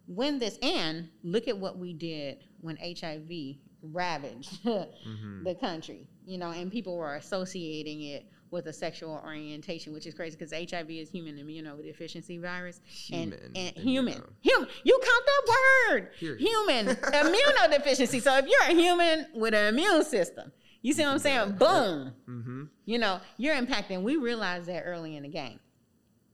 When 0.07 0.37
this 0.37 0.59
and 0.61 1.09
look 1.23 1.47
at 1.47 1.57
what 1.57 1.79
we 1.79 1.91
did 1.93 2.43
when 2.61 2.77
HIV 2.77 3.57
ravaged 3.81 4.63
the 4.63 5.57
country, 5.59 6.07
you 6.25 6.37
know, 6.37 6.51
and 6.51 6.71
people 6.71 6.95
were 6.95 7.15
associating 7.15 8.01
it 8.01 8.25
with 8.55 8.67
a 8.67 8.73
sexual 8.73 9.21
orientation, 9.23 9.93
which 9.93 10.07
is 10.07 10.13
crazy 10.13 10.37
because 10.37 10.51
HIV 10.51 10.89
is 10.89 11.09
human 11.09 11.35
immunodeficiency 11.35 12.41
virus. 12.41 12.79
Human 12.85 13.33
and, 13.33 13.57
and 13.57 13.75
human, 13.75 14.23
human. 14.41 14.69
You 14.83 14.99
count 15.03 15.25
that 15.25 15.91
word. 15.91 16.13
Period. 16.17 16.39
Human 16.39 16.85
immunodeficiency. 16.95 18.21
So 18.21 18.37
if 18.37 18.47
you're 18.47 18.61
a 18.61 18.73
human 18.73 19.27
with 19.35 19.53
an 19.53 19.73
immune 19.73 20.03
system, 20.05 20.51
you 20.81 20.93
see 20.93 21.03
what 21.03 21.11
I'm 21.11 21.19
saying? 21.19 21.51
Boom. 21.51 22.13
Mm-hmm. 22.29 22.63
You 22.85 22.97
know, 22.97 23.19
you're 23.37 23.55
impacting. 23.55 24.01
We 24.03 24.15
realized 24.15 24.67
that 24.67 24.83
early 24.85 25.17
in 25.17 25.23
the 25.23 25.29
game. 25.29 25.59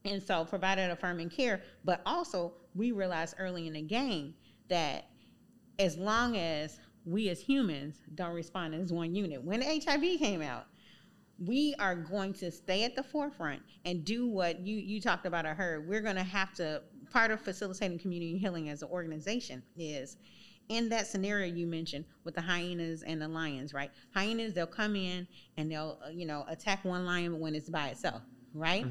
And 0.04 0.22
so 0.22 0.44
provided 0.44 0.90
affirming 0.90 1.30
care, 1.30 1.60
but 1.84 2.02
also 2.06 2.54
we 2.74 2.92
realized 2.92 3.34
early 3.38 3.66
in 3.66 3.72
the 3.74 3.82
game 3.82 4.34
that 4.68 5.08
as 5.78 5.96
long 5.96 6.36
as 6.36 6.78
we 7.04 7.28
as 7.30 7.40
humans 7.40 7.96
don't 8.14 8.34
respond 8.34 8.74
as 8.74 8.92
one 8.92 9.14
unit, 9.14 9.42
when 9.42 9.60
HIV 9.60 10.18
came 10.18 10.40
out, 10.40 10.66
we 11.38 11.74
are 11.78 11.94
going 11.94 12.32
to 12.34 12.50
stay 12.50 12.84
at 12.84 12.94
the 12.94 13.02
forefront 13.02 13.62
and 13.84 14.04
do 14.04 14.28
what 14.28 14.60
you 14.66 14.76
you 14.76 15.00
talked 15.00 15.26
about 15.26 15.46
or 15.46 15.54
heard. 15.54 15.88
We're 15.88 16.00
going 16.00 16.16
to 16.16 16.22
have 16.22 16.52
to 16.54 16.82
part 17.10 17.30
of 17.30 17.40
facilitating 17.40 17.98
community 17.98 18.38
healing 18.38 18.68
as 18.68 18.82
an 18.82 18.88
organization 18.88 19.62
is 19.76 20.16
in 20.68 20.88
that 20.88 21.06
scenario 21.06 21.52
you 21.52 21.66
mentioned 21.66 22.04
with 22.24 22.34
the 22.34 22.40
hyenas 22.40 23.02
and 23.02 23.20
the 23.20 23.28
lions, 23.28 23.74
right? 23.74 23.90
Hyenas 24.14 24.54
they'll 24.54 24.66
come 24.66 24.96
in 24.96 25.26
and 25.56 25.70
they'll 25.70 25.98
uh, 26.06 26.10
you 26.10 26.26
know 26.26 26.44
attack 26.48 26.84
one 26.84 27.04
lion 27.04 27.40
when 27.40 27.54
it's 27.54 27.68
by 27.68 27.88
itself, 27.88 28.22
right? 28.54 28.84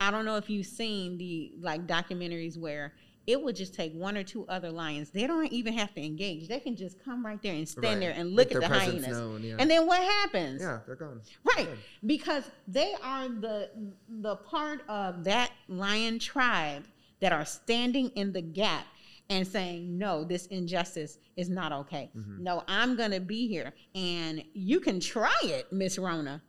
I 0.00 0.10
don't 0.10 0.24
know 0.24 0.36
if 0.36 0.48
you've 0.48 0.66
seen 0.66 1.18
the 1.18 1.52
like 1.60 1.86
documentaries 1.86 2.58
where 2.58 2.94
it 3.30 3.40
would 3.40 3.54
just 3.56 3.74
take 3.74 3.92
one 3.94 4.16
or 4.16 4.22
two 4.24 4.44
other 4.48 4.70
lions. 4.70 5.10
They 5.10 5.26
don't 5.26 5.46
even 5.52 5.72
have 5.74 5.94
to 5.94 6.04
engage. 6.04 6.48
They 6.48 6.58
can 6.60 6.74
just 6.76 7.02
come 7.04 7.24
right 7.24 7.40
there 7.42 7.54
and 7.54 7.68
stand 7.68 7.84
Right. 7.86 8.00
there 8.00 8.10
and 8.16 8.34
look 8.34 8.48
Make 8.52 8.62
at 8.64 8.68
the 8.70 8.78
hyenas. 8.78 9.06
known, 9.08 9.42
yeah. 9.42 9.56
And 9.58 9.70
then 9.70 9.86
what 9.86 10.00
happens? 10.00 10.60
Yeah, 10.62 10.80
they're 10.86 10.96
gone. 10.96 11.20
Right, 11.56 11.68
because 12.04 12.44
they 12.66 12.94
are 13.02 13.28
the 13.28 13.70
the 14.08 14.36
part 14.36 14.82
of 14.88 15.24
that 15.24 15.50
lion 15.68 16.18
tribe 16.18 16.84
that 17.20 17.32
are 17.32 17.44
standing 17.44 18.08
in 18.16 18.32
the 18.32 18.42
gap 18.42 18.86
and 19.28 19.46
saying, 19.46 19.96
"No, 19.96 20.24
this 20.24 20.46
injustice 20.46 21.18
is 21.36 21.48
not 21.48 21.70
okay. 21.72 22.10
Mm-hmm. 22.16 22.42
No, 22.42 22.64
I'm 22.66 22.96
going 22.96 23.12
to 23.12 23.20
be 23.20 23.46
here, 23.46 23.72
and 23.94 24.42
you 24.54 24.80
can 24.80 24.98
try 24.98 25.36
it, 25.44 25.72
Miss 25.72 25.98
Rona, 25.98 26.42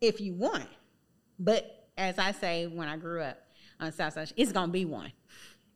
if 0.00 0.20
you 0.20 0.34
want. 0.34 0.68
But 1.38 1.88
as 1.96 2.18
I 2.18 2.32
say, 2.32 2.66
when 2.66 2.88
I 2.88 2.96
grew 2.98 3.22
up 3.22 3.38
on 3.80 3.90
South 3.92 4.12
Side, 4.12 4.32
it's 4.36 4.52
going 4.52 4.68
to 4.68 4.72
be 4.72 4.84
one. 4.84 5.12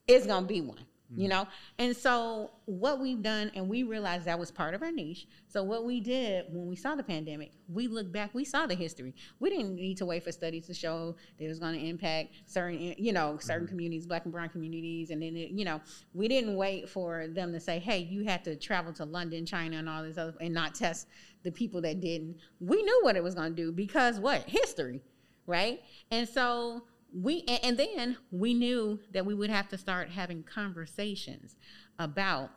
It's 0.07 0.27
going 0.27 0.45
to 0.45 0.49
be 0.49 0.61
one." 0.61 0.87
You 1.17 1.29
mm-hmm. 1.29 1.31
know, 1.31 1.49
and 1.79 1.97
so 1.97 2.51
what 2.65 2.99
we've 2.99 3.23
done, 3.23 3.53
and 3.55 3.69
we 3.69 3.83
realized 3.83 4.25
that 4.25 4.39
was 4.39 4.51
part 4.51 4.75
of 4.75 4.83
our 4.83 4.91
niche. 4.91 5.27
So 5.49 5.63
what 5.63 5.85
we 5.85 6.01
did 6.01 6.47
when 6.51 6.67
we 6.67 6.77
saw 6.77 6.95
the 6.95 7.03
pandemic, 7.03 7.53
we 7.69 7.87
looked 7.87 8.11
back, 8.11 8.35
we 8.35 8.45
saw 8.45 8.67
the 8.67 8.75
history. 8.75 9.15
We 9.39 9.51
didn't 9.51 9.77
need 9.77 9.99
to 9.99 10.07
wait 10.07 10.25
for 10.25 10.33
studies 10.33 10.67
to 10.67 10.75
show 10.75 11.15
that 11.39 11.45
it 11.45 11.49
was 11.49 11.59
going 11.59 11.79
to 11.79 11.87
impact 11.87 12.35
certain, 12.47 12.95
you 12.99 13.13
know, 13.13 13.39
certain 13.39 13.65
mm-hmm. 13.65 13.73
communities, 13.73 14.07
black 14.07 14.25
and 14.25 14.33
brown 14.33 14.49
communities, 14.49 15.11
and 15.11 15.23
then 15.23 15.37
it, 15.37 15.51
you 15.51 15.65
know, 15.65 15.81
we 16.15 16.27
didn't 16.27 16.57
wait 16.57 16.89
for 16.89 17.29
them 17.29 17.53
to 17.53 17.61
say, 17.61 17.79
hey, 17.79 17.99
you 17.99 18.25
had 18.25 18.43
to 18.45 18.57
travel 18.57 18.93
to 18.95 19.05
London, 19.05 19.47
China, 19.47 19.77
and 19.77 19.89
all 19.89 20.03
this 20.03 20.19
other, 20.19 20.35
and 20.41 20.55
not 20.55 20.75
test 20.75 21.07
the 21.45 21.53
people 21.53 21.81
that 21.83 22.01
didn't. 22.01 22.37
We 22.61 22.83
knew 22.83 23.01
what 23.03 23.15
it 23.15 23.23
was 23.23 23.35
going 23.35 23.55
to 23.55 23.63
do 23.63 23.71
because 23.71 24.19
what 24.19 24.43
history, 24.49 25.03
right? 25.47 25.81
And 26.11 26.29
so 26.29 26.85
we 27.15 27.45
and, 27.63 27.77
then 27.79 28.17
we 28.31 28.55
knew 28.55 28.99
that 29.13 29.25
we 29.25 29.35
would 29.35 29.51
have 29.51 29.69
to 29.69 29.79
start 29.79 30.11
having 30.11 30.43
conversations 30.43 31.57
about 31.99 32.51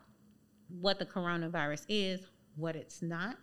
what 0.81 0.99
the 0.99 1.05
coronavirus 1.05 1.85
is, 1.87 2.21
what 2.55 2.75
it's 2.75 3.01
not, 3.01 3.37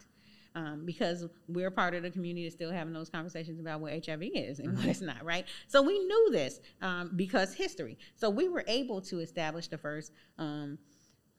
um, 0.57 0.85
because 0.85 1.27
we're 1.49 1.71
part 1.71 1.95
of 1.95 2.03
the 2.03 2.11
community 2.11 2.45
that's 2.45 2.57
still 2.57 2.73
having 2.73 2.93
those 2.93 3.09
conversations 3.09 3.61
about 3.61 3.81
what 3.81 3.93
HIV 4.05 4.23
is 4.35 4.59
and 4.59 4.77
what 4.77 4.87
it's 4.87 5.01
not, 5.01 5.25
right? 5.25 5.47
So 5.69 5.83
we 5.83 5.99
knew 5.99 6.31
this 6.33 6.61
um, 6.83 7.13
because 7.15 7.55
history. 7.55 7.97
So 8.17 8.29
we 8.29 8.49
were 8.49 8.65
able 8.67 9.01
to 9.03 9.21
establish 9.21 9.69
the 9.69 9.79
first. 9.79 10.13
Um, 10.39 10.79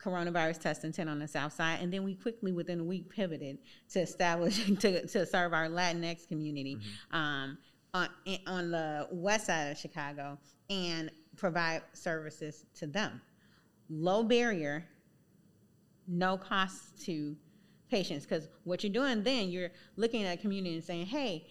coronavirus 0.04 0.60
testing 0.60 0.92
tent 0.92 1.10
on 1.10 1.20
the 1.20 1.28
south 1.28 1.54
side 1.54 1.80
and 1.82 1.92
then 1.92 2.04
we 2.04 2.14
quickly 2.14 2.52
within 2.52 2.82
a 2.82 2.84
week 2.84 3.10
pivoted 3.10 3.58
to 3.90 4.02
establish 4.02 4.66
to, 4.80 5.08
to 5.08 5.26
serve 5.26 5.54
our 5.54 5.68
latinx 5.68 6.28
community 6.28 6.78
um, 7.12 7.58
on, 7.96 8.10
on 8.46 8.72
the 8.72 9.08
west 9.12 9.46
side 9.48 9.72
of 9.72 9.78
chicago 9.78 10.38
and 10.70 11.10
provide 11.38 11.82
services 11.94 12.66
to 12.76 12.88
them. 12.88 13.22
Low 13.90 14.24
barrier 14.24 14.86
no 16.08 16.38
cost 16.38 17.04
to 17.06 17.36
patients 17.90 18.26
because 18.26 18.48
what 18.64 18.84
you're 18.84 18.94
doing 18.94 19.24
then 19.24 19.50
you're 19.50 19.72
looking 19.96 20.24
at 20.24 20.38
a 20.38 20.42
community 20.42 20.76
and 20.76 20.84
saying 20.84 21.06
hey 21.06 21.48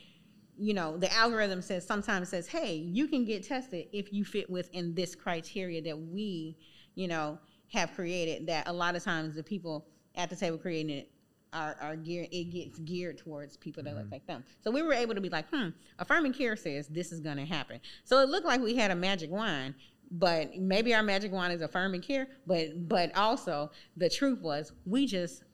you 0.57 0.72
know 0.72 0.97
the 0.97 1.12
algorithm 1.12 1.61
says 1.61 1.84
sometimes 1.84 2.28
says 2.28 2.47
hey 2.47 2.74
you 2.74 3.09
can 3.09 3.24
get 3.24 3.42
tested 3.42 3.86
if 3.92 4.12
you 4.12 4.24
fit 4.24 4.49
within 4.49 4.95
this 4.95 5.14
criteria 5.14 5.82
that 5.82 5.99
we 5.99 6.57
you 6.95 7.09
know 7.09 7.38
have 7.68 7.92
created 7.95 8.47
that 8.47 8.68
a 8.68 8.72
lot 8.72 8.95
of 8.95 9.03
times 9.03 9.34
the 9.34 9.42
people 9.42 9.86
at 10.14 10.30
the 10.30 10.36
table 10.36 10.57
creating 10.57 10.99
it 10.99 11.11
are, 11.55 11.76
are 11.80 11.96
geared 11.96 12.28
it 12.32 12.44
gets 12.50 12.78
geared 12.80 13.18
towards 13.18 13.57
people 13.57 13.82
that 13.84 13.94
look 13.96 14.11
like 14.11 14.26
them. 14.26 14.44
So 14.62 14.70
we 14.70 14.82
were 14.82 14.92
able 14.92 15.14
to 15.14 15.20
be 15.20 15.28
like 15.30 15.46
hmm 15.52 15.68
affirming 15.98 16.32
care 16.32 16.57
says 16.57 16.88
this 16.88 17.12
is 17.12 17.20
to 17.38 17.44
happen. 17.44 17.80
So 18.05 18.20
it 18.20 18.28
looked 18.28 18.46
like 18.46 18.61
we 18.61 18.74
had 18.74 18.90
a 18.90 18.96
magic 18.96 19.30
wand 19.30 19.74
but 20.11 20.55
maybe 20.57 20.94
our 20.94 21.02
magic 21.02 21.32
wand 21.32 21.52
is 21.52 21.62
affirming 21.62 22.02
care 22.02 22.28
but 22.46 22.88
but 22.88 23.16
also 23.16 23.70
the 23.96 24.09
truth 24.09 24.40
was 24.40 24.72
we 24.84 25.07
just 25.07 25.44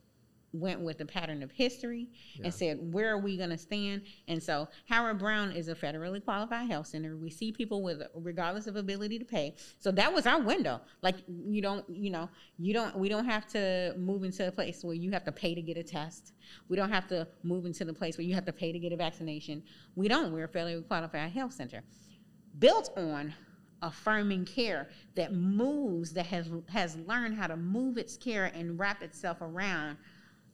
went 0.52 0.80
with 0.80 0.98
the 0.98 1.04
pattern 1.06 1.42
of 1.42 1.50
history 1.50 2.08
yeah. 2.34 2.46
and 2.46 2.54
said, 2.54 2.78
where 2.92 3.10
are 3.10 3.18
we 3.18 3.36
going 3.36 3.50
to 3.50 3.58
stand? 3.58 4.02
And 4.28 4.42
so 4.42 4.68
Howard 4.88 5.18
Brown 5.18 5.52
is 5.52 5.68
a 5.68 5.74
federally 5.74 6.22
qualified 6.22 6.70
health 6.70 6.88
center. 6.88 7.16
We 7.16 7.30
see 7.30 7.52
people 7.52 7.82
with, 7.82 8.02
regardless 8.14 8.66
of 8.66 8.76
ability 8.76 9.18
to 9.18 9.24
pay. 9.24 9.54
So 9.78 9.90
that 9.92 10.12
was 10.12 10.26
our 10.26 10.40
window. 10.40 10.80
Like 11.02 11.16
you 11.28 11.62
don't, 11.62 11.84
you 11.88 12.10
know, 12.10 12.28
you 12.58 12.74
don't, 12.74 12.96
we 12.98 13.08
don't 13.08 13.26
have 13.26 13.46
to 13.48 13.94
move 13.96 14.24
into 14.24 14.46
a 14.46 14.52
place 14.52 14.82
where 14.82 14.94
you 14.94 15.10
have 15.12 15.24
to 15.24 15.32
pay 15.32 15.54
to 15.54 15.62
get 15.62 15.76
a 15.76 15.82
test. 15.82 16.32
We 16.68 16.76
don't 16.76 16.90
have 16.90 17.06
to 17.08 17.28
move 17.42 17.64
into 17.64 17.84
the 17.84 17.94
place 17.94 18.18
where 18.18 18.26
you 18.26 18.34
have 18.34 18.46
to 18.46 18.52
pay 18.52 18.72
to 18.72 18.78
get 18.78 18.92
a 18.92 18.96
vaccination. 18.96 19.62
We 19.94 20.08
don't. 20.08 20.32
We're 20.32 20.44
a 20.44 20.48
federally 20.48 20.86
qualified 20.86 21.30
health 21.30 21.52
center. 21.52 21.82
Built 22.58 22.90
on 22.96 23.34
affirming 23.82 24.44
care 24.44 24.88
that 25.14 25.32
moves, 25.32 26.12
that 26.12 26.26
has 26.26 26.50
has 26.68 26.96
learned 27.06 27.34
how 27.36 27.46
to 27.46 27.56
move 27.56 27.96
its 27.96 28.16
care 28.16 28.46
and 28.54 28.78
wrap 28.78 29.02
itself 29.02 29.38
around 29.40 29.96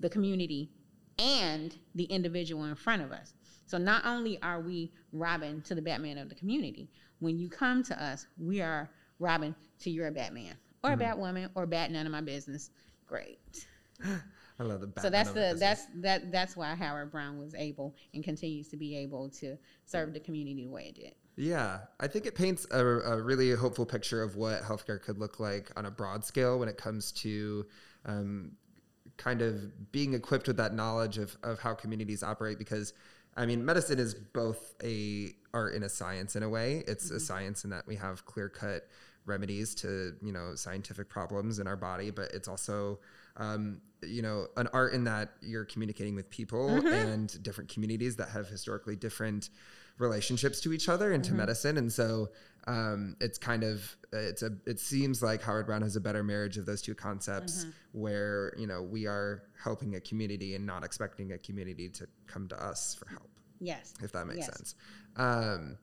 the 0.00 0.08
community 0.08 0.70
and 1.18 1.76
the 1.94 2.04
individual 2.04 2.64
in 2.64 2.74
front 2.74 3.02
of 3.02 3.12
us. 3.12 3.34
So 3.66 3.78
not 3.78 4.06
only 4.06 4.40
are 4.42 4.60
we 4.60 4.92
Robin 5.12 5.60
to 5.62 5.74
the 5.74 5.82
Batman 5.82 6.18
of 6.18 6.28
the 6.28 6.34
community, 6.34 6.88
when 7.18 7.38
you 7.38 7.48
come 7.48 7.82
to 7.84 8.02
us, 8.02 8.26
we 8.38 8.60
are 8.60 8.90
Robin 9.18 9.54
to 9.80 9.90
your 9.90 10.10
Batman 10.10 10.54
or 10.84 10.90
mm-hmm. 10.90 11.00
a 11.00 11.04
Batwoman 11.04 11.50
or 11.54 11.66
Bat 11.66 11.90
none 11.90 12.06
of 12.06 12.12
my 12.12 12.20
business. 12.20 12.70
Great. 13.06 13.38
I 14.58 14.62
love 14.62 14.80
the 14.80 14.86
Batman 14.86 15.02
So 15.02 15.10
that's 15.10 15.30
the 15.30 15.56
that's 15.58 15.86
that 15.96 16.30
that's 16.30 16.56
why 16.56 16.74
Howard 16.74 17.10
Brown 17.10 17.38
was 17.38 17.54
able 17.54 17.94
and 18.14 18.22
continues 18.22 18.68
to 18.68 18.76
be 18.76 18.96
able 18.96 19.28
to 19.30 19.56
serve 19.84 20.12
the 20.12 20.20
community 20.20 20.64
the 20.64 20.70
way 20.70 20.86
it 20.88 20.94
did. 20.94 21.14
Yeah, 21.38 21.80
I 22.00 22.06
think 22.06 22.24
it 22.24 22.34
paints 22.34 22.66
a, 22.70 22.82
a 22.82 23.20
really 23.20 23.52
hopeful 23.52 23.84
picture 23.84 24.22
of 24.22 24.36
what 24.36 24.62
healthcare 24.62 25.00
could 25.00 25.18
look 25.18 25.38
like 25.38 25.70
on 25.76 25.84
a 25.84 25.90
broad 25.90 26.24
scale 26.24 26.58
when 26.58 26.68
it 26.68 26.78
comes 26.78 27.12
to 27.12 27.66
um, 28.06 28.52
kind 29.16 29.42
of 29.42 29.92
being 29.92 30.14
equipped 30.14 30.46
with 30.46 30.56
that 30.58 30.74
knowledge 30.74 31.18
of, 31.18 31.36
of 31.42 31.60
how 31.60 31.74
communities 31.74 32.22
operate 32.22 32.58
because 32.58 32.92
I 33.36 33.44
mean, 33.44 33.64
medicine 33.64 33.98
is 33.98 34.14
both 34.14 34.74
a 34.82 35.34
art 35.52 35.74
and 35.74 35.84
a 35.84 35.88
science 35.88 36.36
in 36.36 36.42
a 36.42 36.48
way. 36.48 36.82
It's 36.86 37.06
mm-hmm. 37.06 37.16
a 37.16 37.20
science 37.20 37.64
in 37.64 37.70
that 37.70 37.86
we 37.86 37.96
have 37.96 38.24
clear 38.24 38.48
cut 38.48 38.88
remedies 39.26 39.74
to 39.74 40.14
you 40.22 40.32
know 40.32 40.54
scientific 40.54 41.08
problems 41.08 41.58
in 41.58 41.66
our 41.66 41.76
body, 41.76 42.10
but 42.10 42.30
it's 42.32 42.48
also 42.48 42.98
um, 43.36 43.80
you 44.02 44.22
know 44.22 44.46
an 44.56 44.68
art 44.72 44.94
in 44.94 45.04
that 45.04 45.30
you're 45.42 45.66
communicating 45.66 46.14
with 46.14 46.30
people 46.30 46.68
mm-hmm. 46.68 46.86
and 46.86 47.42
different 47.42 47.68
communities 47.68 48.16
that 48.16 48.30
have 48.30 48.48
historically 48.48 48.96
different 48.96 49.50
relationships 49.98 50.60
to 50.60 50.72
each 50.72 50.88
other 50.88 51.12
and 51.12 51.24
to 51.24 51.30
mm-hmm. 51.30 51.38
medicine 51.38 51.78
and 51.78 51.92
so 51.92 52.28
um, 52.68 53.16
it's 53.20 53.38
kind 53.38 53.62
of 53.62 53.96
it's 54.12 54.42
a 54.42 54.50
it 54.66 54.78
seems 54.80 55.22
like 55.22 55.42
howard 55.42 55.66
brown 55.66 55.82
has 55.82 55.96
a 55.96 56.00
better 56.00 56.22
marriage 56.22 56.58
of 56.58 56.66
those 56.66 56.82
two 56.82 56.94
concepts 56.94 57.60
mm-hmm. 57.60 57.70
where 57.92 58.52
you 58.58 58.66
know 58.66 58.82
we 58.82 59.06
are 59.06 59.42
helping 59.62 59.94
a 59.94 60.00
community 60.00 60.54
and 60.54 60.66
not 60.66 60.84
expecting 60.84 61.32
a 61.32 61.38
community 61.38 61.88
to 61.88 62.06
come 62.26 62.48
to 62.48 62.62
us 62.62 62.94
for 62.94 63.08
help 63.08 63.30
yes 63.60 63.94
if 64.02 64.12
that 64.12 64.26
makes 64.26 64.40
yes. 64.40 64.56
sense 64.56 64.74
um, 65.16 65.78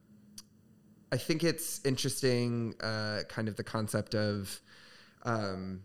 i 1.11 1.18
think 1.18 1.43
it's 1.43 1.82
interesting 1.86 2.74
uh, 2.82 3.20
kind 3.30 3.47
of 3.47 3.55
the 3.55 3.64
concept 3.64 4.14
of 4.14 4.61
um, 5.24 5.82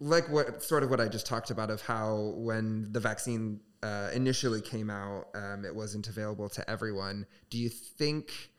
like 0.00 0.28
what 0.28 0.62
sort 0.62 0.82
of 0.82 0.90
what 0.90 1.00
I 1.00 1.08
just 1.08 1.26
talked 1.26 1.50
about 1.50 1.70
of 1.70 1.80
how 1.82 2.34
when 2.36 2.92
the 2.92 3.00
vaccine 3.00 3.60
uh, 3.82 4.10
initially 4.14 4.60
came 4.60 4.90
out, 4.90 5.28
um, 5.34 5.64
it 5.64 5.74
wasn't 5.74 6.08
available 6.08 6.48
to 6.50 6.68
everyone. 6.70 7.26
Do 7.50 7.58
you 7.58 7.68
think? 7.68 8.50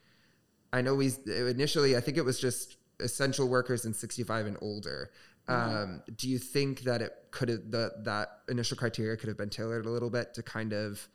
I 0.73 0.81
know 0.81 0.95
we 0.95 1.11
initially, 1.27 1.95
I 1.95 2.01
think 2.01 2.17
it 2.17 2.25
was 2.25 2.39
just 2.39 2.77
essential 2.99 3.47
workers 3.47 3.85
and 3.85 3.95
65 3.95 4.45
and 4.45 4.57
older. 4.61 5.11
Mm-hmm. 5.47 5.75
Um, 5.75 6.03
do 6.15 6.29
you 6.29 6.37
think 6.37 6.81
that 6.81 7.01
it 7.01 7.13
could 7.31 7.49
have 7.49 7.71
the, 7.71 7.93
that 8.03 8.41
initial 8.49 8.75
criteria 8.75 9.15
could 9.15 9.29
have 9.29 9.37
been 9.37 9.49
tailored 9.49 9.85
a 9.85 9.89
little 9.89 10.09
bit 10.09 10.33
to 10.33 10.43
kind 10.43 10.73
of 10.73 11.07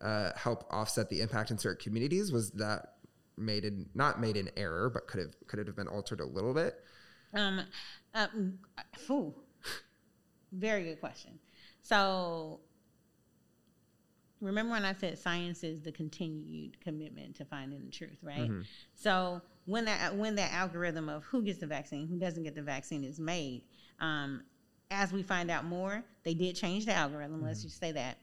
uh, 0.00 0.30
help 0.36 0.66
offset 0.70 1.10
the 1.10 1.20
impact 1.20 1.50
in 1.50 1.58
certain 1.58 1.82
communities? 1.82 2.32
Was 2.32 2.50
that 2.52 2.94
made 3.36 3.64
in 3.64 3.86
not 3.94 4.20
made 4.20 4.36
in 4.36 4.50
error, 4.56 4.88
but 4.88 5.06
could 5.06 5.20
have 5.20 5.34
could 5.46 5.58
it 5.58 5.66
have 5.66 5.76
been 5.76 5.88
altered 5.88 6.20
a 6.20 6.24
little 6.24 6.54
bit? 6.54 6.76
Um, 7.34 7.60
uh, 8.14 8.28
very 10.52 10.84
good 10.84 11.00
question. 11.00 11.38
So 11.82 12.60
remember 14.44 14.72
when 14.72 14.84
I 14.84 14.94
said 14.94 15.18
science 15.18 15.64
is 15.64 15.80
the 15.80 15.92
continued 15.92 16.80
commitment 16.80 17.36
to 17.36 17.44
finding 17.44 17.84
the 17.84 17.90
truth, 17.90 18.18
right? 18.22 18.50
Mm-hmm. 18.50 18.60
So 18.94 19.40
when 19.66 19.86
that 19.86 20.14
when 20.14 20.34
that 20.36 20.52
algorithm 20.52 21.08
of 21.08 21.24
who 21.24 21.42
gets 21.42 21.58
the 21.58 21.66
vaccine, 21.66 22.06
who 22.06 22.18
doesn't 22.18 22.42
get 22.42 22.54
the 22.54 22.62
vaccine 22.62 23.04
is 23.04 23.18
made, 23.18 23.62
um, 24.00 24.42
as 24.90 25.12
we 25.12 25.22
find 25.22 25.50
out 25.50 25.64
more, 25.64 26.04
they 26.24 26.34
did 26.34 26.54
change 26.54 26.86
the 26.86 26.94
algorithm. 26.94 27.38
Mm-hmm. 27.38 27.46
Let's 27.46 27.62
just 27.62 27.80
say 27.80 27.92
that. 27.92 28.18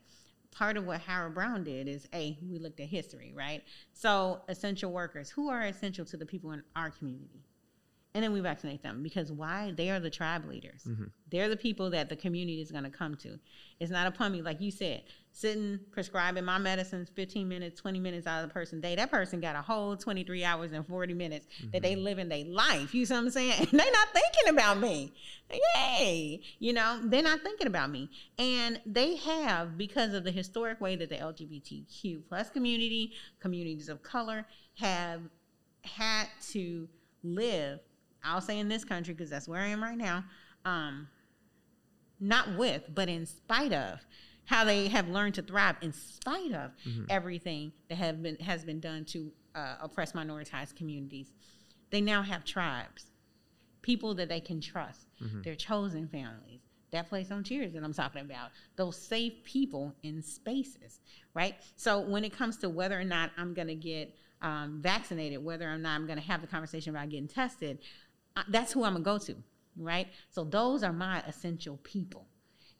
Part 0.52 0.76
of 0.76 0.86
what 0.86 1.00
Howard 1.00 1.34
Brown 1.34 1.64
did 1.64 1.88
is 1.88 2.10
a 2.14 2.38
we 2.50 2.60
looked 2.60 2.82
at 2.82 2.88
history, 2.88 3.34
right? 3.36 3.64
So 3.94 4.42
essential 4.50 4.92
workers, 4.92 5.30
who 5.30 5.50
are 5.50 5.62
essential 5.62 6.04
to 6.06 6.18
the 6.18 6.26
people 6.26 6.52
in 6.52 6.62
our 6.76 6.90
community? 6.90 7.46
and 8.14 8.24
then 8.24 8.34
we 8.34 8.42
vaccinate 8.42 8.84
them 8.84 9.04
because 9.04 9.32
why? 9.32 9.74
They 9.76 9.90
are 9.90 10.00
the 10.00 10.10
tribe 10.10 10.46
leaders. 10.46 10.84
Mm-hmm. 10.88 11.06
They're 11.30 11.50
the 11.50 11.58
people 11.58 11.90
that 11.92 12.10
the 12.10 12.16
community 12.16 12.62
is 12.62 12.72
going 12.72 12.84
to 12.84 12.90
come 12.90 13.16
to. 13.18 13.40
It's 13.80 13.92
not 13.92 14.14
a 14.20 14.30
me, 14.30 14.42
like 14.42 14.60
you 14.60 14.72
said, 14.72 15.04
sitting 15.32 15.80
prescribing 15.92 16.44
my 16.44 16.58
medicines 16.58 17.10
15 17.16 17.48
minutes, 17.48 17.80
20 17.80 18.00
minutes 18.00 18.28
out 18.28 18.44
of 18.44 18.50
the 18.50 18.54
person's 18.54 18.82
day. 18.82 18.96
That 18.96 19.12
person 19.12 19.40
got 19.40 19.56
a 19.56 19.62
whole 19.62 19.96
23 19.96 20.44
hours 20.44 20.72
and 20.72 20.86
40 20.86 21.14
minutes 21.14 21.48
mm-hmm. 21.58 21.72
that 21.72 21.82
they 21.82 21.96
live 21.96 22.20
in 22.20 22.30
their 22.30 22.46
life. 22.46 22.94
You 22.94 23.06
see 23.06 23.14
what 23.14 23.20
I'm 23.22 23.30
saying? 23.30 23.54
And 23.72 23.80
they're 23.80 23.92
not 23.92 24.08
thinking 24.14 24.50
about 24.50 24.80
me. 24.80 25.14
Yay! 25.76 26.42
You 26.60 26.74
know, 26.74 27.00
they're 27.04 27.24
not 27.24 27.42
thinking 27.42 27.68
about 27.68 27.90
me. 27.90 28.10
And 28.38 28.82
they 28.86 29.16
have, 29.18 29.78
because 29.78 30.14
of 30.14 30.24
the 30.24 30.32
historic 30.32 30.82
way 30.82 30.96
that 30.96 31.10
the 31.10 31.16
LGBTQ 31.16 32.24
plus 32.28 32.50
community, 32.50 33.14
communities 33.40 33.90
of 33.90 34.04
color, 34.04 34.46
have 34.76 35.22
had 35.84 36.28
to 36.52 36.88
live 37.24 37.80
I'll 38.24 38.42
say 38.42 38.60
in 38.60 38.68
this 38.68 38.84
country 38.84 39.14
because 39.14 39.30
that's 39.30 39.48
where 39.48 39.62
I 39.62 39.68
am 39.68 39.82
right 39.82 39.98
now. 39.98 40.24
Um, 40.66 41.08
not 42.20 42.56
with, 42.58 42.84
but 42.94 43.10
in 43.10 43.26
spite 43.26 43.74
of 43.74 44.00
how 44.52 44.66
they 44.66 44.90
have 44.90 45.08
learned 45.08 45.34
to 45.36 45.42
thrive, 45.42 45.78
in 45.82 45.94
spite 45.94 46.52
of 46.52 46.72
mm-hmm. 46.86 47.06
everything 47.10 47.72
that 47.88 47.98
have 47.98 48.22
been 48.22 48.36
has 48.40 48.66
been 48.66 48.82
done 48.82 49.06
to 49.06 49.32
uh, 49.56 49.76
oppress 49.82 50.12
minoritized 50.12 50.76
communities. 50.76 51.32
They 51.90 52.02
now 52.02 52.22
have 52.22 52.44
tribes, 52.44 53.06
people 53.82 54.14
that 54.16 54.28
they 54.28 54.42
can 54.42 54.60
trust, 54.60 55.08
mm-hmm. 55.24 55.42
their 55.44 55.56
chosen 55.56 56.08
families. 56.10 56.60
That 56.92 57.08
place 57.08 57.32
on 57.32 57.46
Cheers 57.46 57.72
that 57.72 57.84
I'm 57.86 57.94
talking 57.94 58.20
about, 58.20 58.50
those 58.76 58.98
safe 58.98 59.42
people 59.46 59.96
in 60.04 60.22
spaces, 60.22 61.00
right? 61.34 61.56
So 61.78 62.02
when 62.02 62.26
it 62.26 62.34
comes 62.34 62.58
to 62.58 62.68
whether 62.68 63.00
or 63.00 63.06
not 63.06 63.32
I'm 63.38 63.54
going 63.54 63.70
to 63.70 63.76
get 63.76 64.14
um, 64.42 64.80
vaccinated, 64.82 65.42
whether 65.42 65.72
or 65.72 65.78
not 65.78 65.96
I'm 65.96 66.06
going 66.06 66.20
to 66.20 66.26
have 66.26 66.42
the 66.42 66.48
conversation 66.48 66.94
about 66.94 67.08
getting 67.08 67.30
tested, 67.30 67.80
that's 68.50 68.74
who 68.74 68.84
I'm 68.84 68.94
gonna 68.94 69.06
go 69.06 69.18
to, 69.20 69.36
right? 69.78 70.08
So 70.30 70.44
those 70.44 70.84
are 70.84 70.94
my 70.94 71.22
essential 71.22 71.78
people. 71.84 72.26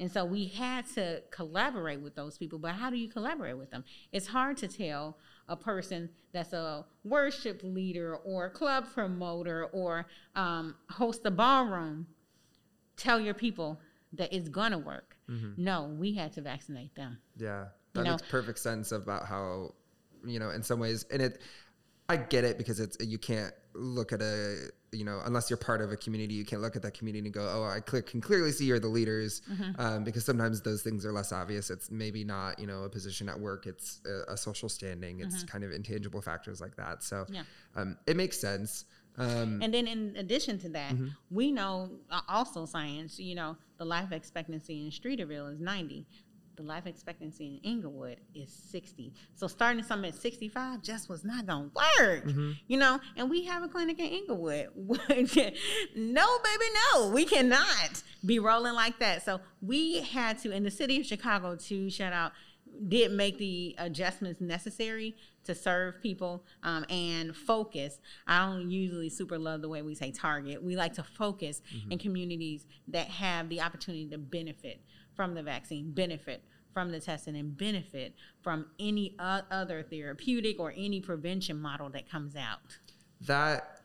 And 0.02 0.12
so 0.12 0.26
we 0.26 0.48
had 0.48 0.88
to 0.96 1.22
collaborate 1.30 2.02
with 2.02 2.16
those 2.16 2.36
people. 2.36 2.58
But 2.58 2.72
how 2.72 2.90
do 2.90 2.98
you 2.98 3.08
collaborate 3.08 3.56
with 3.56 3.70
them? 3.70 3.84
It's 4.12 4.26
hard 4.26 4.58
to 4.58 4.68
tell 4.68 5.20
a 5.48 5.56
person 5.56 6.10
that's 6.34 6.54
a 6.54 6.86
worship 7.04 7.62
leader 7.64 8.16
or 8.16 8.50
club 8.50 8.88
promoter 8.92 9.66
or 9.68 10.08
um, 10.36 10.76
host 10.90 11.22
a 11.26 11.32
ballroom, 11.32 12.08
tell 12.98 13.20
your 13.20 13.36
people 13.36 13.80
that 14.14 14.34
it's 14.34 14.50
gonna 14.50 14.80
work. 14.80 15.16
Mm-hmm. 15.30 15.64
No, 15.64 15.96
we 16.00 16.14
had 16.16 16.34
to 16.34 16.42
vaccinate 16.42 16.96
them. 16.96 17.20
Yeah, 17.38 17.66
that 17.94 18.06
you 18.06 18.12
makes 18.12 18.24
know? 18.24 18.28
perfect 18.32 18.58
sense 18.58 18.92
about 18.92 19.28
how, 19.28 19.76
you 20.26 20.40
know, 20.40 20.50
in 20.50 20.64
some 20.64 20.80
ways, 20.80 21.06
and 21.12 21.22
it, 21.22 21.42
I 22.10 22.18
get 22.18 22.44
it 22.44 22.58
because 22.58 22.80
it's 22.80 22.98
you 23.00 23.20
can't 23.20 23.54
look 23.76 24.14
at 24.14 24.22
a 24.22 24.70
you 24.92 25.06
know 25.06 25.22
unless 25.26 25.50
you're 25.50 25.58
part 25.58 25.82
of 25.82 25.92
a 25.92 25.98
community 25.98 26.34
you 26.34 26.44
can't 26.44 26.62
look 26.62 26.76
at 26.76 26.82
that 26.82 26.94
community 26.94 27.26
and 27.26 27.34
go 27.34 27.42
oh 27.42 27.64
i 27.64 27.80
can 27.80 28.20
clearly 28.20 28.52
see 28.52 28.66
you're 28.66 28.80
the 28.80 28.88
leaders 28.88 29.42
mm-hmm. 29.52 29.80
um, 29.80 30.04
because 30.04 30.26
sometimes 30.26 30.62
those 30.62 30.82
things 30.82 31.06
are 31.06 31.14
less 31.14 31.32
obvious 31.32 31.70
it's 31.70 31.90
maybe 31.90 32.24
not 32.24 32.60
you 32.60 32.68
know 32.68 32.84
a 32.84 32.90
position 32.90 33.30
at 33.30 33.40
work 33.40 33.66
it's 33.66 34.02
a, 34.06 34.34
a 34.34 34.38
social 34.38 34.68
standing 34.68 35.20
it's 35.20 35.38
mm-hmm. 35.38 35.48
kind 35.48 35.64
of 35.64 35.72
intangible 35.72 36.22
factors 36.22 36.60
like 36.60 36.76
that 36.76 37.04
so 37.04 37.26
yeah. 37.30 37.44
um, 37.76 37.98
it 38.06 38.18
makes 38.18 38.38
sense 38.38 38.86
um, 39.18 39.62
and 39.62 39.74
then 39.74 39.88
in 39.88 40.16
addition 40.18 40.58
to 40.58 40.70
that 40.70 40.94
mm-hmm. 40.94 41.08
we 41.30 41.52
know 41.52 41.92
uh, 42.10 42.22
also 42.28 42.66
science 42.66 43.20
you 43.20 43.36
know 43.36 43.56
the 43.78 43.86
life 43.86 44.12
expectancy 44.12 44.82
in 44.82 44.90
streeterville 44.90 45.54
is 45.54 45.60
90 45.60 46.06
the 46.56 46.64
life 46.64 46.86
expectancy 46.86 47.62
in 47.64 47.72
Englewood 47.72 48.18
is 48.36 48.52
60. 48.72 49.14
So 49.36 49.48
starting 49.48 49.84
something 49.84 50.10
at 50.10 50.16
65 50.16 50.82
just 50.82 51.10
was 51.10 51.24
not 51.24 51.46
going 51.46 51.70
to 51.70 51.76
work, 51.76 52.26
mm-hmm. 52.26 52.52
you 52.68 52.78
know? 52.78 53.00
And 53.16 53.30
we 53.30 53.46
have 53.46 53.64
a 53.64 53.68
clinic 53.68 54.00
in 54.00 54.06
Englewood. 54.06 54.70
no, 54.78 54.98
baby, 55.16 56.66
no. 56.94 57.10
We 57.10 57.26
cannot 57.26 58.04
be 58.26 58.40
rolling 58.40 58.74
like 58.74 59.00
that. 59.00 59.24
So 59.26 59.40
we 59.62 60.02
had 60.02 60.40
to, 60.40 60.52
in 60.52 60.64
the 60.64 60.72
city 60.72 61.00
of 61.00 61.06
Chicago, 61.06 61.56
to 61.56 61.90
shout 61.90 62.14
out, 62.14 62.34
did 62.88 63.12
make 63.12 63.38
the 63.38 63.76
adjustments 63.78 64.42
necessary 64.42 65.16
to 65.44 65.56
serve 65.56 66.02
people 66.02 66.44
um, 66.64 66.86
and 66.90 67.36
focus. 67.36 68.00
I 68.28 68.46
don't 68.46 68.72
usually 68.72 69.10
super 69.10 69.38
love 69.38 69.62
the 69.62 69.70
way 69.70 69.82
we 69.82 69.96
say 69.96 70.12
target. 70.12 70.64
We 70.64 70.76
like 70.76 70.94
to 70.94 71.04
focus 71.04 71.62
mm-hmm. 71.76 71.92
in 71.92 72.00
communities 72.00 72.66
that 72.88 73.08
have 73.08 73.50
the 73.50 73.62
opportunity 73.62 74.08
to 74.10 74.18
benefit 74.18 74.82
from 75.16 75.34
the 75.34 75.44
vaccine, 75.44 75.92
benefit 75.92 76.44
from 76.74 76.92
the 76.92 77.00
testing, 77.00 77.36
and 77.36 77.58
benefit 77.58 78.16
from 78.42 78.66
any 78.80 79.16
other 79.20 79.84
therapeutic 79.84 80.60
or 80.60 80.74
any 80.76 81.02
prevention 81.02 81.60
model 81.60 81.90
that 81.90 82.10
comes 82.10 82.36
out. 82.36 82.78
That 83.22 83.82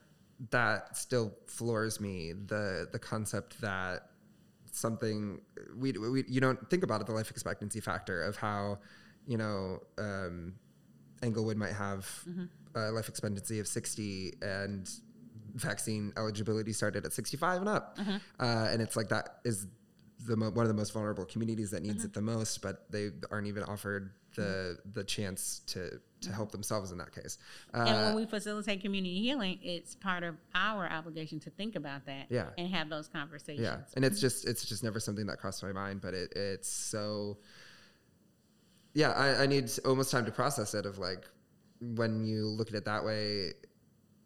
that 0.50 0.96
still 0.96 1.34
floors 1.46 2.00
me. 2.00 2.32
The 2.32 2.88
the 2.92 2.98
concept 2.98 3.60
that 3.60 4.10
something 4.76 5.40
we, 5.74 5.92
we 5.92 6.24
you 6.28 6.40
don't 6.40 6.68
think 6.70 6.82
about 6.82 7.00
it 7.00 7.06
the 7.06 7.12
life 7.12 7.30
expectancy 7.30 7.80
factor 7.80 8.22
of 8.22 8.36
how 8.36 8.78
you 9.26 9.38
know 9.38 9.78
um, 9.98 10.54
Englewood 11.22 11.56
might 11.56 11.72
have 11.72 12.06
mm-hmm. 12.28 12.44
a 12.74 12.90
life 12.90 13.08
expectancy 13.08 13.58
of 13.58 13.66
60 13.66 14.34
and 14.42 14.88
vaccine 15.54 16.12
eligibility 16.18 16.72
started 16.72 17.06
at 17.06 17.12
65 17.14 17.60
and 17.60 17.68
up 17.68 17.96
mm-hmm. 17.96 18.16
uh, 18.38 18.68
and 18.70 18.82
it's 18.82 18.96
like 18.96 19.08
that 19.08 19.38
is 19.44 19.66
the 20.26 20.36
mo- 20.36 20.50
one 20.50 20.64
of 20.64 20.68
the 20.68 20.74
most 20.74 20.92
vulnerable 20.92 21.24
communities 21.24 21.70
that 21.70 21.82
needs 21.82 21.98
mm-hmm. 21.98 22.06
it 22.06 22.14
the 22.14 22.22
most 22.22 22.62
but 22.62 22.90
they 22.90 23.10
aren't 23.30 23.46
even 23.46 23.62
offered 23.64 24.10
the 24.34 24.42
mm-hmm. 24.42 24.90
the 24.92 25.04
chance 25.04 25.60
to 25.66 26.00
to 26.20 26.32
help 26.32 26.50
themselves 26.50 26.92
in 26.92 26.98
that 26.98 27.14
case. 27.14 27.38
Uh, 27.74 27.84
and 27.86 28.06
when 28.06 28.14
we 28.16 28.26
facilitate 28.26 28.80
community 28.80 29.20
healing, 29.20 29.58
it's 29.62 29.94
part 29.94 30.22
of 30.22 30.34
our 30.54 30.90
obligation 30.90 31.38
to 31.40 31.50
think 31.50 31.76
about 31.76 32.06
that 32.06 32.26
yeah. 32.30 32.46
and 32.56 32.68
have 32.68 32.88
those 32.88 33.06
conversations. 33.08 33.60
Yeah. 33.60 33.78
And 33.94 34.04
it's 34.04 34.20
just 34.20 34.46
it's 34.46 34.64
just 34.64 34.82
never 34.82 34.98
something 34.98 35.26
that 35.26 35.38
crossed 35.38 35.62
my 35.62 35.72
mind, 35.72 36.00
but 36.00 36.14
it, 36.14 36.32
it's 36.34 36.68
so 36.68 37.38
yeah, 38.94 39.12
I, 39.12 39.42
I 39.42 39.46
need 39.46 39.70
almost 39.84 40.10
time 40.10 40.24
to 40.24 40.32
process 40.32 40.74
it 40.74 40.86
of 40.86 40.98
like 40.98 41.24
when 41.80 42.24
you 42.24 42.46
look 42.46 42.68
at 42.68 42.74
it 42.74 42.84
that 42.86 43.04
way, 43.04 43.52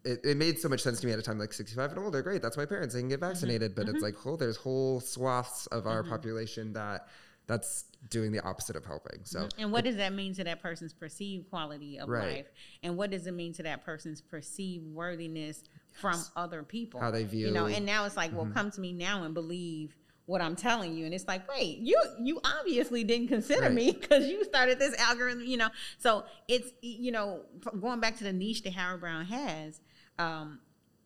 it, 0.03 0.19
it 0.23 0.37
made 0.37 0.59
so 0.59 0.69
much 0.69 0.81
sense 0.81 0.99
to 1.01 1.07
me 1.07 1.13
at 1.13 1.19
a 1.19 1.21
time 1.21 1.39
like 1.39 1.53
65 1.53 1.91
and 1.91 1.99
older. 1.99 2.21
Great, 2.21 2.41
that's 2.41 2.57
my 2.57 2.65
parents. 2.65 2.93
They 2.93 3.01
can 3.01 3.09
get 3.09 3.19
mm-hmm. 3.19 3.29
vaccinated. 3.29 3.71
Mm-hmm. 3.71 3.81
But 3.81 3.87
mm-hmm. 3.87 3.95
it's 3.95 4.03
like, 4.03 4.25
oh, 4.25 4.35
there's 4.35 4.57
whole 4.57 4.99
swaths 4.99 5.67
of 5.67 5.87
our 5.87 6.01
mm-hmm. 6.01 6.11
population 6.11 6.73
that 6.73 7.07
that's 7.47 7.85
doing 8.09 8.31
the 8.31 8.39
opposite 8.41 8.75
of 8.75 8.85
helping. 8.85 9.19
So, 9.23 9.39
mm-hmm. 9.41 9.61
and 9.61 9.71
what 9.71 9.83
does 9.83 9.97
that 9.97 10.13
mean 10.13 10.33
to 10.35 10.43
that 10.45 10.61
person's 10.61 10.93
perceived 10.93 11.49
quality 11.49 11.99
of 11.99 12.09
right. 12.09 12.37
life? 12.37 12.45
And 12.83 12.97
what 12.97 13.11
does 13.11 13.27
it 13.27 13.33
mean 13.33 13.53
to 13.53 13.63
that 13.63 13.83
person's 13.83 14.21
perceived 14.21 14.85
worthiness 14.85 15.63
yes. 15.65 16.01
from 16.01 16.23
other 16.35 16.63
people? 16.63 16.99
How 16.99 17.11
they 17.11 17.23
view, 17.23 17.47
you 17.47 17.53
know. 17.53 17.65
And 17.65 17.85
now 17.85 18.05
it's 18.05 18.17
like, 18.17 18.31
well, 18.33 18.45
mm-hmm. 18.45 18.53
come 18.53 18.71
to 18.71 18.81
me 18.81 18.93
now 18.93 19.23
and 19.23 19.33
believe 19.33 19.95
what 20.25 20.41
I'm 20.41 20.55
telling 20.55 20.95
you. 20.95 21.05
And 21.05 21.13
it's 21.13 21.27
like, 21.27 21.47
wait, 21.49 21.79
you 21.79 22.01
you 22.21 22.39
obviously 22.59 23.03
didn't 23.03 23.27
consider 23.27 23.63
right. 23.63 23.73
me 23.73 23.91
because 23.99 24.27
you 24.27 24.43
started 24.45 24.79
this 24.79 24.97
algorithm, 24.99 25.43
you 25.43 25.57
know. 25.57 25.69
So 25.97 26.23
it's 26.47 26.71
you 26.81 27.11
know, 27.11 27.41
going 27.79 27.99
back 27.99 28.17
to 28.17 28.23
the 28.23 28.33
niche 28.33 28.63
that 28.63 28.73
Howard 28.73 29.01
Brown 29.01 29.25
has, 29.25 29.81
um, 30.19 30.59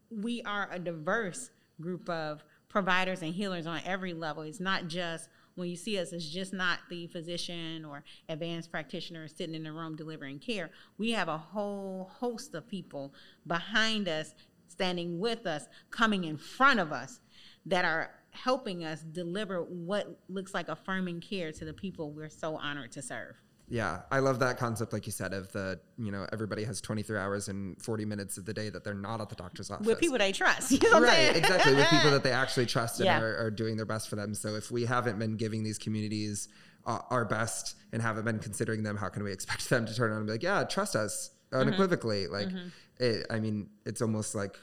we 0.10 0.42
are 0.44 0.70
a 0.72 0.80
diverse 0.80 1.50
group 1.82 2.10
of 2.10 2.44
providers 2.70 3.22
and 3.22 3.34
healers 3.34 3.66
on 3.66 3.82
every 3.86 4.14
level. 4.14 4.44
It's 4.44 4.60
not 4.60 4.88
just 4.88 5.30
when 5.56 5.70
you 5.70 5.76
see 5.78 5.98
us, 5.98 6.12
it's 6.12 6.28
just 6.30 6.54
not 6.54 6.80
the 6.90 7.08
physician 7.08 7.86
or 7.86 8.04
advanced 8.28 8.72
practitioner 8.72 9.28
sitting 9.28 9.56
in 9.56 9.64
the 9.64 9.72
room 9.72 9.96
delivering 9.96 10.40
care. 10.40 10.70
We 10.98 11.12
have 11.12 11.30
a 11.30 11.38
whole 11.38 12.12
host 12.20 12.54
of 12.54 12.68
people 12.68 13.14
behind 13.48 14.10
us, 14.10 14.34
standing 14.68 15.20
with 15.20 15.48
us, 15.48 15.68
coming 15.92 16.26
in 16.26 16.38
front 16.38 16.82
of 16.82 16.92
us 16.92 17.22
that 17.66 17.86
are 17.86 18.12
helping 18.32 18.84
us 18.84 19.02
deliver 19.02 19.62
what 19.62 20.20
looks 20.28 20.54
like 20.54 20.68
affirming 20.68 21.22
care 21.22 21.54
to 21.54 21.64
the 21.64 21.74
people 21.74 22.12
we're 22.12 22.30
so 22.30 22.58
honored 22.58 22.92
to 22.92 23.02
serve. 23.02 23.36
Yeah, 23.68 24.02
I 24.12 24.20
love 24.20 24.40
that 24.40 24.58
concept, 24.58 24.94
like 24.94 25.08
you 25.08 25.12
said, 25.12 25.34
of 25.34 25.52
the 25.52 25.80
you 25.98 26.12
know 26.12 26.28
everybody 26.32 26.64
has 26.66 26.82
23 26.82 27.18
hours 27.18 27.48
and 27.48 27.82
40 27.82 28.06
minutes 28.06 28.38
of 28.38 28.46
the 28.46 28.54
day 28.54 28.70
that 28.70 28.84
they're 28.84 28.94
not 28.94 29.22
at 29.22 29.30
the 29.30 29.36
doctor's 29.36 29.72
office 29.72 29.88
with 29.88 30.00
people 30.00 30.18
they 30.18 30.32
trust. 30.32 30.72
You 30.86 30.92
know 30.92 31.02
right, 31.02 31.36
exactly, 31.36 31.74
with 31.74 31.88
people 31.90 32.12
that 32.12 32.24
they 32.24 32.32
actually 32.44 32.68
trust 32.68 33.00
and 33.00 33.06
yeah. 33.06 33.20
are, 33.20 33.46
are, 33.46 33.52
doing 33.52 33.76
their 33.76 33.86
best 33.86 34.10
for 34.10 34.18
them. 34.18 34.36
So 34.36 34.56
if 34.56 34.70
we 34.70 34.86
haven't 34.86 35.18
been 35.18 35.36
giving 35.36 35.64
these 35.64 35.78
communities 35.78 36.48
uh, 36.86 37.00
our 37.10 37.26
best 37.26 37.76
and 37.92 38.02
haven't 38.02 38.26
been 38.26 38.40
considering 38.40 38.84
them, 38.84 38.98
how 38.98 39.10
can 39.10 39.24
we 39.24 39.32
expect 39.32 39.70
them 39.70 39.86
to 39.86 39.96
turn 39.96 40.12
around 40.12 40.20
and 40.20 40.28
be 40.28 40.34
like, 40.34 40.44
yeah, 40.44 40.64
trust 40.64 40.96
us 40.96 41.32
unequivocally? 41.52 42.26
Mm-hmm. 42.26 42.34
Like, 42.34 42.48
mm-hmm. 42.50 42.68
It, 42.98 43.26
I 43.30 43.40
mean, 43.40 43.70
it's 43.86 44.02
almost 44.02 44.36
like 44.36 44.58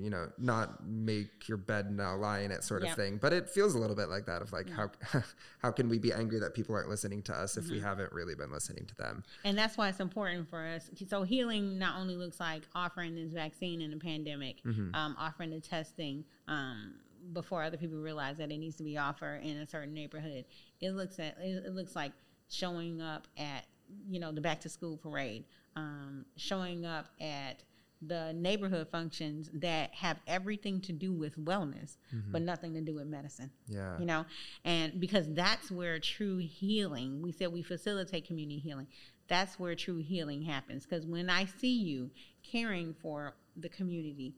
you 0.00 0.10
know, 0.10 0.30
not 0.38 0.86
make 0.86 1.48
your 1.48 1.58
bed 1.58 1.90
now 1.90 2.16
lie 2.16 2.40
in 2.40 2.50
it 2.50 2.64
sort 2.64 2.82
of 2.82 2.94
thing. 2.94 3.18
But 3.20 3.32
it 3.32 3.48
feels 3.48 3.74
a 3.74 3.78
little 3.78 3.96
bit 3.96 4.08
like 4.08 4.26
that 4.26 4.42
of 4.42 4.52
like 4.52 4.68
how 4.70 4.90
how 5.58 5.70
can 5.70 5.88
we 5.88 5.98
be 5.98 6.12
angry 6.12 6.38
that 6.40 6.54
people 6.54 6.74
aren't 6.74 6.88
listening 6.88 7.22
to 7.22 7.34
us 7.34 7.56
if 7.56 7.64
mm-hmm. 7.64 7.74
we 7.74 7.80
haven't 7.80 8.12
really 8.12 8.34
been 8.34 8.52
listening 8.52 8.86
to 8.86 8.94
them? 8.96 9.24
And 9.44 9.56
that's 9.56 9.76
why 9.76 9.88
it's 9.88 10.00
important 10.00 10.48
for 10.48 10.64
us. 10.64 10.90
So 11.08 11.22
healing 11.22 11.78
not 11.78 11.98
only 11.98 12.16
looks 12.16 12.40
like 12.40 12.62
offering 12.74 13.14
this 13.14 13.32
vaccine 13.32 13.80
in 13.80 13.92
a 13.92 13.98
pandemic, 13.98 14.62
mm-hmm. 14.64 14.94
um, 14.94 15.16
offering 15.18 15.50
the 15.50 15.60
testing. 15.60 16.24
Um, 16.46 16.94
before 17.32 17.62
other 17.62 17.76
people 17.76 17.98
realize 17.98 18.38
that 18.38 18.50
it 18.50 18.58
needs 18.58 18.76
to 18.76 18.84
be 18.84 18.96
offered 18.96 19.42
in 19.42 19.58
a 19.58 19.66
certain 19.66 19.92
neighborhood, 19.92 20.44
it 20.80 20.92
looks 20.92 21.18
at 21.18 21.36
it 21.40 21.74
looks 21.74 21.94
like 21.94 22.12
showing 22.48 23.00
up 23.00 23.26
at 23.36 23.64
you 24.08 24.20
know 24.20 24.32
the 24.32 24.40
back 24.40 24.60
to 24.60 24.68
school 24.68 24.96
parade, 24.96 25.44
um, 25.76 26.24
showing 26.36 26.84
up 26.84 27.06
at 27.20 27.62
the 28.00 28.32
neighborhood 28.32 28.88
functions 28.90 29.50
that 29.52 29.92
have 29.94 30.18
everything 30.26 30.80
to 30.80 30.92
do 30.92 31.12
with 31.12 31.36
wellness 31.38 31.96
mm-hmm. 32.14 32.30
but 32.30 32.42
nothing 32.42 32.74
to 32.74 32.80
do 32.80 32.94
with 32.94 33.06
medicine 33.06 33.50
yeah. 33.66 33.98
you 33.98 34.06
know? 34.06 34.24
And 34.64 35.00
because 35.00 35.26
that's 35.34 35.70
where 35.70 35.98
true 35.98 36.38
healing 36.38 37.22
we 37.22 37.32
said 37.32 37.52
we 37.52 37.62
facilitate 37.62 38.26
community 38.26 38.58
healing 38.58 38.86
that's 39.28 39.58
where 39.58 39.74
true 39.74 39.98
healing 39.98 40.42
happens. 40.42 40.84
Because 40.84 41.06
when 41.06 41.28
i 41.28 41.44
see 41.44 41.76
you 41.76 42.10
caring 42.42 42.94
for 42.94 43.34
the 43.56 43.68
community 43.68 44.34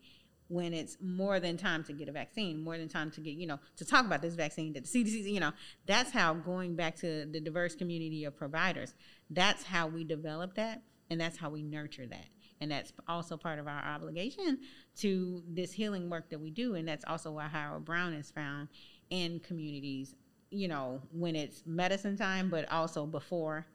when 0.49 0.75
it's 0.75 0.97
more 1.01 1.39
than 1.39 1.57
time 1.57 1.85
to 1.85 1.93
get 1.93 2.09
a 2.09 2.13
vaccine, 2.13 2.61
more 2.65 2.77
than 2.77 2.89
time 2.89 3.09
to 3.09 3.21
get, 3.21 3.35
you 3.35 3.47
know, 3.47 3.61
to 3.77 3.85
talk 3.85 4.05
about 4.05 4.21
this 4.21 4.35
vaccine 4.35 4.73
that 4.73 4.85
the 4.85 5.05
CDC, 5.05 5.33
you 5.33 5.39
know, 5.39 5.53
that's 5.87 6.11
how 6.11 6.35
going 6.35 6.75
back 6.75 6.97
to 6.97 7.25
the 7.27 7.41
diverse 7.41 7.77
community 7.77 8.25
of 8.25 8.37
providers, 8.37 8.95
that's 9.31 9.63
how 9.63 9.87
we 9.87 10.03
develop 10.03 10.57
that 10.57 10.83
and 11.09 11.21
that's 11.21 11.37
how 11.37 11.51
we 11.51 11.63
nurture 11.63 12.07
that 12.07 12.27
and 12.61 12.71
that's 12.71 12.93
also 13.09 13.37
part 13.37 13.59
of 13.59 13.67
our 13.67 13.85
obligation 13.85 14.59
to 14.97 15.43
this 15.49 15.73
healing 15.73 16.11
work 16.11 16.29
that 16.31 16.41
we 16.41 16.51
do 16.51 16.75
and 16.75 16.87
that's 16.87 17.05
also 17.07 17.33
why 17.33 17.47
howard 17.47 17.85
brown 17.85 18.13
is 18.13 18.31
found 18.31 18.69
in 19.11 19.41
communities 19.41 20.15
you 20.51 20.69
know 20.69 21.01
when 21.13 21.35
it's 21.35 21.63
medicine 21.67 22.17
time 22.17 22.51
but 22.51 22.71
also 22.71 23.07
before 23.07 23.67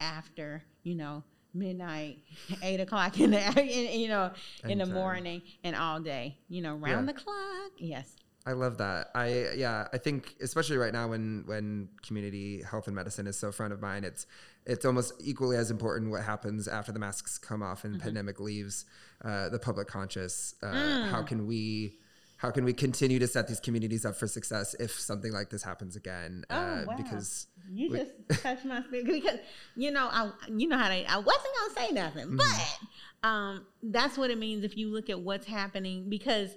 after 0.00 0.62
you 0.82 0.94
know 0.94 1.22
midnight 1.52 2.18
eight 2.62 2.80
o'clock 2.80 3.18
in 3.20 3.32
the 3.32 3.60
in, 3.60 4.00
you 4.00 4.08
know 4.08 4.30
in 4.68 4.78
the 4.78 4.86
morning 4.86 5.42
and 5.64 5.76
all 5.76 6.00
day 6.00 6.36
you 6.48 6.62
know 6.62 6.76
round 6.76 7.06
yeah. 7.06 7.12
the 7.12 7.18
clock 7.18 7.72
yes 7.76 8.16
I 8.46 8.52
love 8.52 8.78
that. 8.78 9.10
I 9.14 9.50
yeah, 9.54 9.88
I 9.92 9.98
think 9.98 10.34
especially 10.40 10.78
right 10.78 10.92
now 10.92 11.08
when 11.08 11.44
when 11.46 11.88
community 12.02 12.62
health 12.62 12.86
and 12.86 12.96
medicine 12.96 13.26
is 13.26 13.38
so 13.38 13.52
front 13.52 13.72
of 13.72 13.82
mind, 13.82 14.04
it's 14.04 14.26
it's 14.66 14.84
almost 14.84 15.14
equally 15.20 15.56
as 15.56 15.70
important 15.70 16.10
what 16.10 16.22
happens 16.22 16.68
after 16.68 16.92
the 16.92 16.98
masks 16.98 17.38
come 17.38 17.62
off 17.62 17.84
and 17.84 17.94
mm-hmm. 17.94 18.04
pandemic 18.04 18.40
leaves 18.40 18.84
uh, 19.24 19.48
the 19.48 19.58
public 19.58 19.88
conscious. 19.88 20.54
Uh, 20.62 20.66
mm. 20.66 21.10
How 21.10 21.22
can 21.22 21.46
we 21.46 21.96
how 22.36 22.50
can 22.50 22.64
we 22.64 22.72
continue 22.72 23.18
to 23.18 23.26
set 23.26 23.48
these 23.48 23.60
communities 23.60 24.06
up 24.06 24.16
for 24.16 24.26
success 24.26 24.72
if 24.80 24.98
something 24.98 25.30
like 25.30 25.50
this 25.50 25.62
happens 25.62 25.94
again? 25.94 26.44
Oh, 26.48 26.56
uh, 26.56 26.84
wow. 26.86 26.96
Because 26.96 27.48
you 27.70 27.90
we, 27.90 27.98
just 27.98 28.42
touched 28.42 28.64
my 28.64 28.82
spirit 28.82 29.06
because 29.06 29.38
you 29.76 29.90
know 29.90 30.08
I 30.10 30.30
you 30.48 30.68
know 30.68 30.78
how 30.78 30.88
they 30.88 31.04
I 31.04 31.18
wasn't 31.18 31.48
gonna 31.58 31.86
say 31.86 31.92
nothing, 31.92 32.26
mm-hmm. 32.28 32.36
but 32.38 33.28
um, 33.28 33.66
that's 33.82 34.16
what 34.16 34.30
it 34.30 34.38
means 34.38 34.64
if 34.64 34.76
you 34.76 34.90
look 34.90 35.10
at 35.10 35.20
what's 35.20 35.46
happening 35.46 36.08
because 36.08 36.50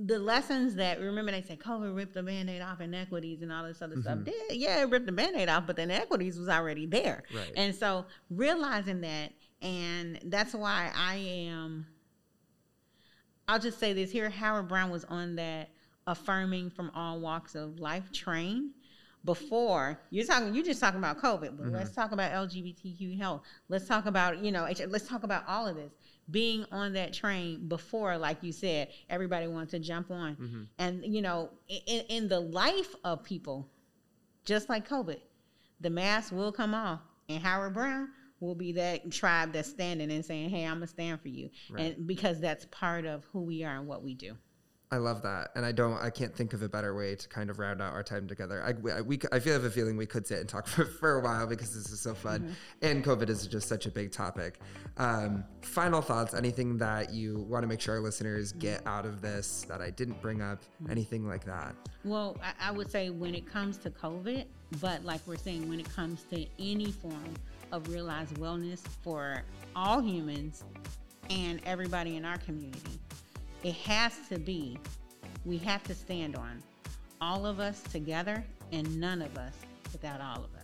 the 0.00 0.18
lessons 0.18 0.74
that 0.76 0.98
remember 1.00 1.30
they 1.30 1.42
say 1.42 1.56
COVID 1.56 1.94
ripped 1.94 2.14
the 2.14 2.22
band-aid 2.22 2.60
off 2.60 2.80
inequities 2.80 3.42
and 3.42 3.52
all 3.52 3.64
this 3.64 3.82
other 3.82 3.94
mm-hmm. 3.94 4.02
stuff. 4.02 4.24
Did, 4.24 4.56
yeah, 4.56 4.82
it 4.82 4.90
ripped 4.90 5.06
the 5.06 5.12
band-aid 5.12 5.48
off, 5.48 5.66
but 5.66 5.76
the 5.76 5.82
inequities 5.82 6.38
was 6.38 6.48
already 6.48 6.86
there. 6.86 7.22
Right. 7.34 7.52
And 7.56 7.74
so 7.74 8.06
realizing 8.30 9.00
that, 9.02 9.32
and 9.60 10.18
that's 10.24 10.54
why 10.54 10.90
I 10.94 11.14
am 11.16 11.86
I'll 13.48 13.58
just 13.58 13.78
say 13.78 13.92
this 13.92 14.10
here, 14.10 14.30
Howard 14.30 14.68
Brown 14.68 14.90
was 14.90 15.04
on 15.04 15.36
that 15.36 15.70
affirming 16.06 16.70
from 16.70 16.90
all 16.94 17.20
walks 17.20 17.54
of 17.54 17.78
life 17.78 18.10
train 18.12 18.72
before 19.24 20.00
you're 20.10 20.26
talking 20.26 20.52
you're 20.52 20.64
just 20.64 20.80
talking 20.80 20.98
about 20.98 21.16
covid 21.16 21.56
but 21.56 21.66
mm-hmm. 21.66 21.76
let's 21.76 21.94
talk 21.94 22.10
about 22.10 22.32
lgbtq 22.32 23.16
health 23.16 23.42
let's 23.68 23.86
talk 23.86 24.06
about 24.06 24.42
you 24.42 24.50
know 24.50 24.66
let's 24.88 25.06
talk 25.06 25.22
about 25.22 25.44
all 25.46 25.64
of 25.64 25.76
this 25.76 25.92
being 26.32 26.66
on 26.72 26.94
that 26.94 27.12
train 27.12 27.68
before, 27.68 28.18
like 28.18 28.42
you 28.42 28.50
said, 28.50 28.88
everybody 29.08 29.46
wants 29.46 29.70
to 29.70 29.78
jump 29.78 30.10
on. 30.10 30.34
Mm-hmm. 30.34 30.62
And, 30.78 31.04
you 31.04 31.22
know, 31.22 31.50
in, 31.68 32.00
in 32.08 32.28
the 32.28 32.40
life 32.40 32.94
of 33.04 33.22
people, 33.22 33.68
just 34.44 34.68
like 34.68 34.88
COVID, 34.88 35.20
the 35.80 35.90
mask 35.90 36.32
will 36.32 36.50
come 36.50 36.74
off. 36.74 37.00
And 37.28 37.40
Howard 37.40 37.74
Brown 37.74 38.08
will 38.40 38.56
be 38.56 38.72
that 38.72 39.12
tribe 39.12 39.52
that's 39.52 39.68
standing 39.68 40.10
and 40.10 40.24
saying, 40.24 40.50
hey, 40.50 40.64
I'm 40.64 40.78
going 40.78 40.80
to 40.82 40.86
stand 40.88 41.20
for 41.20 41.28
you. 41.28 41.50
Right. 41.70 41.96
And 41.96 42.06
because 42.06 42.40
that's 42.40 42.66
part 42.72 43.04
of 43.04 43.24
who 43.32 43.42
we 43.42 43.62
are 43.62 43.76
and 43.76 43.86
what 43.86 44.02
we 44.02 44.14
do. 44.14 44.36
I 44.92 44.98
love 44.98 45.22
that, 45.22 45.52
and 45.54 45.64
I 45.64 45.72
don't. 45.72 45.94
I 45.94 46.10
can't 46.10 46.36
think 46.36 46.52
of 46.52 46.60
a 46.60 46.68
better 46.68 46.94
way 46.94 47.14
to 47.14 47.26
kind 47.26 47.48
of 47.48 47.58
round 47.58 47.80
out 47.80 47.94
our 47.94 48.02
time 48.02 48.28
together. 48.28 48.62
I 48.62 48.72
we, 48.72 49.00
we 49.00 49.20
I 49.32 49.38
feel 49.38 49.54
I 49.54 49.56
have 49.56 49.64
a 49.64 49.70
feeling 49.70 49.96
we 49.96 50.04
could 50.04 50.26
sit 50.26 50.38
and 50.38 50.46
talk 50.46 50.66
for, 50.68 50.84
for 50.84 51.18
a 51.18 51.22
while 51.22 51.46
because 51.46 51.74
this 51.74 51.90
is 51.90 51.98
so 51.98 52.12
fun, 52.14 52.40
mm-hmm. 52.40 52.52
and 52.82 53.02
COVID 53.02 53.30
is 53.30 53.46
just 53.46 53.68
such 53.68 53.86
a 53.86 53.90
big 53.90 54.12
topic. 54.12 54.60
Um, 54.98 55.44
final 55.62 56.02
thoughts? 56.02 56.34
Anything 56.34 56.76
that 56.76 57.10
you 57.10 57.38
want 57.48 57.62
to 57.62 57.68
make 57.68 57.80
sure 57.80 57.94
our 57.94 58.02
listeners 58.02 58.52
get 58.52 58.86
out 58.86 59.06
of 59.06 59.22
this 59.22 59.64
that 59.66 59.80
I 59.80 59.88
didn't 59.88 60.20
bring 60.20 60.42
up? 60.42 60.60
Mm-hmm. 60.60 60.90
Anything 60.90 61.26
like 61.26 61.46
that? 61.46 61.74
Well, 62.04 62.36
I, 62.42 62.68
I 62.68 62.70
would 62.72 62.90
say 62.90 63.08
when 63.08 63.34
it 63.34 63.46
comes 63.46 63.78
to 63.78 63.90
COVID, 63.90 64.44
but 64.78 65.02
like 65.06 65.22
we're 65.26 65.36
saying, 65.36 65.70
when 65.70 65.80
it 65.80 65.90
comes 65.90 66.24
to 66.24 66.44
any 66.58 66.92
form 66.92 67.32
of 67.72 67.88
realized 67.88 68.34
wellness 68.34 68.80
for 69.02 69.42
all 69.74 70.02
humans 70.02 70.64
and 71.30 71.62
everybody 71.64 72.16
in 72.16 72.26
our 72.26 72.36
community 72.36 73.00
it 73.62 73.74
has 73.74 74.18
to 74.28 74.38
be, 74.38 74.78
we 75.44 75.58
have 75.58 75.82
to 75.84 75.94
stand 75.94 76.36
on 76.36 76.62
all 77.20 77.46
of 77.46 77.60
us 77.60 77.82
together 77.82 78.44
and 78.72 79.00
none 79.00 79.22
of 79.22 79.36
us 79.38 79.54
without 79.92 80.20
all 80.20 80.44
of 80.44 80.54
us. 80.54 80.62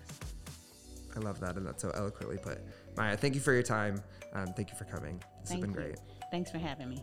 I 1.16 1.20
love 1.20 1.40
that, 1.40 1.56
and 1.56 1.66
that's 1.66 1.82
so 1.82 1.90
eloquently 1.94 2.38
put. 2.38 2.60
Maya, 2.96 3.16
thank 3.16 3.34
you 3.34 3.40
for 3.40 3.52
your 3.52 3.62
time. 3.62 4.02
Um, 4.34 4.46
thank 4.48 4.70
you 4.70 4.76
for 4.76 4.84
coming. 4.84 5.22
This 5.40 5.50
thank 5.50 5.64
has 5.64 5.74
been 5.74 5.82
you. 5.82 5.88
great. 5.90 6.00
Thanks 6.30 6.50
for 6.50 6.58
having 6.58 6.88
me. 6.90 7.02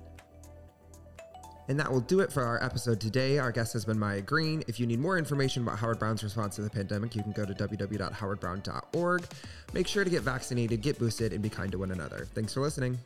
And 1.67 1.79
that 1.79 1.91
will 1.91 2.01
do 2.01 2.19
it 2.19 2.31
for 2.31 2.43
our 2.43 2.63
episode 2.63 3.01
today. 3.01 3.39
Our 3.39 3.51
guest 3.51 3.73
has 3.73 3.85
been 3.85 3.97
Maya 3.97 4.21
Green. 4.21 4.63
If 4.67 4.79
you 4.79 4.85
need 4.85 4.99
more 4.99 5.17
information 5.17 5.63
about 5.63 5.79
Howard 5.79 5.97
Brown's 5.97 6.23
response 6.23 6.55
to 6.57 6.61
the 6.61 6.69
pandemic, 6.69 7.15
you 7.15 7.23
can 7.23 7.31
go 7.31 7.43
to 7.43 7.53
www.howardbrown.org. 7.53 9.23
Make 9.73 9.87
sure 9.87 10.03
to 10.03 10.09
get 10.09 10.21
vaccinated, 10.21 10.81
get 10.81 10.99
boosted, 10.99 11.33
and 11.33 11.41
be 11.41 11.49
kind 11.49 11.71
to 11.71 11.79
one 11.79 11.91
another. 11.91 12.27
Thanks 12.35 12.53
for 12.53 12.61
listening. 12.61 12.99